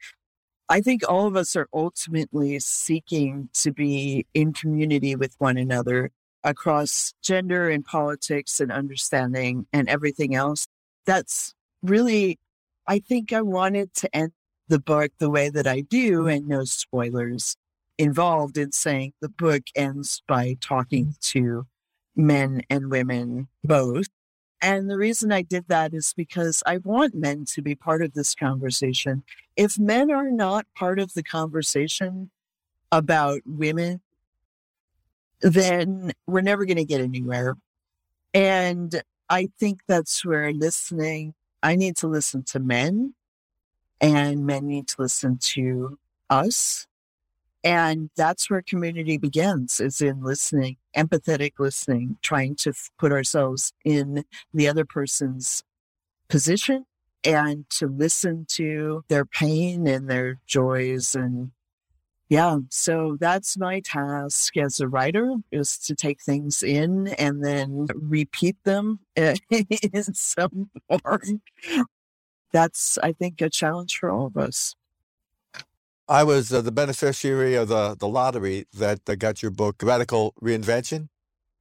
I 0.70 0.80
think 0.80 1.02
all 1.10 1.26
of 1.26 1.36
us 1.36 1.56
are 1.56 1.68
ultimately 1.74 2.60
seeking 2.60 3.50
to 3.56 3.74
be 3.74 4.28
in 4.36 4.54
community 4.54 5.16
with 5.16 5.34
one 5.40 5.58
another 5.58 6.12
across 6.44 7.14
gender 7.24 7.70
and 7.70 7.84
politics 7.84 8.60
and 8.60 8.72
understanding 8.72 9.66
and 9.74 9.90
everything 9.90 10.36
else. 10.36 10.68
That's 11.08 11.56
really, 11.82 12.39
I 12.88 13.00
think 13.00 13.34
I 13.34 13.41
wanted 13.41 13.94
to 13.96 14.15
end 14.15 14.32
the 14.67 14.80
book 14.80 15.12
the 15.17 15.30
way 15.30 15.50
that 15.50 15.67
I 15.67 15.82
do 15.82 16.28
and 16.28 16.48
no 16.48 16.63
spoilers 16.63 17.58
involved 17.98 18.58
in 18.58 18.72
saying 18.72 19.13
the 19.22 19.30
book 19.30 19.63
ends 19.76 20.24
by 20.28 20.58
talking 20.62 21.15
to 21.22 21.67
men 22.15 22.62
and 22.70 22.89
women 22.89 23.48
both. 23.63 24.08
And 24.62 24.89
the 24.89 24.98
reason 24.98 25.32
I 25.32 25.41
did 25.41 25.65
that 25.70 25.94
is 25.94 26.13
because 26.15 26.62
I 26.65 26.78
want 26.78 27.15
men 27.15 27.46
to 27.54 27.62
be 27.62 27.76
part 27.76 28.02
of 28.02 28.13
this 28.13 28.36
conversation. 28.36 29.24
If 29.56 29.80
men 29.80 30.12
are 30.12 30.32
not 30.32 30.65
part 30.76 31.00
of 31.00 31.13
the 31.13 31.24
conversation 31.24 32.30
about 32.91 33.41
women, 33.46 34.02
then 35.41 36.12
we're 36.28 36.41
never 36.41 36.65
going 36.65 36.78
to 36.78 36.86
get 36.86 37.02
anywhere. 37.02 37.56
And 38.34 39.02
I 39.30 39.50
think 39.60 39.82
that's 39.88 40.24
where 40.24 40.54
listening, 40.54 41.34
I 41.63 41.76
need 41.76 41.97
to 41.97 42.08
listen 42.08 42.43
to 42.45 42.60
men, 42.60 43.13
and 44.00 44.45
men 44.45 44.67
need 44.67 44.88
to 44.89 44.95
listen 45.00 45.38
to 45.54 46.00
us 46.30 46.88
and 47.63 48.10
that's 48.15 48.50
where 48.50 48.62
community 48.62 49.17
begins 49.17 49.80
is 49.80 50.02
in 50.02 50.24
listening, 50.24 50.78
empathetic 50.97 51.54
listening, 51.60 52.17
trying 52.21 52.56
to 52.58 52.74
put 52.97 53.12
ourselves 53.12 53.74
in 53.86 54.24
the 54.54 54.67
other 54.67 54.86
person's 54.86 55.63
position 56.28 56.86
and 57.24 57.69
to 57.69 57.88
listen 57.88 58.45
to 58.50 59.04
their 59.10 59.26
pain 59.26 59.86
and 59.88 60.10
their 60.10 60.39
joys 60.47 61.13
and 61.13 61.52
yeah 62.32 62.58
so 62.70 63.17
that's 63.20 63.58
my 63.58 63.82
task 63.82 64.56
as 64.56 64.80
a 64.80 64.88
writer 64.88 65.36
is 65.52 65.78
to 65.78 65.94
take 65.94 66.22
things 66.22 66.63
in 66.63 67.10
and 67.20 67.44
then 67.44 67.88
repeat 67.94 68.56
them 68.63 69.00
in 69.15 70.13
some 70.13 70.72
form. 70.88 71.41
That's 72.52 72.98
i 73.04 73.12
think 73.12 73.41
a 73.41 73.50
challenge 73.50 73.98
for 73.98 74.10
all 74.10 74.26
of 74.28 74.38
us. 74.38 74.76
I 76.12 76.24
was 76.24 76.52
uh, 76.52 76.60
the 76.60 76.74
beneficiary 76.74 77.56
of 77.56 77.70
the, 77.70 77.96
the 77.98 78.08
lottery 78.08 78.65
that 78.74 79.00
uh, 79.08 79.15
got 79.15 79.41
your 79.41 79.50
book, 79.50 79.82
Radical 79.82 80.34
Reinvention, 80.41 81.08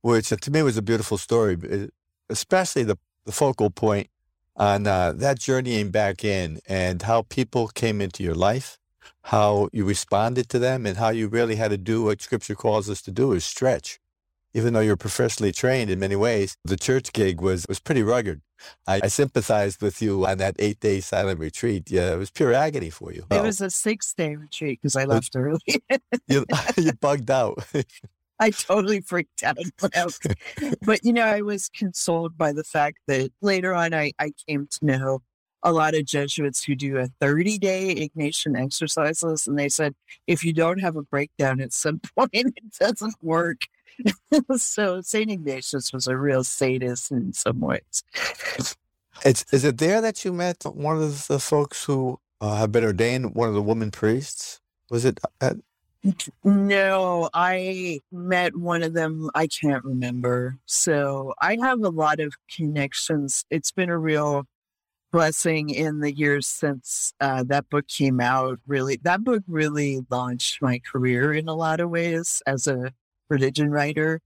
which 0.03 0.33
uh, 0.33 0.37
to 0.41 0.51
me 0.51 0.61
was 0.63 0.77
a 0.77 0.83
beautiful 0.83 1.19
story, 1.19 1.57
eh, 1.71 1.87
especially 2.29 2.83
the, 2.83 2.97
the 3.27 3.31
focal 3.31 3.71
point 3.71 4.09
on 4.57 4.89
uh, 4.89 5.13
that 5.13 5.39
journeying 5.39 5.93
back 5.93 6.25
in 6.25 6.59
and 6.67 7.03
how 7.03 7.23
people 7.23 7.69
came 7.69 8.01
into 8.01 8.25
your 8.25 8.35
life, 8.35 8.80
how 9.25 9.69
you 9.73 9.85
responded 9.85 10.49
to 10.51 10.59
them, 10.59 10.87
and 10.87 10.97
how 10.97 11.11
you 11.11 11.29
really 11.29 11.57
had 11.57 11.71
to 11.71 11.79
do 11.79 12.05
what 12.05 12.23
Scripture 12.23 12.55
calls 12.55 12.89
us 12.91 13.03
to 13.03 13.11
do 13.11 13.33
is 13.33 13.45
stretch 13.45 14.01
even 14.55 14.73
though 14.73 14.81
you're 14.81 14.97
professionally 14.97 15.53
trained 15.53 15.91
in 15.91 15.99
many 15.99 16.17
ways, 16.17 16.57
the 16.65 16.77
church 16.77 17.13
gig 17.13 17.41
was, 17.41 17.67
was 17.69 17.79
pretty 17.79 18.03
rugged. 18.03 18.41
I, 18.87 19.01
I 19.05 19.09
sympathized 19.09 19.81
with 19.81 20.03
you 20.03 20.27
on 20.27 20.39
that 20.39 20.57
eight 20.59 20.81
day 20.81 21.01
silent 21.01 21.39
retreat. 21.41 21.91
Yeah, 21.91 22.13
it 22.13 22.19
was 22.19 22.31
pure 22.31 22.53
agony 22.53 22.91
for 22.91 23.13
you. 23.13 23.25
It 23.31 23.43
was 23.43 23.61
a 23.61 23.71
six 23.71 24.13
day 24.13 24.37
retreat 24.37 24.81
because 24.83 24.97
I 24.97 25.05
left 25.05 25.35
early. 25.35 25.61
you, 26.29 26.45
you 26.77 26.93
bugged 26.95 27.31
out. 27.31 27.65
I 28.43 28.51
totally 28.51 29.03
freaked 29.03 29.43
out. 29.43 29.59
but, 30.83 31.05
you 31.05 31.13
know, 31.13 31.27
I 31.27 31.43
was 31.43 31.69
consoled 31.69 32.39
by 32.39 32.53
the 32.53 32.65
fact 32.65 32.99
that 33.07 33.31
later 33.43 33.75
on 33.75 33.93
I, 33.93 34.13
I 34.19 34.33
came 34.49 34.67
to 34.67 34.87
know 34.87 35.23
a 35.63 35.73
lot 35.73 35.95
of 35.95 36.05
Jesuits 36.05 36.65
who 36.65 36.75
do 36.75 36.99
a 36.99 37.09
30 37.21 37.59
day 37.59 38.09
Ignatian 38.09 38.59
exercises. 38.59 39.47
And 39.47 39.59
they 39.59 39.69
said, 39.69 39.95
if 40.27 40.45
you 40.45 40.53
don't 40.53 40.81
have 40.81 40.97
a 40.97 41.03
breakdown 41.03 41.61
at 41.61 41.73
some 41.73 42.01
point, 42.17 42.31
it 42.33 42.55
doesn't 42.79 43.15
work. 43.23 43.63
so 44.57 45.01
St. 45.03 45.31
Ignatius 45.31 45.93
was 45.93 46.07
a 46.07 46.17
real 46.17 46.45
sadist 46.45 47.11
in 47.11 47.33
some 47.33 47.61
ways. 47.61 48.03
It's, 49.25 49.45
is 49.53 49.65
it 49.65 49.79
there 49.79 50.01
that 50.01 50.25
you 50.25 50.33
met 50.33 50.65
one 50.65 50.97
of 50.97 51.27
the 51.27 51.39
folks 51.39 51.85
who 51.85 52.19
uh, 52.41 52.57
have 52.57 52.73
been 52.73 52.85
ordained, 52.85 53.35
one 53.35 53.49
of 53.49 53.55
the 53.55 53.63
women 53.63 53.91
priests? 53.91 54.61
Was 54.91 55.05
it 55.05 55.21
at- 55.41 55.59
no, 56.45 57.29
I 57.35 58.01
met 58.11 58.57
one 58.57 58.83
of 58.83 58.95
them. 58.95 59.31
I 59.35 59.47
can't 59.47 59.85
remember. 59.85 60.57
So 60.65 61.35
I 61.41 61.59
have 61.61 61.81
a 61.81 61.91
lot 61.91 62.21
of 62.21 62.33
connections. 62.51 63.45
It's 63.51 63.71
been 63.71 63.91
a 63.91 63.99
real 63.99 64.47
blessing 65.11 65.71
in 65.71 66.01
the 66.01 66.15
years 66.15 66.47
since 66.47 67.13
uh, 67.21 67.43
that 67.45 67.69
book 67.71 67.89
came 67.89 68.21
out. 68.21 68.59
Really, 68.67 68.99
that 69.03 69.25
book 69.25 69.43
really 69.49 70.01
launched 70.11 70.63
my 70.63 70.81
career 70.81 71.33
in 71.33 71.49
a 71.49 71.55
lot 71.55 71.81
of 71.81 71.91
ways 71.91 72.43
as 72.47 72.67
a 72.67 72.93
religion 73.29 73.71
writer. 73.71 74.21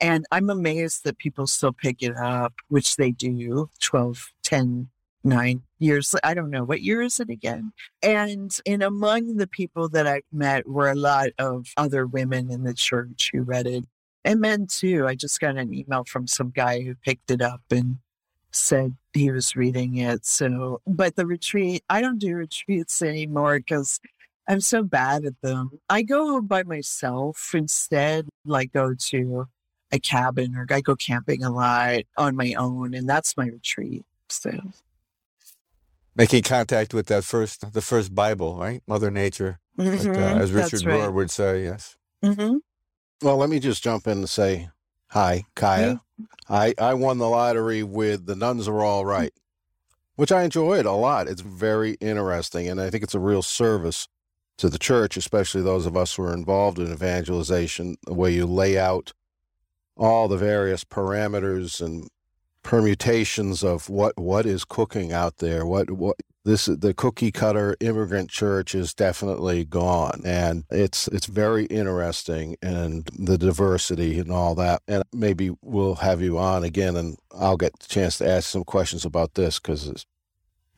And 0.00 0.24
I'm 0.32 0.48
amazed 0.48 1.04
that 1.04 1.18
people 1.18 1.46
still 1.46 1.72
pick 1.72 2.02
it 2.02 2.16
up, 2.16 2.54
which 2.68 2.96
they 2.96 3.10
do 3.10 3.68
12, 3.80 4.32
10, 4.42 4.88
nine 5.22 5.62
years. 5.78 6.14
I 6.24 6.34
don't 6.34 6.50
know. 6.50 6.64
What 6.64 6.82
year 6.82 7.02
is 7.02 7.20
it 7.20 7.28
again? 7.28 7.72
And 8.02 8.56
in 8.64 8.82
among 8.82 9.36
the 9.36 9.46
people 9.46 9.88
that 9.90 10.06
I've 10.06 10.22
met 10.32 10.68
were 10.68 10.90
a 10.90 10.94
lot 10.94 11.28
of 11.38 11.66
other 11.76 12.06
women 12.06 12.50
in 12.50 12.64
the 12.64 12.74
church 12.74 13.30
who 13.32 13.42
read 13.42 13.66
it 13.66 13.84
and 14.24 14.40
men 14.40 14.66
too. 14.66 15.06
I 15.06 15.14
just 15.14 15.40
got 15.40 15.56
an 15.56 15.72
email 15.74 16.04
from 16.04 16.26
some 16.26 16.50
guy 16.50 16.82
who 16.82 16.94
picked 16.94 17.30
it 17.30 17.42
up 17.42 17.62
and 17.70 17.98
said 18.52 18.96
he 19.12 19.30
was 19.30 19.56
reading 19.56 19.96
it. 19.96 20.24
So, 20.26 20.80
but 20.86 21.16
the 21.16 21.26
retreat, 21.26 21.84
I 21.88 22.00
don't 22.00 22.18
do 22.18 22.34
retreats 22.34 23.02
anymore 23.02 23.58
because 23.58 24.00
I'm 24.48 24.60
so 24.60 24.82
bad 24.82 25.24
at 25.24 25.40
them. 25.42 25.70
I 25.88 26.02
go 26.02 26.40
by 26.40 26.62
myself 26.64 27.50
instead, 27.54 28.28
like 28.44 28.72
go 28.72 28.94
to 28.94 29.46
a 29.92 29.98
cabin 29.98 30.56
or 30.56 30.66
I 30.70 30.80
go 30.80 30.96
camping 30.96 31.42
a 31.42 31.50
lot 31.50 32.02
on 32.16 32.36
my 32.36 32.54
own, 32.54 32.94
and 32.94 33.08
that's 33.08 33.36
my 33.36 33.46
retreat. 33.46 34.04
So 34.28 34.50
making 36.14 36.42
contact 36.42 36.94
with 36.94 37.06
that 37.06 37.24
first, 37.24 37.72
the 37.72 37.80
first 37.80 38.14
Bible, 38.14 38.56
right? 38.56 38.82
Mother 38.86 39.10
Nature, 39.10 39.58
mm-hmm. 39.78 40.08
like, 40.08 40.18
uh, 40.18 40.42
as 40.42 40.52
Richard 40.52 40.84
right. 40.84 41.00
Rohr 41.00 41.12
would 41.12 41.30
say. 41.30 41.64
Yes. 41.64 41.96
Mm-hmm. 42.24 42.56
Well, 43.22 43.36
let 43.36 43.50
me 43.50 43.60
just 43.60 43.82
jump 43.82 44.06
in 44.06 44.18
and 44.18 44.28
say 44.28 44.70
hi, 45.10 45.44
Kaya. 45.54 46.02
I 46.48 46.74
I 46.78 46.94
won 46.94 47.18
the 47.18 47.28
lottery 47.28 47.82
with 47.82 48.26
The 48.26 48.34
Nones 48.34 48.68
Are 48.68 48.82
All 48.82 49.04
Right, 49.04 49.32
which 50.16 50.32
I 50.32 50.42
enjoyed 50.42 50.86
a 50.86 50.92
lot. 50.92 51.28
It's 51.28 51.42
very 51.42 51.92
interesting, 52.00 52.68
and 52.68 52.80
I 52.80 52.90
think 52.90 53.04
it's 53.04 53.14
a 53.14 53.20
real 53.20 53.42
service 53.42 54.08
to 54.58 54.68
the 54.68 54.78
church, 54.78 55.16
especially 55.16 55.62
those 55.62 55.86
of 55.86 55.96
us 55.96 56.14
who 56.14 56.24
are 56.24 56.34
involved 56.34 56.78
in 56.78 56.92
evangelization, 56.92 57.96
where 58.08 58.30
you 58.30 58.46
lay 58.46 58.78
out 58.78 59.12
all 59.96 60.28
the 60.28 60.36
various 60.36 60.84
parameters 60.84 61.80
and 61.80 62.08
permutations 62.62 63.62
of 63.62 63.88
what 63.88 64.18
what 64.18 64.46
is 64.46 64.64
cooking 64.64 65.12
out 65.12 65.38
there, 65.38 65.64
what 65.64 65.90
what 65.90 66.16
this 66.44 66.66
the 66.66 66.94
cookie 66.94 67.30
cutter 67.30 67.76
immigrant 67.80 68.30
church 68.30 68.74
is 68.74 68.94
definitely 68.94 69.64
gone 69.64 70.22
and 70.24 70.64
it's 70.70 71.06
it's 71.08 71.26
very 71.26 71.66
interesting 71.66 72.56
and 72.62 73.08
the 73.18 73.36
diversity 73.36 74.18
and 74.18 74.32
all 74.32 74.54
that 74.54 74.82
and 74.88 75.02
maybe 75.12 75.50
we'll 75.62 75.96
have 75.96 76.22
you 76.22 76.38
on 76.38 76.64
again 76.64 76.96
and 76.96 77.18
I'll 77.34 77.56
get 77.56 77.78
the 77.78 77.88
chance 77.88 78.18
to 78.18 78.28
ask 78.28 78.48
some 78.48 78.64
questions 78.64 79.04
about 79.04 79.34
this 79.34 79.58
because 79.58 79.86
it 79.86 80.04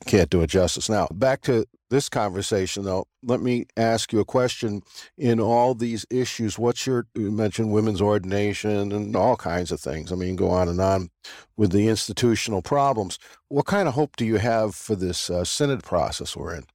can't 0.05 0.29
do 0.29 0.41
it 0.41 0.47
justice. 0.47 0.89
Now 0.89 1.07
back 1.11 1.41
to 1.43 1.65
this 1.93 2.09
conversation 2.09 2.83
though 2.83 3.05
let 3.21 3.39
me 3.39 3.65
ask 3.77 4.11
you 4.11 4.19
a 4.19 4.25
question. 4.25 4.81
In 5.15 5.39
all 5.39 5.75
these 5.75 6.05
issues 6.09 6.57
what's 6.57 6.87
your 6.87 7.05
you 7.13 7.31
mentioned 7.31 7.71
women's 7.71 8.01
ordination 8.01 8.91
and 8.91 9.15
all 9.15 9.37
kinds 9.37 9.71
of 9.71 9.79
things. 9.79 10.11
I 10.11 10.15
mean 10.15 10.35
go 10.35 10.49
on 10.49 10.67
and 10.67 10.81
on 10.81 11.11
with 11.55 11.71
the 11.71 11.87
institutional 11.87 12.63
problems. 12.63 13.19
What 13.47 13.67
kind 13.67 13.87
of 13.87 13.93
hope 13.93 14.15
do 14.15 14.25
you 14.25 14.37
have 14.37 14.73
for 14.73 14.95
this 14.95 15.29
uh, 15.29 15.43
synod 15.43 15.83
process 15.83 16.35
we're 16.35 16.55
in? 16.55 16.65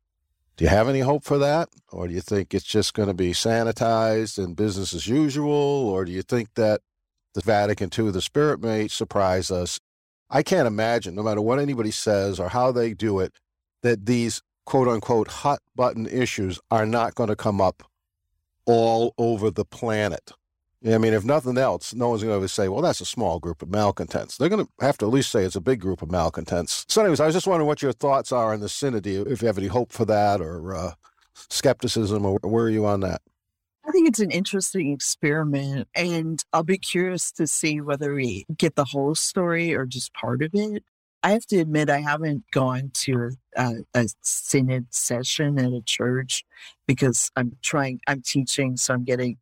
Do 0.56 0.64
you 0.64 0.70
have 0.70 0.88
any 0.88 1.00
hope 1.00 1.24
for 1.24 1.38
that? 1.38 1.68
Or 1.90 2.06
do 2.06 2.14
you 2.14 2.20
think 2.20 2.54
it's 2.54 2.64
just 2.64 2.94
going 2.94 3.08
to 3.08 3.14
be 3.14 3.32
sanitized 3.32 4.38
and 4.42 4.56
business 4.56 4.94
as 4.94 5.08
usual? 5.08 5.50
Or 5.52 6.04
do 6.04 6.12
you 6.12 6.22
think 6.22 6.54
that 6.54 6.80
the 7.34 7.40
vatican 7.40 7.90
ii 7.98 8.10
the 8.10 8.22
spirit 8.22 8.60
may 8.60 8.86
surprise 8.86 9.50
us? 9.50 9.80
I 10.30 10.44
can't 10.44 10.68
imagine 10.68 11.16
no 11.16 11.24
matter 11.24 11.40
what 11.40 11.58
anybody 11.58 11.90
says 11.90 12.38
or 12.38 12.50
how 12.50 12.70
they 12.70 12.94
do 12.94 13.18
it 13.18 13.32
that 13.82 14.06
these 14.06 14.42
quote 14.68 14.86
unquote 14.86 15.28
hot 15.28 15.60
button 15.74 16.06
issues 16.06 16.60
are 16.70 16.84
not 16.84 17.14
going 17.14 17.30
to 17.30 17.34
come 17.34 17.58
up 17.58 17.82
all 18.66 19.14
over 19.16 19.50
the 19.50 19.64
planet. 19.64 20.32
I 20.86 20.98
mean, 20.98 21.14
if 21.14 21.24
nothing 21.24 21.56
else, 21.56 21.94
no 21.94 22.10
one's 22.10 22.22
going 22.22 22.38
to 22.38 22.48
say, 22.48 22.68
well, 22.68 22.82
that's 22.82 23.00
a 23.00 23.06
small 23.06 23.38
group 23.38 23.62
of 23.62 23.70
malcontents. 23.70 24.36
They're 24.36 24.50
going 24.50 24.66
to 24.66 24.84
have 24.84 24.98
to 24.98 25.06
at 25.06 25.10
least 25.10 25.30
say 25.30 25.44
it's 25.44 25.56
a 25.56 25.62
big 25.62 25.80
group 25.80 26.02
of 26.02 26.10
malcontents. 26.10 26.84
So, 26.86 27.00
anyways, 27.00 27.18
I 27.18 27.24
was 27.24 27.34
just 27.34 27.46
wondering 27.46 27.66
what 27.66 27.80
your 27.80 27.94
thoughts 27.94 28.30
are 28.30 28.52
on 28.52 28.60
the 28.60 28.68
synod, 28.68 29.06
if 29.06 29.40
you 29.40 29.46
have 29.46 29.56
any 29.56 29.68
hope 29.68 29.90
for 29.90 30.04
that 30.04 30.42
or 30.42 30.74
uh, 30.74 30.92
skepticism, 31.32 32.26
or 32.26 32.38
where 32.42 32.66
are 32.66 32.70
you 32.70 32.84
on 32.84 33.00
that? 33.00 33.22
I 33.86 33.90
think 33.90 34.06
it's 34.06 34.20
an 34.20 34.30
interesting 34.30 34.92
experiment, 34.92 35.88
and 35.94 36.44
I'll 36.52 36.62
be 36.62 36.76
curious 36.76 37.32
to 37.32 37.46
see 37.46 37.80
whether 37.80 38.14
we 38.14 38.44
get 38.54 38.76
the 38.76 38.84
whole 38.84 39.14
story 39.14 39.74
or 39.74 39.86
just 39.86 40.12
part 40.12 40.42
of 40.42 40.50
it. 40.52 40.84
I 41.22 41.32
have 41.32 41.46
to 41.46 41.58
admit, 41.58 41.90
I 41.90 42.00
haven't 42.00 42.44
gone 42.52 42.90
to 42.94 43.32
a, 43.56 43.74
a, 43.94 44.06
synod 44.22 44.86
session 44.94 45.58
at 45.58 45.72
a 45.72 45.82
church 45.82 46.44
because 46.86 47.30
I'm 47.34 47.56
trying, 47.60 48.00
I'm 48.06 48.22
teaching, 48.22 48.76
so 48.76 48.94
I'm 48.94 49.04
getting 49.04 49.38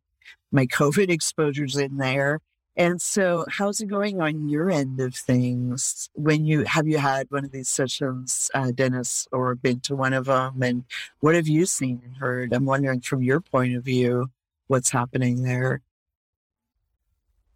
my 0.51 0.65
COVID 0.67 1.09
exposures 1.09 1.77
in 1.77 1.97
there. 1.97 2.39
And 2.75 3.01
so, 3.01 3.43
how's 3.49 3.81
it 3.81 3.87
going 3.87 4.21
on 4.21 4.49
your 4.49 4.69
end 4.69 4.99
of 4.99 5.15
things? 5.15 6.09
When 6.13 6.45
you 6.45 6.63
have 6.65 6.87
you 6.87 6.99
had 6.99 7.25
one 7.31 7.43
of 7.43 7.51
these 7.51 7.69
sessions, 7.69 8.51
uh, 8.53 8.71
Dennis, 8.71 9.27
or 9.31 9.55
been 9.55 9.79
to 9.81 9.95
one 9.95 10.13
of 10.13 10.25
them? 10.25 10.61
And 10.61 10.83
what 11.19 11.33
have 11.33 11.47
you 11.47 11.65
seen 11.65 12.01
and 12.05 12.17
heard? 12.17 12.53
I'm 12.53 12.65
wondering 12.65 13.01
from 13.01 13.23
your 13.23 13.41
point 13.41 13.75
of 13.75 13.83
view, 13.83 14.29
what's 14.67 14.91
happening 14.91 15.41
there. 15.41 15.81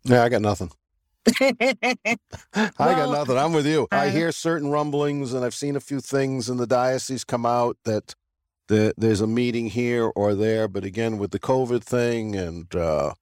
Yeah, 0.03 0.24
I 0.24 0.30
got 0.30 0.41
nothing. 0.41 0.72
I 1.26 2.17
got 2.78 3.11
nothing. 3.11 3.38
I'm 3.38 3.53
with 3.53 3.67
you. 3.67 3.88
I 3.91 4.09
hear 4.09 4.32
certain 4.32 4.69
rumblings, 4.69 5.34
and 5.34 5.45
I've 5.45 5.53
seen 5.53 5.76
a 5.76 5.80
few 5.80 5.99
things 5.99 6.49
in 6.49 6.57
the 6.57 6.67
diocese 6.67 7.24
come 7.24 7.45
out 7.45 7.78
that 7.86 8.15
the, 8.67 8.93
there's 8.97 9.22
a 9.22 9.28
meeting 9.28 9.67
here 9.67 10.11
or 10.15 10.34
there. 10.34 10.67
But 10.67 10.84
again, 10.84 11.17
with 11.17 11.32
the 11.32 11.39
COVID 11.39 11.84
thing 11.84 12.36
and 12.36 12.74
uh, 12.74 13.13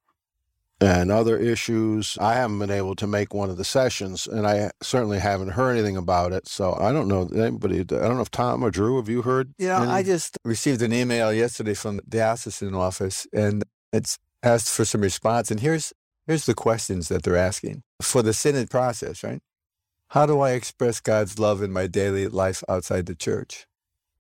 and 0.82 1.12
other 1.12 1.38
issues, 1.38 2.18
I 2.22 2.36
haven't 2.36 2.60
been 2.60 2.72
able 2.72 2.96
to 2.96 3.08
make 3.08 3.34
one 3.34 3.50
of 3.50 3.58
the 3.58 3.66
sessions, 3.66 4.28
and 4.28 4.48
I 4.48 4.72
certainly 4.82 5.20
haven't 5.20 5.50
heard 5.50 5.72
anything 5.72 5.98
about 5.98 6.32
it. 6.32 6.48
So 6.48 6.78
I 6.80 6.94
don't 6.94 7.10
know 7.10 7.28
anybody. 7.36 7.82
I 7.82 7.84
don't 7.84 8.16
know 8.16 8.22
if 8.22 8.32
Tom 8.32 8.64
or 8.64 8.72
Drew 8.72 8.96
have 8.96 9.10
you 9.10 9.24
heard? 9.24 9.54
Yeah, 9.58 9.82
I 9.82 10.04
just 10.04 10.38
received 10.46 10.82
an 10.82 10.94
email 10.94 11.34
yesterday 11.34 11.74
from 11.74 11.98
the 11.98 12.04
diocesan 12.08 12.76
office, 12.76 13.28
and 13.34 13.64
it's 13.92 14.18
asked 14.42 14.70
for 14.70 14.86
some 14.86 15.02
response. 15.02 15.52
And 15.52 15.60
here's 15.60 15.92
Here's 16.30 16.46
the 16.46 16.54
questions 16.54 17.08
that 17.08 17.24
they're 17.24 17.36
asking 17.36 17.82
for 18.02 18.22
the 18.22 18.34
synod 18.34 18.70
process, 18.70 19.24
right? 19.24 19.42
How 20.10 20.26
do 20.26 20.40
I 20.40 20.52
express 20.52 21.00
God's 21.00 21.38
love 21.38 21.62
in 21.62 21.72
my 21.72 21.88
daily 21.88 22.28
life 22.28 22.64
outside 22.68 23.06
the 23.06 23.16
church? 23.16 23.68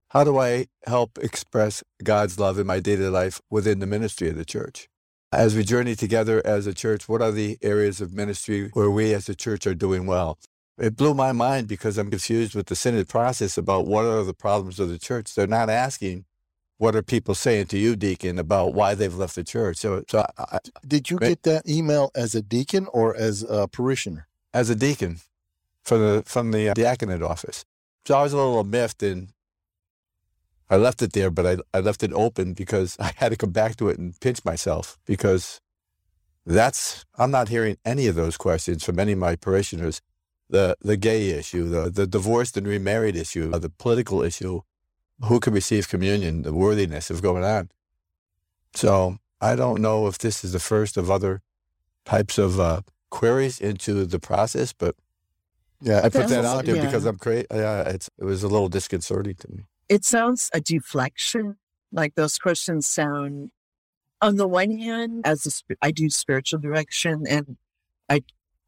How 0.09 0.23
do 0.23 0.38
I 0.39 0.67
help 0.86 1.17
express 1.19 1.84
God's 2.03 2.39
love 2.39 2.59
in 2.59 2.67
my 2.67 2.80
daily 2.80 3.09
life 3.09 3.41
within 3.49 3.80
the 3.80 3.88
ministry 3.88 4.30
of 4.30 4.36
the 4.36 4.45
church? 4.45 4.88
As 5.32 5.55
we 5.55 5.63
journey 5.63 5.95
together 5.95 6.41
as 6.45 6.65
a 6.65 6.73
church, 6.73 7.07
what 7.07 7.21
are 7.21 7.32
the 7.32 7.57
areas 7.61 8.01
of 8.01 8.13
ministry 8.13 8.69
where 8.73 8.89
we 8.89 9.13
as 9.13 9.30
a 9.30 9.36
church 9.36 9.67
are 9.67 9.75
doing 9.75 10.07
well? 10.07 10.39
It 10.80 10.95
blew 10.95 11.13
my 11.13 11.32
mind 11.32 11.67
because 11.67 11.97
I'm 11.97 12.09
confused 12.09 12.55
with 12.55 12.67
the 12.67 12.75
synod 12.75 13.07
process 13.07 13.57
about 13.57 13.86
what 13.86 14.05
are 14.05 14.23
the 14.23 14.34
problems 14.34 14.80
of 14.80 14.89
the 14.89 14.97
church. 14.97 15.36
They're 15.36 15.45
not 15.45 15.69
asking 15.69 16.25
what 16.80 16.95
are 16.95 17.03
people 17.03 17.36
saying 17.36 17.67
to 17.67 17.77
you, 17.77 17.97
deacon, 17.97 18.39
about 18.39 18.73
why 18.73 18.95
they've 18.95 19.13
left 19.13 19.36
the 19.36 19.43
church? 19.43 19.77
So, 19.77 20.03
so 20.07 20.25
I, 20.38 20.59
did 20.88 21.11
you 21.11 21.19
get 21.19 21.43
that 21.43 21.67
email 21.67 22.09
as 22.15 22.34
a 22.34 22.41
deacon 22.41 22.88
or 22.93 23.15
as 23.15 23.43
a 23.43 23.67
parishioner? 23.67 24.27
As 24.53 24.69
a 24.69 24.75
deacon, 24.75 25.17
from 25.84 25.99
the 25.99 26.23
from 26.25 26.51
the 26.51 26.69
uh, 26.69 26.73
diaconate 26.73 27.21
office. 27.21 27.65
So 28.07 28.17
I 28.17 28.23
was 28.23 28.32
a 28.32 28.38
little 28.38 28.63
miffed, 28.63 29.03
and 29.03 29.27
I 30.69 30.77
left 30.77 31.01
it 31.01 31.11
there, 31.11 31.30
but 31.30 31.45
I 31.45 31.57
I 31.73 31.82
left 31.82 32.01
it 32.01 32.13
open 32.13 32.53
because 32.53 32.95
I 32.99 33.11
had 33.17 33.30
to 33.30 33.38
come 33.38 33.51
back 33.51 33.75
to 33.75 33.89
it 33.89 33.99
and 33.99 34.17
pinch 34.21 34.45
myself 34.45 34.97
because 35.05 35.59
that's 36.45 37.05
I'm 37.17 37.30
not 37.30 37.49
hearing 37.49 37.77
any 37.84 38.07
of 38.07 38.15
those 38.15 38.38
questions 38.38 38.86
from 38.86 38.99
any 38.99 39.11
of 39.11 39.19
my 39.19 39.36
parishioners. 39.36 40.01
The 40.49 40.77
the 40.80 40.95
gay 40.95 41.30
issue, 41.32 41.67
the 41.67 41.89
the 41.89 42.07
divorced 42.07 42.55
and 42.55 42.65
remarried 42.65 43.17
issue, 43.17 43.51
the 43.51 43.69
political 43.69 44.23
issue 44.23 44.61
who 45.26 45.39
can 45.39 45.53
receive 45.53 45.89
communion, 45.89 46.43
the 46.43 46.53
worthiness 46.53 47.09
of 47.09 47.22
going 47.22 47.43
on. 47.43 47.70
So 48.74 49.17
I 49.41 49.55
don't 49.55 49.82
know 49.82 50.07
if 50.07 50.17
this 50.17 50.43
is 50.43 50.51
the 50.51 50.59
first 50.59 50.97
of 50.97 51.09
other 51.09 51.41
types 52.05 52.38
of 52.38 52.59
uh, 52.59 52.82
queries 53.09 53.59
into 53.59 54.05
the 54.05 54.20
process, 54.20 54.74
but 54.74 54.95
yeah, 55.82 56.01
I 56.03 56.09
put 56.09 56.28
that 56.28 56.45
out 56.45 56.65
there 56.65 56.76
yeah. 56.76 56.86
because 56.86 57.05
I'm 57.05 57.17
crazy. 57.17 57.47
Yeah, 57.51 57.84
it's 57.84 58.09
it 58.17 58.26
was 58.26 58.43
a 58.43 58.47
little 58.47 58.67
disconcerting 58.67 59.36
to 59.36 59.51
me. 59.51 59.63
It 59.88 60.03
sounds 60.03 60.49
a 60.53 60.59
deflection. 60.59 61.57
Like 61.91 62.15
those 62.15 62.38
questions 62.38 62.86
sound. 62.86 63.51
On 64.22 64.36
the 64.36 64.47
one 64.47 64.78
hand, 64.78 65.22
as 65.24 65.47
a, 65.47 65.76
I 65.82 65.91
do 65.91 66.09
spiritual 66.09 66.59
direction, 66.59 67.24
and 67.28 67.55
I, 68.09 68.24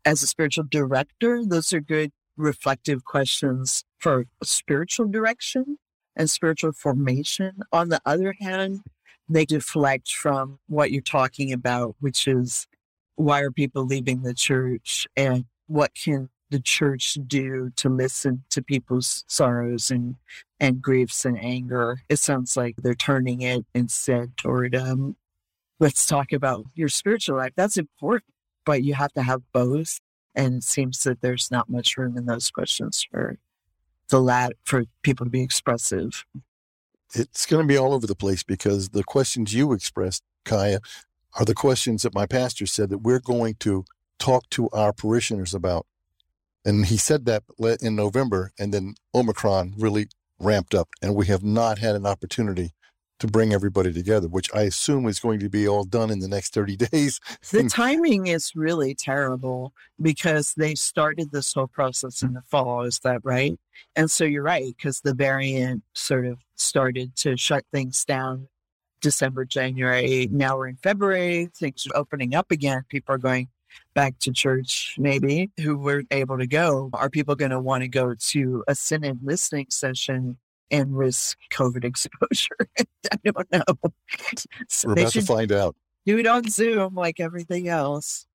as 0.06 0.24
a 0.24 0.28
spiritual 0.28 0.64
director, 0.70 1.44
those 1.46 1.74
are 1.74 1.82
good 1.82 2.14
reflective 2.38 3.04
questions 3.04 3.84
for 4.00 4.26
spiritual 4.42 5.08
direction 5.10 5.78
and 6.16 6.30
spiritual 6.30 6.72
formation. 6.72 7.62
On 7.72 7.90
the 7.90 8.02
other 8.06 8.36
hand, 8.40 8.82
they 9.30 9.46
deflect 9.46 10.12
from 10.12 10.60
what 10.68 10.92
you're 10.92 11.02
talking 11.02 11.54
about, 11.54 11.96
which 12.00 12.28
is 12.28 12.68
why 13.16 13.42
are 13.42 13.52
people 13.52 13.86
leaving 13.86 14.24
the 14.24 14.34
church 14.34 15.08
and 15.16 15.46
what 15.68 15.92
can 15.96 16.30
the 16.50 16.60
church 16.60 17.18
do 17.28 17.72
to 17.78 17.90
listen 17.90 18.44
to 18.50 18.62
people's 18.62 19.24
sorrows 19.28 19.90
and 19.90 20.16
and 20.60 20.82
griefs 20.82 21.26
and 21.26 21.42
anger. 21.42 22.02
It 22.10 22.18
sounds 22.18 22.58
like 22.58 22.76
they're 22.78 22.94
turning 22.94 23.42
it 23.42 23.66
instead 23.74 24.36
toward 24.38 24.76
um 24.76 25.16
let's 25.80 26.06
talk 26.06 26.32
about 26.32 26.66
your 26.76 26.90
spiritual 26.90 27.38
life. 27.38 27.54
That's 27.56 27.78
important, 27.78 28.34
but 28.66 28.84
you 28.84 28.94
have 28.94 29.14
to 29.14 29.24
have 29.24 29.42
both. 29.54 30.00
And 30.36 30.56
it 30.58 30.64
seems 30.64 31.04
that 31.04 31.22
there's 31.22 31.50
not 31.50 31.70
much 31.70 31.98
room 31.98 32.18
in 32.18 32.26
those 32.26 32.52
questions 32.52 33.06
for 33.10 33.40
the 34.12 34.22
lat 34.22 34.54
for 34.64 34.86
people 35.02 35.26
to 35.26 35.30
be 35.32 35.42
expressive. 35.42 36.26
It's 37.16 37.46
going 37.46 37.64
to 37.64 37.68
be 37.68 37.78
all 37.78 37.94
over 37.94 38.06
the 38.06 38.16
place 38.16 38.44
because 38.44 38.90
the 38.90 39.04
questions 39.04 39.54
you 39.54 39.74
expressed, 39.74 40.24
Kaya, 40.46 40.80
are 41.40 41.46
the 41.46 41.56
questions 41.56 42.04
that 42.04 42.14
my 42.14 42.26
pastor 42.26 42.66
said 42.66 42.90
that 42.90 43.00
we're 43.00 43.20
going 43.20 43.56
to 43.56 43.84
talk 44.20 44.48
to 44.52 44.70
our 44.70 44.94
parishioners 44.94 45.54
about. 45.54 45.88
And 46.64 46.86
he 46.86 46.98
said 46.98 47.26
that 47.26 47.44
in 47.82 47.96
November, 47.96 48.52
and 48.60 48.74
then 48.74 48.94
Omicron 49.16 49.74
really 49.78 50.08
ramped 50.40 50.76
up, 50.76 50.90
and 51.02 51.16
we 51.16 51.26
have 51.26 51.44
not 51.44 51.80
had 51.80 51.96
an 51.96 52.06
opportunity 52.06 52.72
to 53.22 53.28
bring 53.28 53.54
everybody 53.54 53.94
together, 53.94 54.28
which 54.28 54.54
I 54.54 54.64
assume 54.64 55.08
is 55.08 55.20
going 55.20 55.40
to 55.42 55.50
be 55.50 55.68
all 55.68 55.84
done 55.84 56.10
in 56.10 56.20
the 56.20 56.28
next 56.28 56.54
30 56.54 56.76
days. 56.92 57.20
the 57.52 57.70
timing 57.70 58.28
is 58.28 58.56
really 58.56 58.96
terrible 58.96 59.74
because 60.02 60.56
they 60.58 60.74
started 60.74 61.32
this 61.32 61.54
whole 61.54 61.68
process 61.68 62.24
in 62.24 62.30
hmm. 62.30 62.36
the 62.36 62.42
fall. 62.42 62.82
Is 62.82 63.00
that 63.04 63.22
right? 63.24 63.58
And 63.96 64.10
so 64.10 64.24
you're 64.24 64.44
right, 64.44 64.74
because 64.76 65.02
the 65.02 65.14
variant 65.14 65.84
sort 65.94 66.26
of 66.26 66.40
started 66.56 67.16
to 67.18 67.38
shut 67.38 67.64
things 67.72 68.04
down 68.06 68.48
December, 69.02 69.46
January. 69.46 70.28
Now 70.32 70.58
we're 70.58 70.68
in 70.68 70.78
February, 70.78 71.50
things 71.56 71.86
are 71.88 71.98
opening 71.98 72.34
up 72.34 72.52
again. 72.52 72.84
People 72.90 73.16
are 73.16 73.20
going 73.20 73.50
back 73.94 74.18
to 74.20 74.32
church, 74.32 74.96
maybe, 74.98 75.52
who 75.62 75.78
weren't 75.78 76.08
able 76.12 76.38
to 76.38 76.48
go. 76.48 76.90
Are 76.94 77.10
people 77.10 77.36
going 77.36 77.52
to 77.52 77.60
want 77.60 77.84
to 77.84 77.88
go 77.88 78.16
to 78.16 78.64
a 78.68 78.76
synod 78.76 79.20
listening 79.24 79.68
session 79.70 80.38
and 80.72 80.98
risk 80.98 81.38
COVID 81.52 81.84
exposure? 81.84 82.58
I 82.80 83.18
don't 83.24 83.52
know. 83.52 83.92
So 84.68 84.88
We're 84.88 84.94
about 84.94 85.12
to 85.14 85.22
find 85.22 85.52
out. 85.52 85.76
Do 86.06 86.18
it 86.18 86.26
on 86.26 86.50
Zoom 86.50 86.96
like 86.96 87.20
everything 87.20 87.68
else. 87.68 88.26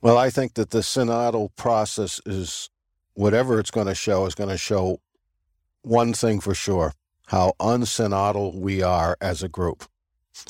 Well, 0.00 0.18
I 0.18 0.30
think 0.30 0.54
that 0.54 0.70
the 0.70 0.80
synodal 0.80 1.50
process 1.54 2.20
is 2.26 2.68
whatever 3.14 3.60
it's 3.60 3.70
going 3.70 3.86
to 3.86 3.94
show 3.94 4.26
is 4.26 4.34
going 4.34 4.50
to 4.50 4.58
show 4.58 5.00
one 5.82 6.12
thing 6.12 6.40
for 6.40 6.54
sure 6.54 6.92
how 7.28 7.52
unsynodal 7.60 8.54
we 8.54 8.82
are 8.82 9.16
as 9.20 9.42
a 9.42 9.48
group. 9.48 9.84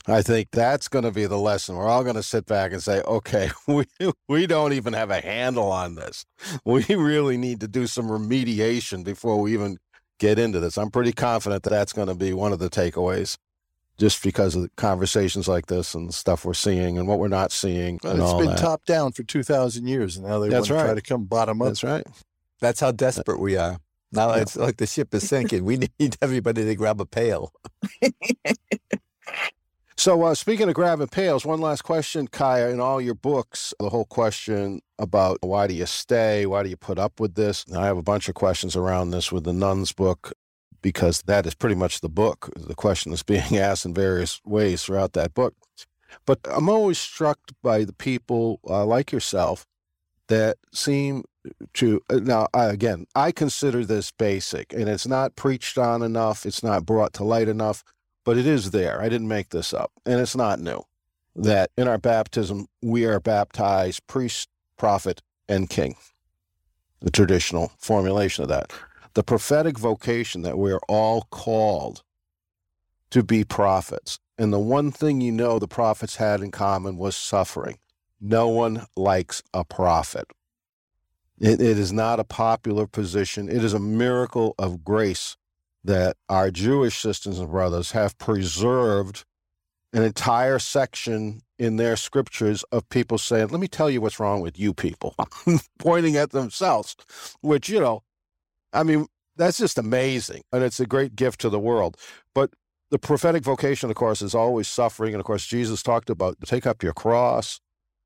I 0.06 0.22
think 0.22 0.48
that's 0.52 0.88
going 0.88 1.04
to 1.04 1.10
be 1.10 1.26
the 1.26 1.38
lesson. 1.38 1.76
We're 1.76 1.88
all 1.88 2.02
going 2.02 2.16
to 2.16 2.22
sit 2.22 2.46
back 2.46 2.72
and 2.72 2.82
say, 2.82 3.00
okay, 3.02 3.50
we, 3.66 3.84
we 4.28 4.46
don't 4.46 4.72
even 4.72 4.92
have 4.92 5.10
a 5.10 5.20
handle 5.20 5.70
on 5.70 5.94
this. 5.94 6.24
We 6.64 6.84
really 6.88 7.36
need 7.36 7.60
to 7.60 7.68
do 7.68 7.86
some 7.86 8.06
remediation 8.08 9.04
before 9.04 9.40
we 9.40 9.52
even 9.54 9.78
get 10.18 10.38
into 10.38 10.60
this. 10.60 10.78
I'm 10.78 10.90
pretty 10.90 11.12
confident 11.12 11.62
that 11.64 11.70
that's 11.70 11.92
going 11.92 12.08
to 12.08 12.14
be 12.14 12.32
one 12.32 12.52
of 12.52 12.58
the 12.58 12.70
takeaways 12.70 13.36
just 13.98 14.22
because 14.22 14.56
of 14.56 14.74
conversations 14.76 15.46
like 15.48 15.66
this 15.66 15.94
and 15.94 16.12
stuff 16.14 16.44
we're 16.44 16.54
seeing 16.54 16.98
and 16.98 17.06
what 17.06 17.18
we're 17.18 17.28
not 17.28 17.52
seeing. 17.52 17.98
Well, 18.02 18.12
and 18.14 18.22
it's 18.22 18.32
all 18.32 18.38
been 18.38 18.48
that. 18.48 18.58
top 18.58 18.84
down 18.84 19.12
for 19.12 19.22
2,000 19.22 19.86
years, 19.86 20.16
and 20.16 20.26
now 20.26 20.38
they 20.38 20.48
That's 20.48 20.70
want 20.70 20.80
to 20.80 20.86
try 20.86 20.94
to 20.94 21.02
come 21.02 21.24
bottom 21.24 21.60
up. 21.60 21.68
That's 21.68 21.84
right. 21.84 22.06
That's 22.60 22.80
how 22.80 22.92
desperate 22.92 23.38
we 23.40 23.56
are. 23.56 23.78
Now 24.12 24.34
Yeah. 24.34 24.42
it's 24.42 24.56
like 24.56 24.76
the 24.76 24.86
ship 24.86 25.14
is 25.14 25.28
sinking. 25.28 25.64
We 25.64 25.76
need 25.98 26.16
everybody 26.22 26.64
to 26.64 26.74
grab 26.74 27.00
a 27.00 27.06
pail. 27.06 27.52
So, 30.02 30.20
uh, 30.24 30.34
speaking 30.34 30.68
of 30.68 30.74
grabbing 30.74 31.06
pails, 31.06 31.46
one 31.46 31.60
last 31.60 31.82
question, 31.82 32.26
Kaya. 32.26 32.70
In 32.70 32.80
all 32.80 33.00
your 33.00 33.14
books, 33.14 33.72
the 33.78 33.88
whole 33.88 34.04
question 34.04 34.82
about 34.98 35.38
why 35.42 35.68
do 35.68 35.74
you 35.74 35.86
stay? 35.86 36.44
Why 36.44 36.64
do 36.64 36.68
you 36.68 36.76
put 36.76 36.98
up 36.98 37.20
with 37.20 37.36
this? 37.36 37.64
And 37.66 37.76
I 37.76 37.86
have 37.86 37.96
a 37.96 38.02
bunch 38.02 38.28
of 38.28 38.34
questions 38.34 38.74
around 38.74 39.12
this 39.12 39.30
with 39.30 39.44
the 39.44 39.52
Nones 39.52 39.92
book 39.94 40.32
because 40.82 41.22
that 41.26 41.46
is 41.46 41.54
pretty 41.54 41.76
much 41.76 42.00
the 42.00 42.08
book. 42.08 42.50
The 42.56 42.74
question 42.74 43.12
is 43.12 43.22
being 43.22 43.56
asked 43.56 43.86
in 43.86 43.94
various 43.94 44.40
ways 44.44 44.82
throughout 44.82 45.12
that 45.12 45.34
book. 45.34 45.54
But 46.26 46.40
I'm 46.50 46.68
always 46.68 46.98
struck 46.98 47.38
by 47.62 47.84
the 47.84 47.92
people 47.92 48.58
uh, 48.68 48.84
like 48.84 49.12
yourself 49.12 49.66
that 50.26 50.56
seem 50.74 51.22
to 51.74 52.00
uh, 52.10 52.16
now 52.16 52.48
I, 52.54 52.66
again 52.66 53.06
i 53.16 53.32
consider 53.32 53.84
this 53.84 54.12
basic 54.12 54.72
and 54.72 54.88
it's 54.88 55.08
not 55.08 55.34
preached 55.34 55.76
on 55.76 56.00
enough 56.00 56.46
it's 56.46 56.62
not 56.62 56.86
brought 56.86 57.12
to 57.14 57.24
light 57.24 57.48
enough 57.48 57.82
but 58.24 58.38
it 58.38 58.46
is 58.46 58.70
there. 58.70 59.00
I 59.00 59.08
didn't 59.08 59.28
make 59.28 59.50
this 59.50 59.72
up 59.74 59.92
and 60.06 60.20
it's 60.20 60.36
not 60.36 60.60
new. 60.60 60.82
That 61.34 61.70
in 61.76 61.88
our 61.88 61.98
baptism 61.98 62.66
we 62.82 63.04
are 63.06 63.20
baptized 63.20 64.06
priest 64.06 64.48
prophet 64.76 65.22
and 65.48 65.68
king. 65.68 65.96
The 67.00 67.10
traditional 67.10 67.72
formulation 67.78 68.42
of 68.42 68.48
that. 68.50 68.72
The 69.14 69.22
prophetic 69.22 69.78
vocation 69.78 70.42
that 70.42 70.58
we're 70.58 70.80
all 70.88 71.26
called 71.30 72.02
to 73.10 73.22
be 73.22 73.44
prophets. 73.44 74.18
And 74.38 74.52
the 74.52 74.58
one 74.58 74.90
thing 74.90 75.20
you 75.20 75.32
know 75.32 75.58
the 75.58 75.68
prophets 75.68 76.16
had 76.16 76.40
in 76.40 76.50
common 76.50 76.96
was 76.96 77.14
suffering. 77.16 77.78
No 78.20 78.48
one 78.48 78.86
likes 78.96 79.42
a 79.52 79.64
prophet. 79.64 80.26
It, 81.38 81.60
it 81.60 81.78
is 81.78 81.92
not 81.92 82.20
a 82.20 82.24
popular 82.24 82.86
position. 82.86 83.48
It 83.48 83.64
is 83.64 83.74
a 83.74 83.80
miracle 83.80 84.54
of 84.58 84.84
grace 84.84 85.36
that 85.84 86.16
our 86.28 86.50
Jewish 86.50 86.98
sisters 86.98 87.38
and 87.38 87.50
brothers 87.50 87.92
have 87.92 88.16
preserved 88.18 89.24
an 89.92 90.02
entire 90.02 90.58
section 90.58 91.42
in 91.58 91.76
their 91.76 91.96
scriptures 91.96 92.64
of 92.72 92.88
people 92.88 93.18
saying, 93.18 93.48
Let 93.48 93.60
me 93.60 93.68
tell 93.68 93.90
you 93.90 94.00
what's 94.00 94.20
wrong 94.20 94.40
with 94.40 94.58
you 94.58 94.72
people, 94.74 95.14
pointing 95.78 96.16
at 96.16 96.30
themselves, 96.30 96.96
which, 97.40 97.68
you 97.68 97.80
know, 97.80 98.02
I 98.72 98.82
mean, 98.82 99.06
that's 99.36 99.58
just 99.58 99.78
amazing. 99.78 100.42
And 100.52 100.62
it's 100.62 100.80
a 100.80 100.86
great 100.86 101.16
gift 101.16 101.40
to 101.42 101.50
the 101.50 101.58
world. 101.58 101.96
But 102.34 102.50
the 102.90 102.98
prophetic 102.98 103.42
vocation, 103.42 103.90
of 103.90 103.96
course, 103.96 104.22
is 104.22 104.34
always 104.34 104.68
suffering. 104.68 105.14
And 105.14 105.20
of 105.20 105.26
course, 105.26 105.46
Jesus 105.46 105.82
talked 105.82 106.10
about 106.10 106.36
take 106.44 106.66
up 106.66 106.82
your 106.82 106.94
cross 106.94 107.60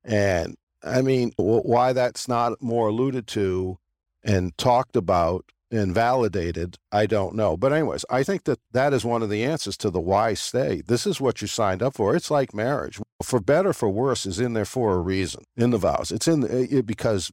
and 0.05 0.57
I 0.85 1.03
mean, 1.03 1.33
why 1.37 1.93
that's 1.93 2.29
not 2.29 2.63
more 2.63 2.89
alluded 2.89 3.27
to 3.29 3.79
and 4.23 4.57
talked 4.57 4.95
about 4.95 5.45
and 5.77 5.95
validated, 5.95 6.79
I 6.91 7.07
don't 7.07 7.35
know. 7.35 7.57
But, 7.57 7.73
anyways, 7.73 8.05
I 8.11 8.23
think 8.23 8.45
that 8.45 8.61
that 8.73 8.93
is 8.93 9.05
one 9.05 9.23
of 9.23 9.31
the 9.31 9.45
answers 9.45 9.77
to 9.79 9.91
the 9.91 10.01
why 10.01 10.35
stay. 10.35 10.83
This 10.87 11.07
is 11.07 11.21
what 11.21 11.41
you 11.41 11.47
signed 11.47 11.83
up 11.83 11.95
for. 11.95 12.15
It's 12.17 12.31
like 12.31 12.55
marriage. 12.55 12.99
For 13.23 13.41
better, 13.41 13.73
for 13.73 13.89
worse, 13.89 14.27
is 14.27 14.41
in 14.41 14.53
there 14.53 14.65
for 14.65 14.95
a 14.95 15.01
reason 15.01 15.45
in 15.57 15.71
the 15.71 15.79
vows. 15.79 16.11
It's 16.11 16.29
in 16.29 16.41
the, 16.41 16.79
it, 16.79 16.87
because 16.87 17.31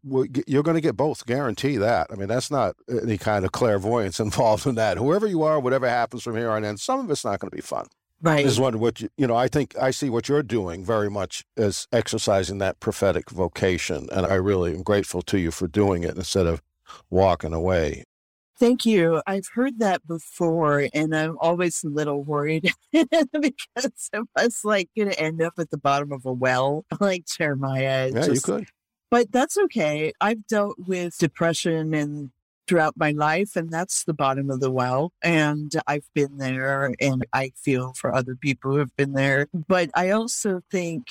you're 0.47 0.63
going 0.63 0.75
to 0.75 0.81
get 0.81 0.97
both. 0.97 1.25
Guarantee 1.25 1.77
that. 1.77 2.07
I 2.11 2.15
mean, 2.15 2.27
that's 2.27 2.51
not 2.51 2.75
any 2.89 3.17
kind 3.17 3.45
of 3.45 3.51
clairvoyance 3.51 4.19
involved 4.19 4.65
in 4.65 4.75
that. 4.75 4.97
Whoever 4.97 5.27
you 5.27 5.43
are, 5.43 5.59
whatever 5.59 5.87
happens 5.89 6.23
from 6.23 6.35
here 6.35 6.51
on 6.51 6.63
in, 6.63 6.77
some 6.77 6.99
of 6.99 7.09
it's 7.11 7.25
not 7.25 7.39
going 7.39 7.49
to 7.49 7.55
be 7.55 7.61
fun 7.61 7.87
Right. 8.23 8.45
is 8.45 8.57
what 8.57 8.77
what 8.77 9.01
you, 9.01 9.09
you 9.17 9.27
know. 9.27 9.35
I 9.35 9.49
think 9.49 9.75
I 9.77 9.91
see 9.91 10.09
what 10.09 10.29
you're 10.29 10.43
doing 10.43 10.85
very 10.85 11.09
much 11.09 11.43
as 11.57 11.87
exercising 11.91 12.57
that 12.59 12.79
prophetic 12.79 13.29
vocation, 13.29 14.07
and 14.13 14.25
I 14.25 14.35
really 14.35 14.73
am 14.73 14.81
grateful 14.81 15.21
to 15.23 15.37
you 15.37 15.51
for 15.51 15.67
doing 15.67 16.03
it 16.03 16.15
instead 16.15 16.47
of 16.47 16.61
walking 17.09 17.51
away. 17.53 18.05
Thank 18.63 18.85
you. 18.85 19.21
I've 19.27 19.49
heard 19.53 19.79
that 19.79 20.07
before, 20.07 20.87
and 20.93 21.13
I'm 21.13 21.37
always 21.41 21.83
a 21.83 21.89
little 21.89 22.23
worried 22.23 22.71
because 22.93 24.09
I 24.13 24.21
was 24.37 24.61
like 24.63 24.89
going 24.95 25.09
to 25.09 25.19
end 25.19 25.41
up 25.41 25.55
at 25.57 25.69
the 25.69 25.77
bottom 25.77 26.13
of 26.13 26.25
a 26.25 26.31
well, 26.31 26.85
like 27.01 27.25
Jeremiah. 27.25 28.09
Yeah, 28.15 28.25
you 28.25 28.39
could. 28.39 28.69
But 29.11 29.33
that's 29.33 29.57
okay. 29.57 30.13
I've 30.21 30.47
dealt 30.47 30.77
with 30.79 31.17
depression 31.17 31.93
and 31.93 32.31
throughout 32.65 32.93
my 32.95 33.11
life, 33.11 33.57
and 33.57 33.69
that's 33.69 34.05
the 34.05 34.13
bottom 34.13 34.49
of 34.49 34.61
the 34.61 34.71
well. 34.71 35.11
And 35.21 35.69
I've 35.85 36.07
been 36.15 36.37
there, 36.37 36.93
and 37.01 37.25
I 37.33 37.51
feel 37.61 37.91
for 37.97 38.15
other 38.15 38.37
people 38.37 38.71
who 38.71 38.77
have 38.77 38.95
been 38.95 39.11
there. 39.11 39.47
But 39.53 39.89
I 39.93 40.11
also 40.11 40.61
think 40.71 41.03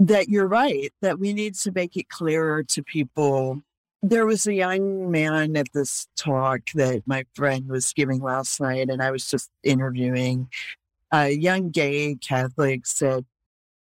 that 0.00 0.28
you're 0.28 0.48
right, 0.48 0.92
that 1.02 1.20
we 1.20 1.32
need 1.32 1.54
to 1.54 1.70
make 1.70 1.96
it 1.96 2.08
clearer 2.08 2.64
to 2.64 2.82
people. 2.82 3.62
There 4.02 4.24
was 4.24 4.46
a 4.46 4.54
young 4.54 5.10
man 5.10 5.56
at 5.56 5.72
this 5.74 6.08
talk 6.16 6.60
that 6.74 7.02
my 7.04 7.26
friend 7.34 7.68
was 7.68 7.92
giving 7.92 8.22
last 8.22 8.58
night, 8.58 8.88
and 8.88 9.02
I 9.02 9.10
was 9.10 9.30
just 9.30 9.50
interviewing. 9.62 10.48
A 11.12 11.28
young 11.28 11.70
gay 11.70 12.14
Catholic 12.14 12.86
said, 12.86 13.26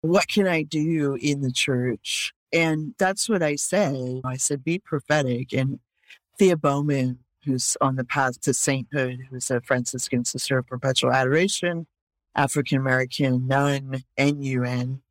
What 0.00 0.26
can 0.26 0.48
I 0.48 0.64
do 0.64 1.14
in 1.20 1.42
the 1.42 1.52
church? 1.52 2.34
And 2.52 2.94
that's 2.98 3.28
what 3.28 3.44
I 3.44 3.54
say. 3.54 4.20
I 4.24 4.36
said, 4.38 4.64
Be 4.64 4.80
prophetic. 4.80 5.52
And 5.52 5.78
Thea 6.36 6.56
Bowman, 6.56 7.20
who's 7.44 7.76
on 7.80 7.94
the 7.94 8.04
path 8.04 8.40
to 8.40 8.54
sainthood, 8.54 9.20
who's 9.30 9.52
a 9.52 9.60
Franciscan 9.60 10.24
sister 10.24 10.58
of 10.58 10.66
perpetual 10.66 11.12
adoration, 11.12 11.86
African 12.34 12.78
American 12.78 13.46
nun, 13.46 14.02
NUN, 14.18 15.02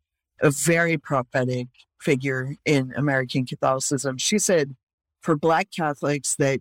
a 0.41 0.51
very 0.51 0.97
prophetic 0.97 1.67
figure 1.99 2.55
in 2.65 2.93
American 2.97 3.45
Catholicism. 3.45 4.17
She 4.17 4.39
said 4.39 4.75
for 5.21 5.35
Black 5.35 5.69
Catholics 5.71 6.35
that 6.35 6.59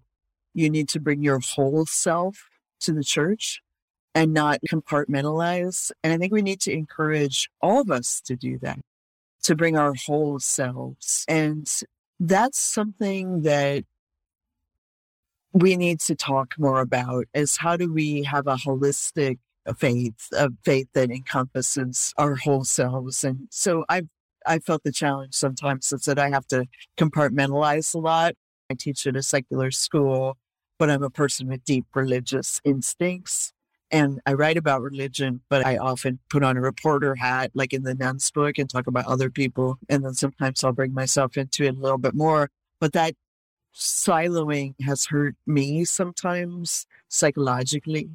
you 0.54 0.70
need 0.70 0.88
to 0.90 1.00
bring 1.00 1.22
your 1.22 1.40
whole 1.40 1.86
self 1.86 2.48
to 2.80 2.92
the 2.92 3.04
church 3.04 3.62
and 4.14 4.32
not 4.32 4.60
compartmentalize. 4.68 5.92
And 6.02 6.12
I 6.12 6.18
think 6.18 6.32
we 6.32 6.42
need 6.42 6.60
to 6.62 6.72
encourage 6.72 7.48
all 7.60 7.80
of 7.80 7.90
us 7.90 8.20
to 8.22 8.36
do 8.36 8.58
that, 8.58 8.80
to 9.44 9.54
bring 9.54 9.76
our 9.76 9.94
whole 10.06 10.38
selves. 10.40 11.24
And 11.28 11.70
that's 12.18 12.58
something 12.58 13.42
that 13.42 13.84
we 15.52 15.76
need 15.76 16.00
to 16.00 16.14
talk 16.14 16.54
more 16.58 16.80
about 16.80 17.26
is 17.34 17.56
how 17.56 17.76
do 17.76 17.92
we 17.92 18.22
have 18.24 18.46
a 18.46 18.56
holistic 18.56 19.38
faith, 19.76 20.28
a 20.32 20.50
faith 20.64 20.88
that 20.94 21.10
encompasses 21.10 22.12
our 22.16 22.36
whole 22.36 22.64
selves. 22.64 23.24
And 23.24 23.48
so 23.50 23.84
I've 23.88 24.08
I 24.46 24.58
felt 24.58 24.84
the 24.84 24.92
challenge 24.92 25.34
sometimes 25.34 25.90
that 25.90 26.18
I 26.18 26.30
have 26.30 26.46
to 26.48 26.66
compartmentalize 26.96 27.94
a 27.94 27.98
lot. 27.98 28.34
I 28.70 28.74
teach 28.74 29.06
at 29.06 29.16
a 29.16 29.22
secular 29.22 29.70
school, 29.70 30.38
but 30.78 30.88
I'm 30.88 31.02
a 31.02 31.10
person 31.10 31.48
with 31.48 31.64
deep 31.64 31.86
religious 31.94 32.60
instincts. 32.64 33.52
And 33.90 34.20
I 34.24 34.34
write 34.34 34.56
about 34.56 34.82
religion, 34.82 35.40
but 35.50 35.66
I 35.66 35.76
often 35.76 36.20
put 36.30 36.44
on 36.44 36.56
a 36.56 36.60
reporter 36.60 37.16
hat, 37.16 37.50
like 37.54 37.72
in 37.72 37.82
the 37.82 37.94
Nones 37.94 38.32
book, 38.32 38.56
and 38.56 38.70
talk 38.70 38.86
about 38.86 39.06
other 39.06 39.30
people. 39.30 39.78
And 39.88 40.04
then 40.04 40.14
sometimes 40.14 40.62
I'll 40.62 40.72
bring 40.72 40.94
myself 40.94 41.36
into 41.36 41.64
it 41.64 41.76
a 41.76 41.80
little 41.80 41.98
bit 41.98 42.14
more. 42.14 42.50
But 42.78 42.92
that 42.92 43.14
siloing 43.74 44.74
has 44.82 45.06
hurt 45.06 45.34
me 45.44 45.84
sometimes 45.84 46.86
psychologically. 47.08 48.10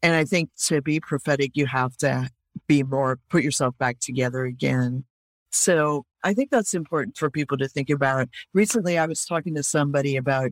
And 0.00 0.14
I 0.14 0.24
think 0.24 0.50
to 0.66 0.80
be 0.80 1.00
prophetic, 1.00 1.52
you 1.54 1.66
have 1.66 1.96
to 1.98 2.30
be 2.68 2.84
more, 2.84 3.18
put 3.28 3.42
yourself 3.42 3.76
back 3.78 3.98
together 3.98 4.44
again. 4.44 5.04
So 5.50 6.04
I 6.26 6.34
think 6.34 6.50
that's 6.50 6.74
important 6.74 7.16
for 7.16 7.30
people 7.30 7.56
to 7.58 7.68
think 7.68 7.88
about. 7.88 8.28
Recently, 8.52 8.98
I 8.98 9.06
was 9.06 9.24
talking 9.24 9.54
to 9.54 9.62
somebody 9.62 10.16
about 10.16 10.50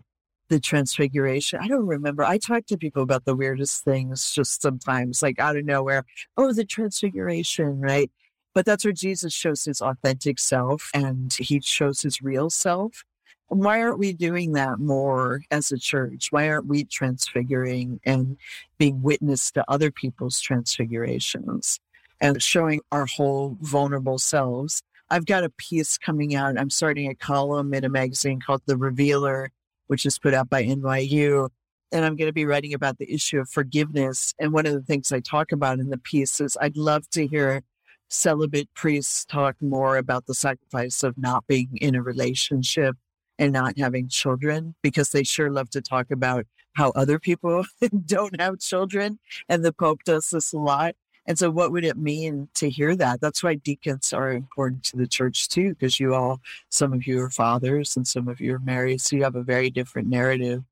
the 0.48 0.60
transfiguration. 0.60 1.58
I 1.60 1.66
don't 1.66 1.88
remember. 1.88 2.22
I 2.22 2.38
talk 2.38 2.66
to 2.66 2.78
people 2.78 3.02
about 3.02 3.24
the 3.24 3.34
weirdest 3.34 3.82
things 3.82 4.30
just 4.30 4.62
sometimes, 4.62 5.20
like 5.20 5.40
out 5.40 5.56
of 5.56 5.64
nowhere. 5.64 6.04
Oh, 6.36 6.52
the 6.52 6.64
transfiguration, 6.64 7.80
right? 7.80 8.08
But 8.54 8.66
that's 8.66 8.84
where 8.84 8.92
Jesus 8.92 9.34
shows 9.34 9.64
his 9.64 9.80
authentic 9.80 10.38
self 10.38 10.90
and 10.94 11.32
he 11.32 11.60
shows 11.60 12.02
his 12.02 12.22
real 12.22 12.50
self. 12.50 13.02
Why 13.48 13.82
aren't 13.82 13.98
we 13.98 14.12
doing 14.12 14.52
that 14.52 14.78
more 14.78 15.42
as 15.50 15.72
a 15.72 15.78
church? 15.78 16.28
Why 16.30 16.48
aren't 16.50 16.66
we 16.66 16.84
transfiguring 16.84 17.98
and 18.04 18.36
being 18.78 19.02
witness 19.02 19.50
to 19.52 19.64
other 19.66 19.90
people's 19.90 20.40
transfigurations 20.40 21.80
and 22.20 22.40
showing 22.40 22.80
our 22.92 23.06
whole 23.06 23.58
vulnerable 23.60 24.18
selves? 24.18 24.80
I've 25.14 25.26
got 25.26 25.44
a 25.44 25.50
piece 25.50 25.96
coming 25.96 26.34
out. 26.34 26.58
I'm 26.58 26.70
starting 26.70 27.08
a 27.08 27.14
column 27.14 27.72
in 27.72 27.84
a 27.84 27.88
magazine 27.88 28.40
called 28.44 28.62
The 28.66 28.76
Revealer 28.76 29.52
which 29.86 30.06
is 30.06 30.18
put 30.18 30.34
out 30.34 30.50
by 30.50 30.64
NYU. 30.64 31.48
And 31.92 32.04
I'm 32.04 32.16
going 32.16 32.28
to 32.28 32.32
be 32.32 32.46
writing 32.46 32.74
about 32.74 32.98
the 32.98 33.12
issue 33.12 33.38
of 33.38 33.48
forgiveness. 33.48 34.34
And 34.38 34.52
one 34.52 34.66
of 34.66 34.72
the 34.72 34.82
things 34.82 35.12
I 35.12 35.20
talk 35.20 35.52
about 35.52 35.78
in 35.78 35.90
the 35.90 35.98
piece 35.98 36.40
is 36.40 36.56
I'd 36.60 36.76
love 36.76 37.08
to 37.10 37.26
hear 37.26 37.62
celibate 38.08 38.68
priests 38.74 39.24
talk 39.24 39.56
more 39.60 39.96
about 39.96 40.26
the 40.26 40.34
sacrifice 40.34 41.02
of 41.02 41.16
not 41.16 41.46
being 41.46 41.76
in 41.80 41.94
a 41.94 42.02
relationship 42.02 42.96
and 43.38 43.52
not 43.52 43.78
having 43.78 44.08
children 44.08 44.74
because 44.82 45.10
they 45.10 45.22
sure 45.24 45.50
love 45.50 45.70
to 45.70 45.80
talk 45.80 46.10
about 46.10 46.46
how 46.74 46.90
other 46.90 47.18
people 47.18 47.64
don't 48.06 48.40
have 48.40 48.58
children. 48.58 49.18
And 49.48 49.64
the 49.64 49.72
Pope 49.72 50.02
does 50.04 50.30
this 50.30 50.52
a 50.52 50.58
lot. 50.58 50.96
And 51.26 51.38
so, 51.38 51.50
what 51.50 51.72
would 51.72 51.84
it 51.84 51.96
mean 51.96 52.48
to 52.54 52.68
hear 52.68 52.94
that? 52.96 53.20
That's 53.20 53.42
why 53.42 53.54
deacons 53.54 54.12
are 54.12 54.30
important 54.30 54.82
to 54.84 54.96
the 54.96 55.06
church 55.06 55.48
too, 55.48 55.70
because 55.70 55.98
you 55.98 56.14
all, 56.14 56.40
some 56.68 56.92
of 56.92 57.06
you 57.06 57.20
are 57.22 57.30
fathers 57.30 57.96
and 57.96 58.06
some 58.06 58.28
of 58.28 58.40
you 58.40 58.54
are 58.56 58.60
married. 58.60 59.00
So, 59.00 59.16
you 59.16 59.24
have 59.24 59.36
a 59.36 59.42
very 59.42 59.70
different 59.70 60.08
narrative. 60.08 60.64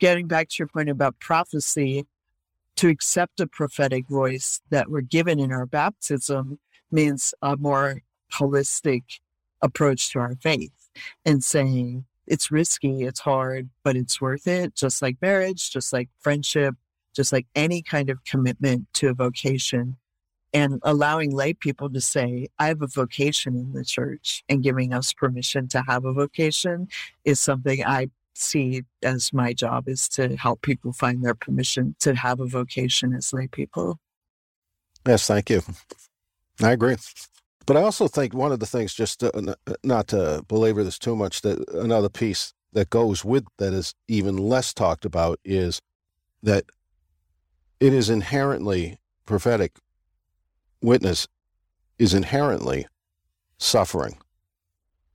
Getting 0.00 0.26
back 0.26 0.48
to 0.48 0.54
your 0.58 0.68
point 0.68 0.88
about 0.88 1.20
prophecy, 1.20 2.06
to 2.76 2.88
accept 2.88 3.40
a 3.40 3.46
prophetic 3.46 4.08
voice 4.08 4.62
that 4.70 4.90
we're 4.90 5.02
given 5.02 5.38
in 5.38 5.52
our 5.52 5.66
baptism 5.66 6.58
means 6.90 7.34
a 7.42 7.54
more 7.56 8.00
holistic 8.32 9.02
approach 9.60 10.10
to 10.10 10.18
our 10.18 10.34
faith 10.36 10.88
and 11.24 11.44
saying 11.44 12.06
it's 12.26 12.50
risky, 12.50 13.02
it's 13.02 13.20
hard, 13.20 13.68
but 13.82 13.96
it's 13.96 14.18
worth 14.18 14.46
it, 14.46 14.74
just 14.74 15.02
like 15.02 15.16
marriage, 15.20 15.70
just 15.70 15.92
like 15.92 16.08
friendship, 16.20 16.74
just 17.14 17.32
like 17.32 17.46
any 17.54 17.82
kind 17.82 18.10
of 18.10 18.24
commitment 18.24 18.86
to 18.94 19.08
a 19.08 19.14
vocation. 19.14 19.96
And 20.52 20.80
allowing 20.82 21.30
lay 21.30 21.52
people 21.54 21.90
to 21.90 22.00
say, 22.00 22.48
I 22.58 22.66
have 22.66 22.82
a 22.82 22.88
vocation 22.88 23.54
in 23.54 23.72
the 23.72 23.84
church 23.84 24.42
and 24.48 24.62
giving 24.62 24.92
us 24.92 25.12
permission 25.12 25.68
to 25.68 25.82
have 25.86 26.04
a 26.04 26.12
vocation 26.12 26.88
is 27.24 27.38
something 27.38 27.84
I 27.84 28.08
see 28.34 28.82
as 29.02 29.32
my 29.32 29.52
job 29.52 29.88
is 29.88 30.08
to 30.08 30.36
help 30.36 30.62
people 30.62 30.92
find 30.92 31.24
their 31.24 31.34
permission 31.34 31.94
to 32.00 32.14
have 32.14 32.40
a 32.40 32.46
vocation 32.46 33.14
as 33.14 33.32
lay 33.32 33.46
people. 33.46 34.00
Yes, 35.06 35.26
thank 35.26 35.50
you. 35.50 35.62
I 36.62 36.72
agree. 36.72 36.96
But 37.66 37.76
I 37.76 37.82
also 37.82 38.08
think 38.08 38.34
one 38.34 38.50
of 38.50 38.58
the 38.58 38.66
things, 38.66 38.92
just 38.92 39.20
to, 39.20 39.56
not 39.84 40.08
to 40.08 40.44
belabor 40.48 40.82
this 40.82 40.98
too 40.98 41.14
much, 41.14 41.42
that 41.42 41.68
another 41.70 42.08
piece 42.08 42.52
that 42.72 42.90
goes 42.90 43.24
with 43.24 43.44
that 43.58 43.72
is 43.72 43.94
even 44.08 44.36
less 44.36 44.74
talked 44.74 45.04
about 45.04 45.38
is 45.44 45.80
that 46.42 46.64
it 47.80 47.94
is 47.94 48.10
inherently 48.10 48.98
prophetic 49.26 49.78
witness 50.82 51.26
is 51.98 52.14
inherently 52.14 52.86
suffering. 53.58 54.18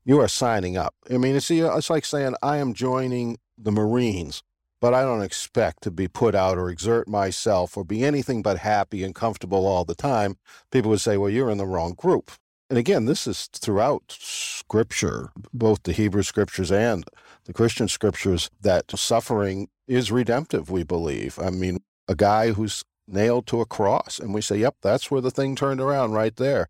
You 0.04 0.20
are 0.20 0.28
signing 0.28 0.78
up. 0.78 0.94
I 1.10 1.18
mean, 1.18 1.36
it's, 1.36 1.50
it's 1.50 1.90
like 1.90 2.06
saying, 2.06 2.36
I 2.44 2.58
am 2.58 2.74
joining 2.74 3.38
the 3.58 3.72
Marines, 3.72 4.44
but 4.80 4.94
I 4.94 5.02
don't 5.02 5.24
expect 5.24 5.82
to 5.84 5.92
be 5.92 6.08
put 6.08 6.36
out 6.36 6.58
or 6.58 6.70
exert 6.70 7.08
myself 7.08 7.76
or 7.76 7.84
be 7.84 8.04
anything 8.04 8.42
but 8.42 8.60
happy 8.60 9.04
and 9.04 9.16
comfortable 9.16 9.66
all 9.66 9.84
the 9.84 9.96
time. 9.96 10.38
People 10.70 10.92
would 10.92 11.02
say, 11.02 11.18
well, 11.18 11.30
you're 11.30 11.50
in 11.50 11.58
the 11.58 11.66
wrong 11.66 11.94
group. 11.94 12.32
And 12.70 12.78
again, 12.78 13.06
this 13.06 13.28
is 13.28 13.48
throughout 13.48 14.04
Scripture, 14.10 15.32
both 15.54 15.84
the 15.84 15.92
Hebrew 15.92 16.24
Scriptures 16.24 16.72
and 16.72 17.06
the 17.46 17.54
Christian 17.54 17.88
Scriptures, 17.88 18.50
that 18.62 18.92
suffering 18.92 19.70
is 19.88 20.12
redemptive, 20.12 20.70
we 20.70 20.84
believe. 20.84 21.38
I 21.40 21.52
mean, 21.52 21.80
a 22.08 22.16
guy 22.16 22.52
who's 22.52 22.84
nailed 23.08 23.48
to 23.48 23.62
a 23.62 23.66
cross. 23.66 24.20
And 24.20 24.34
we 24.34 24.42
say, 24.42 24.58
yep, 24.58 24.76
that's 24.82 25.12
where 25.12 25.22
the 25.22 25.32
thing 25.32 25.56
turned 25.56 25.82
around 25.82 26.14
right 26.14 26.36
there. 26.36 26.68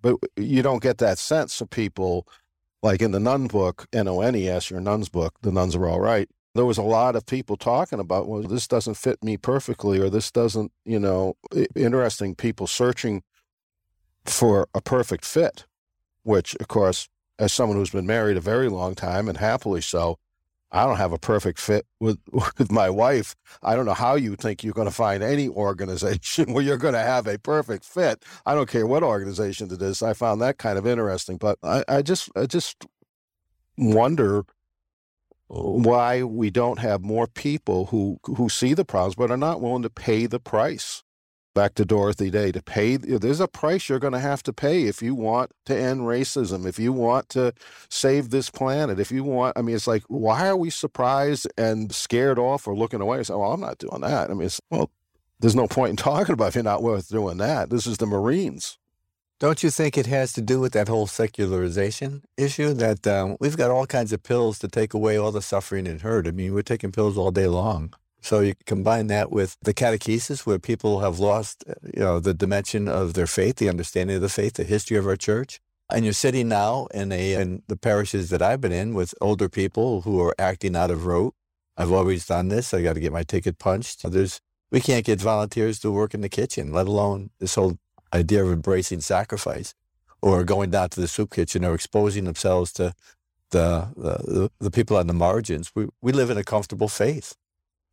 But 0.00 0.16
you 0.36 0.62
don't 0.62 0.82
get 0.82 0.98
that 0.98 1.18
sense 1.18 1.60
of 1.60 1.70
people 1.70 2.26
like 2.82 3.00
in 3.00 3.12
the 3.12 3.20
nun 3.20 3.46
book, 3.46 3.86
N 3.92 4.08
O 4.08 4.20
N 4.20 4.36
E 4.36 4.48
S, 4.48 4.70
your 4.70 4.80
nun's 4.80 5.08
book, 5.08 5.34
The 5.42 5.50
Nones 5.50 5.74
Are 5.74 5.86
All 5.86 6.00
Right. 6.00 6.28
There 6.54 6.66
was 6.66 6.78
a 6.78 6.82
lot 6.82 7.16
of 7.16 7.26
people 7.26 7.56
talking 7.56 7.98
about, 7.98 8.28
well, 8.28 8.42
this 8.42 8.68
doesn't 8.68 8.94
fit 8.94 9.24
me 9.24 9.36
perfectly, 9.36 9.98
or 9.98 10.08
this 10.10 10.30
doesn't, 10.30 10.70
you 10.84 11.00
know, 11.00 11.36
interesting 11.74 12.34
people 12.34 12.66
searching 12.66 13.22
for 14.24 14.68
a 14.74 14.80
perfect 14.80 15.24
fit, 15.24 15.66
which, 16.22 16.54
of 16.56 16.68
course, 16.68 17.08
as 17.38 17.52
someone 17.52 17.76
who's 17.76 17.90
been 17.90 18.06
married 18.06 18.36
a 18.36 18.40
very 18.40 18.68
long 18.68 18.94
time 18.94 19.28
and 19.28 19.38
happily 19.38 19.80
so, 19.80 20.18
I 20.74 20.86
don't 20.86 20.98
have 20.98 21.12
a 21.12 21.18
perfect 21.18 21.60
fit 21.60 21.86
with 22.00 22.18
with 22.32 22.72
my 22.72 22.90
wife. 22.90 23.36
I 23.62 23.76
don't 23.76 23.86
know 23.86 23.94
how 23.94 24.16
you 24.16 24.36
think 24.36 24.64
you're 24.64 24.74
going 24.74 24.88
to 24.88 24.94
find 24.94 25.22
any 25.22 25.48
organization 25.48 26.52
where 26.54 26.64
you're 26.64 26.78
going 26.78 26.94
to 26.94 27.00
have 27.00 27.28
a 27.28 27.38
perfect 27.38 27.86
fit. 27.86 28.24
I 28.46 28.54
don't 28.54 28.68
care 28.70 28.86
what 28.86 29.04
organization 29.04 29.72
it 29.72 29.82
is. 29.82 30.02
I 30.02 30.14
found 30.14 30.42
that 30.42 30.58
kind 30.58 30.78
of 30.78 30.86
interesting, 30.86 31.38
but 31.38 31.58
I, 31.62 31.84
I 31.88 32.02
just 32.02 32.30
I 32.36 32.46
just 32.46 32.86
wonder 33.78 34.40
uh, 35.50 35.62
why 35.62 36.24
we 36.24 36.50
don't 36.50 36.80
have 36.80 37.02
more 37.02 37.28
people 37.28 37.86
who 37.86 38.18
who 38.24 38.50
see 38.50 38.74
the 38.74 38.86
problems 38.86 39.16
but 39.16 39.32
are 39.32 39.38
not 39.38 39.62
willing 39.62 39.82
to 39.84 39.90
pay 39.90 40.26
the 40.26 40.40
price 40.40 41.03
back 41.54 41.74
to 41.74 41.84
Dorothy 41.84 42.30
Day 42.30 42.52
to 42.52 42.62
pay. 42.62 42.96
There's 42.96 43.40
a 43.40 43.48
price 43.48 43.88
you're 43.88 43.98
going 43.98 44.12
to 44.12 44.18
have 44.18 44.42
to 44.42 44.52
pay 44.52 44.84
if 44.84 45.00
you 45.00 45.14
want 45.14 45.52
to 45.66 45.76
end 45.76 46.00
racism, 46.00 46.66
if 46.66 46.78
you 46.78 46.92
want 46.92 47.28
to 47.30 47.54
save 47.88 48.30
this 48.30 48.50
planet, 48.50 49.00
if 49.00 49.10
you 49.10 49.24
want. 49.24 49.56
I 49.56 49.62
mean, 49.62 49.76
it's 49.76 49.86
like, 49.86 50.02
why 50.08 50.48
are 50.48 50.56
we 50.56 50.70
surprised 50.70 51.46
and 51.56 51.94
scared 51.94 52.38
off 52.38 52.66
or 52.66 52.76
looking 52.76 53.00
away? 53.00 53.22
Say, 53.22 53.34
well, 53.34 53.52
I'm 53.52 53.60
not 53.60 53.78
doing 53.78 54.00
that. 54.02 54.30
I 54.30 54.34
mean, 54.34 54.50
well, 54.70 54.90
there's 55.40 55.56
no 55.56 55.66
point 55.66 55.90
in 55.90 55.96
talking 55.96 56.32
about 56.32 56.48
if 56.48 56.54
you're 56.56 56.64
not 56.64 56.82
worth 56.82 57.08
doing 57.08 57.38
that. 57.38 57.70
This 57.70 57.86
is 57.86 57.98
the 57.98 58.06
Marines. 58.06 58.78
Don't 59.40 59.62
you 59.62 59.70
think 59.70 59.98
it 59.98 60.06
has 60.06 60.32
to 60.34 60.40
do 60.40 60.60
with 60.60 60.72
that 60.72 60.88
whole 60.88 61.06
secularization 61.06 62.22
issue? 62.36 62.72
That 62.72 63.06
um, 63.06 63.36
we've 63.40 63.56
got 63.56 63.70
all 63.70 63.84
kinds 63.84 64.12
of 64.12 64.22
pills 64.22 64.58
to 64.60 64.68
take 64.68 64.94
away 64.94 65.16
all 65.16 65.32
the 65.32 65.42
suffering 65.42 65.88
and 65.88 66.00
hurt. 66.00 66.28
I 66.28 66.30
mean, 66.30 66.54
we're 66.54 66.62
taking 66.62 66.92
pills 66.92 67.18
all 67.18 67.32
day 67.32 67.48
long. 67.48 67.94
So 68.24 68.40
you 68.40 68.54
combine 68.64 69.08
that 69.08 69.30
with 69.30 69.58
the 69.60 69.74
catechesis, 69.74 70.46
where 70.46 70.58
people 70.58 71.00
have 71.00 71.18
lost, 71.18 71.62
uh, 71.68 71.74
you 71.92 72.00
know, 72.00 72.20
the 72.20 72.32
dimension 72.32 72.88
of 72.88 73.12
their 73.12 73.26
faith, 73.26 73.56
the 73.56 73.68
understanding 73.68 74.16
of 74.16 74.22
the 74.22 74.30
faith, 74.30 74.54
the 74.54 74.64
history 74.64 74.96
of 74.96 75.06
our 75.06 75.14
church. 75.14 75.60
And 75.92 76.06
you're 76.06 76.14
sitting 76.14 76.48
now 76.48 76.86
in 76.94 77.12
a 77.12 77.34
in 77.34 77.62
the 77.68 77.76
parishes 77.76 78.30
that 78.30 78.40
I've 78.40 78.62
been 78.62 78.72
in 78.72 78.94
with 78.94 79.14
older 79.20 79.50
people 79.50 80.00
who 80.00 80.22
are 80.22 80.34
acting 80.38 80.74
out 80.74 80.90
of 80.90 81.04
rote. 81.04 81.34
I've 81.76 81.92
always 81.92 82.24
done 82.24 82.48
this. 82.48 82.72
I 82.72 82.80
got 82.80 82.94
to 82.94 83.00
get 83.00 83.12
my 83.12 83.24
ticket 83.24 83.58
punched. 83.58 84.10
There's 84.10 84.40
we 84.70 84.80
can't 84.80 85.04
get 85.04 85.20
volunteers 85.20 85.78
to 85.80 85.92
work 85.92 86.14
in 86.14 86.22
the 86.22 86.30
kitchen, 86.30 86.72
let 86.72 86.86
alone 86.86 87.28
this 87.40 87.56
whole 87.56 87.76
idea 88.14 88.42
of 88.42 88.50
embracing 88.50 89.02
sacrifice 89.02 89.74
or 90.22 90.44
going 90.44 90.70
down 90.70 90.88
to 90.88 91.00
the 91.02 91.08
soup 91.08 91.30
kitchen 91.30 91.62
or 91.62 91.74
exposing 91.74 92.24
themselves 92.24 92.72
to 92.72 92.94
the 93.50 93.92
the, 93.98 94.50
the 94.60 94.70
people 94.70 94.96
on 94.96 95.08
the 95.08 95.12
margins. 95.12 95.72
We 95.74 95.88
we 96.00 96.12
live 96.12 96.30
in 96.30 96.38
a 96.38 96.44
comfortable 96.44 96.88
faith. 96.88 97.36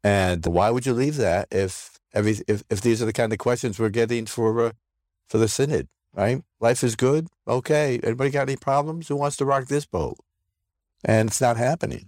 And 0.04 0.46
why 0.46 0.70
would 0.70 0.86
you 0.86 0.94
leave 0.94 1.18
that 1.18 1.48
if 1.52 2.00
every 2.14 2.38
if, 2.48 2.64
if 2.70 2.82
these 2.82 3.02
are 3.02 3.06
the 3.06 3.14
kind 3.14 3.32
of 3.32 3.40
questions 3.40 3.80
we're 3.80 3.90
getting 3.90 4.26
for 4.26 4.68
uh, 4.68 4.72
for 5.28 5.38
the 5.38 5.48
synod, 5.48 5.88
right? 6.14 6.44
Life 6.60 6.84
is 6.84 6.96
good. 6.96 7.28
Okay. 7.48 8.00
Anybody 8.04 8.32
got 8.32 8.50
any 8.50 8.58
problems? 8.58 9.08
Who 9.08 9.16
wants 9.16 9.38
to 9.38 9.46
rock 9.46 9.66
this 9.68 9.86
boat? 9.86 10.18
And 11.06 11.30
it's 11.30 11.42
not 11.42 11.58
happening. 11.58 12.08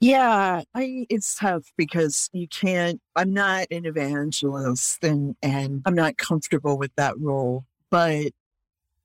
Yeah, 0.00 0.62
I 0.74 1.06
it's 1.08 1.36
tough 1.36 1.72
because 1.76 2.28
you 2.32 2.46
can't 2.48 3.00
I'm 3.16 3.32
not 3.32 3.68
an 3.70 3.86
evangelist 3.86 5.02
and 5.02 5.36
and 5.42 5.82
I'm 5.86 5.94
not 5.94 6.18
comfortable 6.18 6.76
with 6.76 6.94
that 6.96 7.18
role, 7.18 7.64
but 7.88 8.32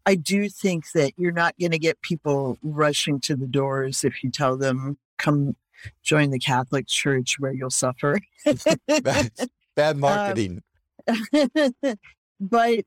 I 0.05 0.15
do 0.15 0.49
think 0.49 0.91
that 0.93 1.13
you're 1.17 1.31
not 1.31 1.55
going 1.59 1.71
to 1.71 1.79
get 1.79 2.01
people 2.01 2.57
rushing 2.63 3.19
to 3.21 3.35
the 3.35 3.47
doors 3.47 4.03
if 4.03 4.23
you 4.23 4.31
tell 4.31 4.57
them 4.57 4.97
come 5.17 5.55
join 6.03 6.31
the 6.31 6.39
Catholic 6.39 6.87
Church 6.87 7.37
where 7.39 7.53
you'll 7.53 7.69
suffer. 7.69 8.19
bad, 9.03 9.31
bad 9.75 9.95
um, 9.95 9.99
marketing. 9.99 10.63
Um, 11.07 11.73
but 12.39 12.85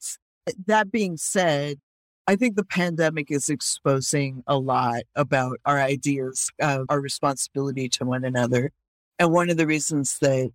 that 0.66 0.90
being 0.90 1.16
said, 1.16 1.78
I 2.26 2.36
think 2.36 2.56
the 2.56 2.64
pandemic 2.64 3.30
is 3.30 3.48
exposing 3.48 4.44
a 4.46 4.56
lot 4.56 5.02
about 5.16 5.58
our 5.64 5.78
ideas 5.78 6.50
of 6.60 6.86
our 6.88 7.00
responsibility 7.00 7.88
to 7.90 8.04
one 8.04 8.24
another. 8.24 8.70
And 9.18 9.32
one 9.32 9.50
of 9.50 9.56
the 9.56 9.66
reasons 9.66 10.18
that 10.20 10.50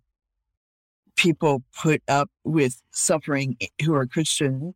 people 1.16 1.62
put 1.80 2.02
up 2.08 2.30
with 2.44 2.82
suffering 2.90 3.56
who 3.84 3.94
are 3.94 4.06
Christian 4.06 4.74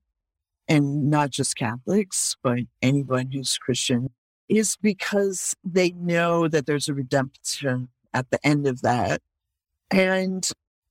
and 0.69 1.11
not 1.11 1.31
just 1.31 1.57
Catholics, 1.57 2.37
but 2.43 2.61
anyone 2.83 3.31
who's 3.33 3.57
Christian 3.59 4.11
is 4.57 4.77
because 4.77 5.57
they 5.65 5.91
know 5.93 6.49
that 6.49 6.67
there's 6.67 6.89
a 6.89 6.95
redemption 6.95 7.89
at 8.13 8.31
the 8.31 8.45
end 8.47 8.67
of 8.67 8.83
that. 8.83 9.23
And 9.91 10.49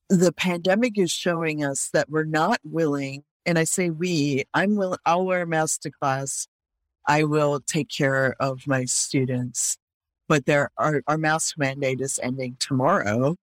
the 0.08 0.32
pandemic 0.32 0.98
is 0.98 1.10
showing 1.10 1.64
us 1.64 1.88
that 1.92 2.10
we're 2.10 2.24
not 2.24 2.58
willing, 2.64 3.24
and 3.46 3.58
I 3.58 3.64
say 3.64 3.90
we, 3.90 4.44
I'm 4.52 4.76
willing, 4.76 4.98
I'll 5.06 5.24
wear 5.24 5.42
a 5.42 5.46
mask 5.46 5.82
to 5.82 5.90
class. 5.90 6.46
I 7.06 7.24
will 7.24 7.60
take 7.60 7.88
care 7.88 8.36
of 8.38 8.66
my 8.66 8.84
students, 8.84 9.78
but 10.28 10.46
there 10.46 10.70
are, 10.76 11.02
our 11.06 11.18
mask 11.18 11.58
mandate 11.58 12.00
is 12.00 12.20
ending 12.22 12.56
tomorrow. 12.58 13.36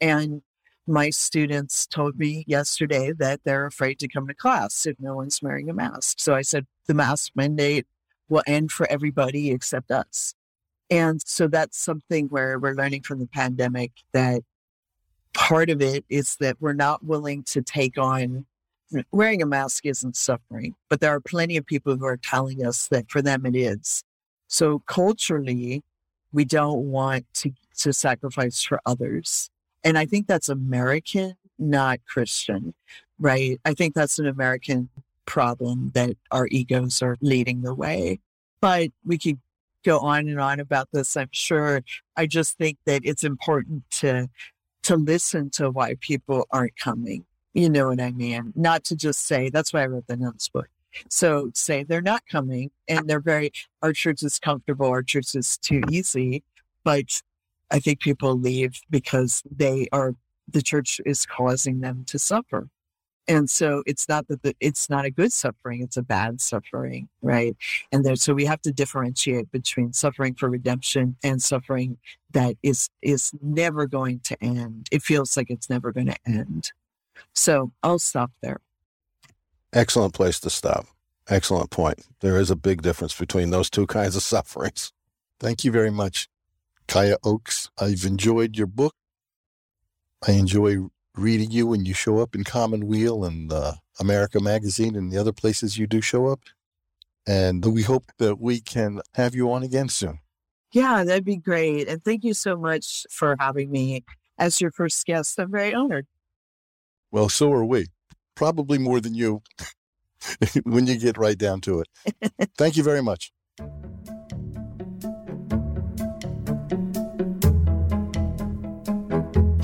And 0.00 0.42
my 0.86 1.10
students 1.10 1.86
told 1.86 2.18
me 2.18 2.44
yesterday 2.46 3.12
that 3.18 3.40
they're 3.44 3.66
afraid 3.66 3.98
to 4.00 4.08
come 4.08 4.26
to 4.28 4.34
class 4.34 4.86
if 4.86 4.98
no 5.00 5.14
one's 5.14 5.40
wearing 5.42 5.70
a 5.70 5.74
mask. 5.74 6.20
So 6.20 6.34
I 6.34 6.42
said, 6.42 6.66
the 6.86 6.94
mask 6.94 7.32
mandate 7.34 7.86
will 8.30 8.42
end 8.46 8.72
for 8.72 8.90
everybody 8.90 9.50
except 9.50 9.90
us. 9.90 10.34
And 10.90 11.20
so 11.24 11.46
that's 11.46 11.78
something 11.78 12.26
where 12.28 12.58
we're 12.58 12.74
learning 12.74 13.02
from 13.02 13.20
the 13.20 13.26
pandemic 13.26 13.92
that 14.12 14.42
part 15.34 15.70
of 15.70 15.82
it 15.82 16.04
is 16.08 16.36
that 16.40 16.56
we're 16.60 16.72
not 16.72 17.04
willing 17.04 17.44
to 17.44 17.62
take 17.62 17.98
on 17.98 18.46
wearing 19.12 19.42
a 19.42 19.46
mask 19.46 19.86
isn't 19.86 20.16
suffering, 20.16 20.74
but 20.88 21.00
there 21.00 21.14
are 21.14 21.20
plenty 21.20 21.56
of 21.56 21.66
people 21.66 21.96
who 21.96 22.04
are 22.04 22.16
telling 22.16 22.64
us 22.64 22.88
that 22.88 23.10
for 23.10 23.22
them 23.22 23.46
it 23.46 23.54
is. 23.54 24.02
So 24.48 24.80
culturally, 24.80 25.82
we 26.32 26.44
don't 26.44 26.90
want 26.90 27.26
to, 27.34 27.52
to 27.78 27.92
sacrifice 27.92 28.62
for 28.62 28.80
others. 28.86 29.50
And 29.84 29.96
I 29.96 30.06
think 30.06 30.26
that's 30.26 30.48
American, 30.48 31.34
not 31.58 32.00
Christian, 32.06 32.74
right? 33.18 33.60
I 33.64 33.74
think 33.74 33.94
that's 33.94 34.18
an 34.18 34.26
American 34.26 34.88
problem 35.26 35.90
that 35.94 36.16
our 36.30 36.46
egos 36.48 37.02
are 37.02 37.16
leading 37.20 37.62
the 37.62 37.74
way. 37.74 38.20
But 38.60 38.90
we 39.04 39.18
could 39.18 39.38
go 39.84 40.00
on 40.00 40.28
and 40.28 40.40
on 40.40 40.60
about 40.60 40.88
this, 40.92 41.16
I'm 41.16 41.30
sure. 41.32 41.82
I 42.16 42.26
just 42.26 42.58
think 42.58 42.78
that 42.86 43.02
it's 43.04 43.24
important 43.24 43.84
to 44.00 44.28
to 44.82 44.96
listen 44.96 45.50
to 45.50 45.70
why 45.70 45.94
people 46.00 46.46
aren't 46.50 46.76
coming. 46.76 47.24
You 47.52 47.68
know 47.68 47.88
what 47.88 48.00
I 48.00 48.12
mean? 48.12 48.52
Not 48.56 48.84
to 48.84 48.96
just 48.96 49.26
say, 49.26 49.50
that's 49.50 49.72
why 49.72 49.82
I 49.82 49.86
wrote 49.86 50.06
the 50.06 50.16
notes 50.16 50.48
book. 50.48 50.68
So 51.08 51.50
say 51.54 51.82
they're 51.84 52.00
not 52.00 52.22
coming 52.30 52.70
and 52.88 53.08
they're 53.08 53.20
very, 53.20 53.52
our 53.82 53.92
church 53.92 54.22
is 54.22 54.38
comfortable, 54.38 54.86
our 54.86 55.02
church 55.02 55.34
is 55.34 55.58
too 55.58 55.82
easy. 55.90 56.42
But 56.82 57.22
I 57.70 57.78
think 57.78 58.00
people 58.00 58.38
leave 58.38 58.80
because 58.88 59.42
they 59.50 59.88
are, 59.92 60.14
the 60.48 60.62
church 60.62 61.00
is 61.04 61.26
causing 61.26 61.80
them 61.80 62.04
to 62.06 62.18
suffer. 62.18 62.68
And 63.28 63.48
so 63.48 63.82
it's 63.86 64.08
not 64.08 64.26
that 64.28 64.42
the, 64.42 64.54
it's 64.60 64.90
not 64.90 65.04
a 65.04 65.10
good 65.10 65.32
suffering, 65.32 65.82
it's 65.82 65.96
a 65.96 66.02
bad 66.02 66.40
suffering, 66.40 67.08
right? 67.22 67.56
And 67.92 68.04
there, 68.04 68.16
so 68.16 68.34
we 68.34 68.44
have 68.46 68.60
to 68.62 68.72
differentiate 68.72 69.52
between 69.52 69.92
suffering 69.92 70.34
for 70.34 70.48
redemption 70.48 71.16
and 71.22 71.42
suffering 71.42 71.98
that 72.32 72.56
is 72.62 72.88
is 73.02 73.32
never 73.40 73.86
going 73.86 74.20
to 74.24 74.36
end. 74.42 74.88
It 74.90 75.02
feels 75.02 75.36
like 75.36 75.50
it's 75.50 75.70
never 75.70 75.92
going 75.92 76.06
to 76.06 76.16
end. 76.26 76.72
So 77.34 77.72
I'll 77.82 77.98
stop 77.98 78.32
there. 78.42 78.60
Excellent 79.72 80.14
place 80.14 80.40
to 80.40 80.50
stop. 80.50 80.86
Excellent 81.28 81.70
point. 81.70 82.06
There 82.20 82.36
is 82.36 82.50
a 82.50 82.56
big 82.56 82.82
difference 82.82 83.16
between 83.16 83.50
those 83.50 83.70
two 83.70 83.86
kinds 83.86 84.16
of 84.16 84.22
sufferings. 84.34 84.92
Thank 85.38 85.64
you 85.64 85.70
very 85.70 85.90
much, 85.90 86.28
Kaya 86.88 87.16
Oakes. 87.24 87.70
I've 87.78 88.04
enjoyed 88.04 88.56
your 88.56 88.66
book. 88.66 88.94
I 90.26 90.32
enjoy 90.32 90.88
reading 91.16 91.50
you 91.50 91.66
when 91.66 91.84
you 91.84 91.94
show 91.94 92.18
up 92.18 92.34
in 92.34 92.44
Commonweal 92.44 93.24
and 93.24 93.52
uh, 93.52 93.74
America 93.98 94.40
Magazine 94.40 94.96
and 94.96 95.12
the 95.12 95.18
other 95.18 95.32
places 95.32 95.78
you 95.78 95.86
do 95.86 96.00
show 96.00 96.26
up. 96.26 96.40
And 97.26 97.64
we 97.64 97.82
hope 97.82 98.06
that 98.18 98.40
we 98.40 98.60
can 98.60 99.00
have 99.14 99.34
you 99.34 99.52
on 99.52 99.62
again 99.62 99.88
soon. 99.88 100.20
Yeah, 100.72 101.04
that'd 101.04 101.24
be 101.24 101.36
great. 101.36 101.88
And 101.88 102.02
thank 102.02 102.24
you 102.24 102.34
so 102.34 102.56
much 102.56 103.06
for 103.10 103.36
having 103.38 103.70
me 103.70 104.04
as 104.38 104.60
your 104.60 104.70
first 104.70 105.04
guest. 105.04 105.38
I'm 105.38 105.50
very 105.50 105.74
honored. 105.74 106.06
Well, 107.10 107.28
so 107.28 107.52
are 107.52 107.64
we. 107.64 107.86
Probably 108.36 108.78
more 108.78 109.00
than 109.00 109.14
you 109.14 109.42
when 110.64 110.86
you 110.86 110.96
get 110.96 111.18
right 111.18 111.36
down 111.36 111.60
to 111.62 111.80
it. 111.80 112.50
Thank 112.56 112.76
you 112.76 112.82
very 112.82 113.02
much. 113.02 113.32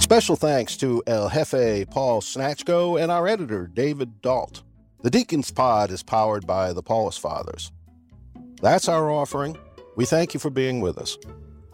Special 0.07 0.37
thanks 0.37 0.77
to 0.77 1.03
El 1.09 1.29
Jefe 1.31 1.91
Paul 1.91 2.21
Snatchko 2.21 3.03
and 3.03 3.11
our 3.11 3.27
editor 3.27 3.67
David 3.67 4.23
Dalt. 4.23 4.63
The 5.03 5.11
Deacons 5.11 5.51
Pod 5.51 5.91
is 5.91 6.05
powered 6.05 6.47
by 6.47 6.73
the 6.73 6.81
Paulist 6.81 7.19
Fathers. 7.19 7.73
That's 8.63 8.89
our 8.89 9.11
offering. 9.11 9.59
We 9.97 10.05
thank 10.05 10.33
you 10.33 10.39
for 10.39 10.49
being 10.49 10.81
with 10.81 10.97
us. 10.97 11.19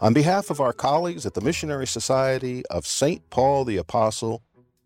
On 0.01 0.13
behalf 0.13 0.49
of 0.49 0.59
our 0.59 0.73
colleagues 0.73 1.27
at 1.27 1.35
the 1.35 1.41
Missionary 1.41 1.85
Society 1.85 2.65
of 2.71 2.87
St. 2.87 3.29
Paul 3.29 3.65
the 3.65 3.77
Apostle, 3.77 4.41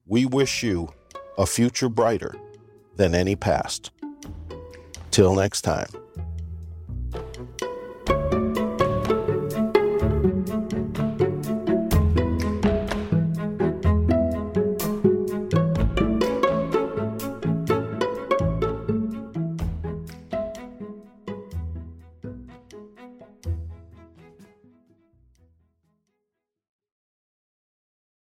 we 0.06 0.26
wish 0.26 0.62
you 0.62 0.90
a 1.38 1.46
future 1.46 1.88
brighter 1.88 2.36
than 2.98 3.16
any 3.16 3.38
past. 3.38 3.92
Till 5.10 5.34
next 5.36 5.62
time. 5.62 5.88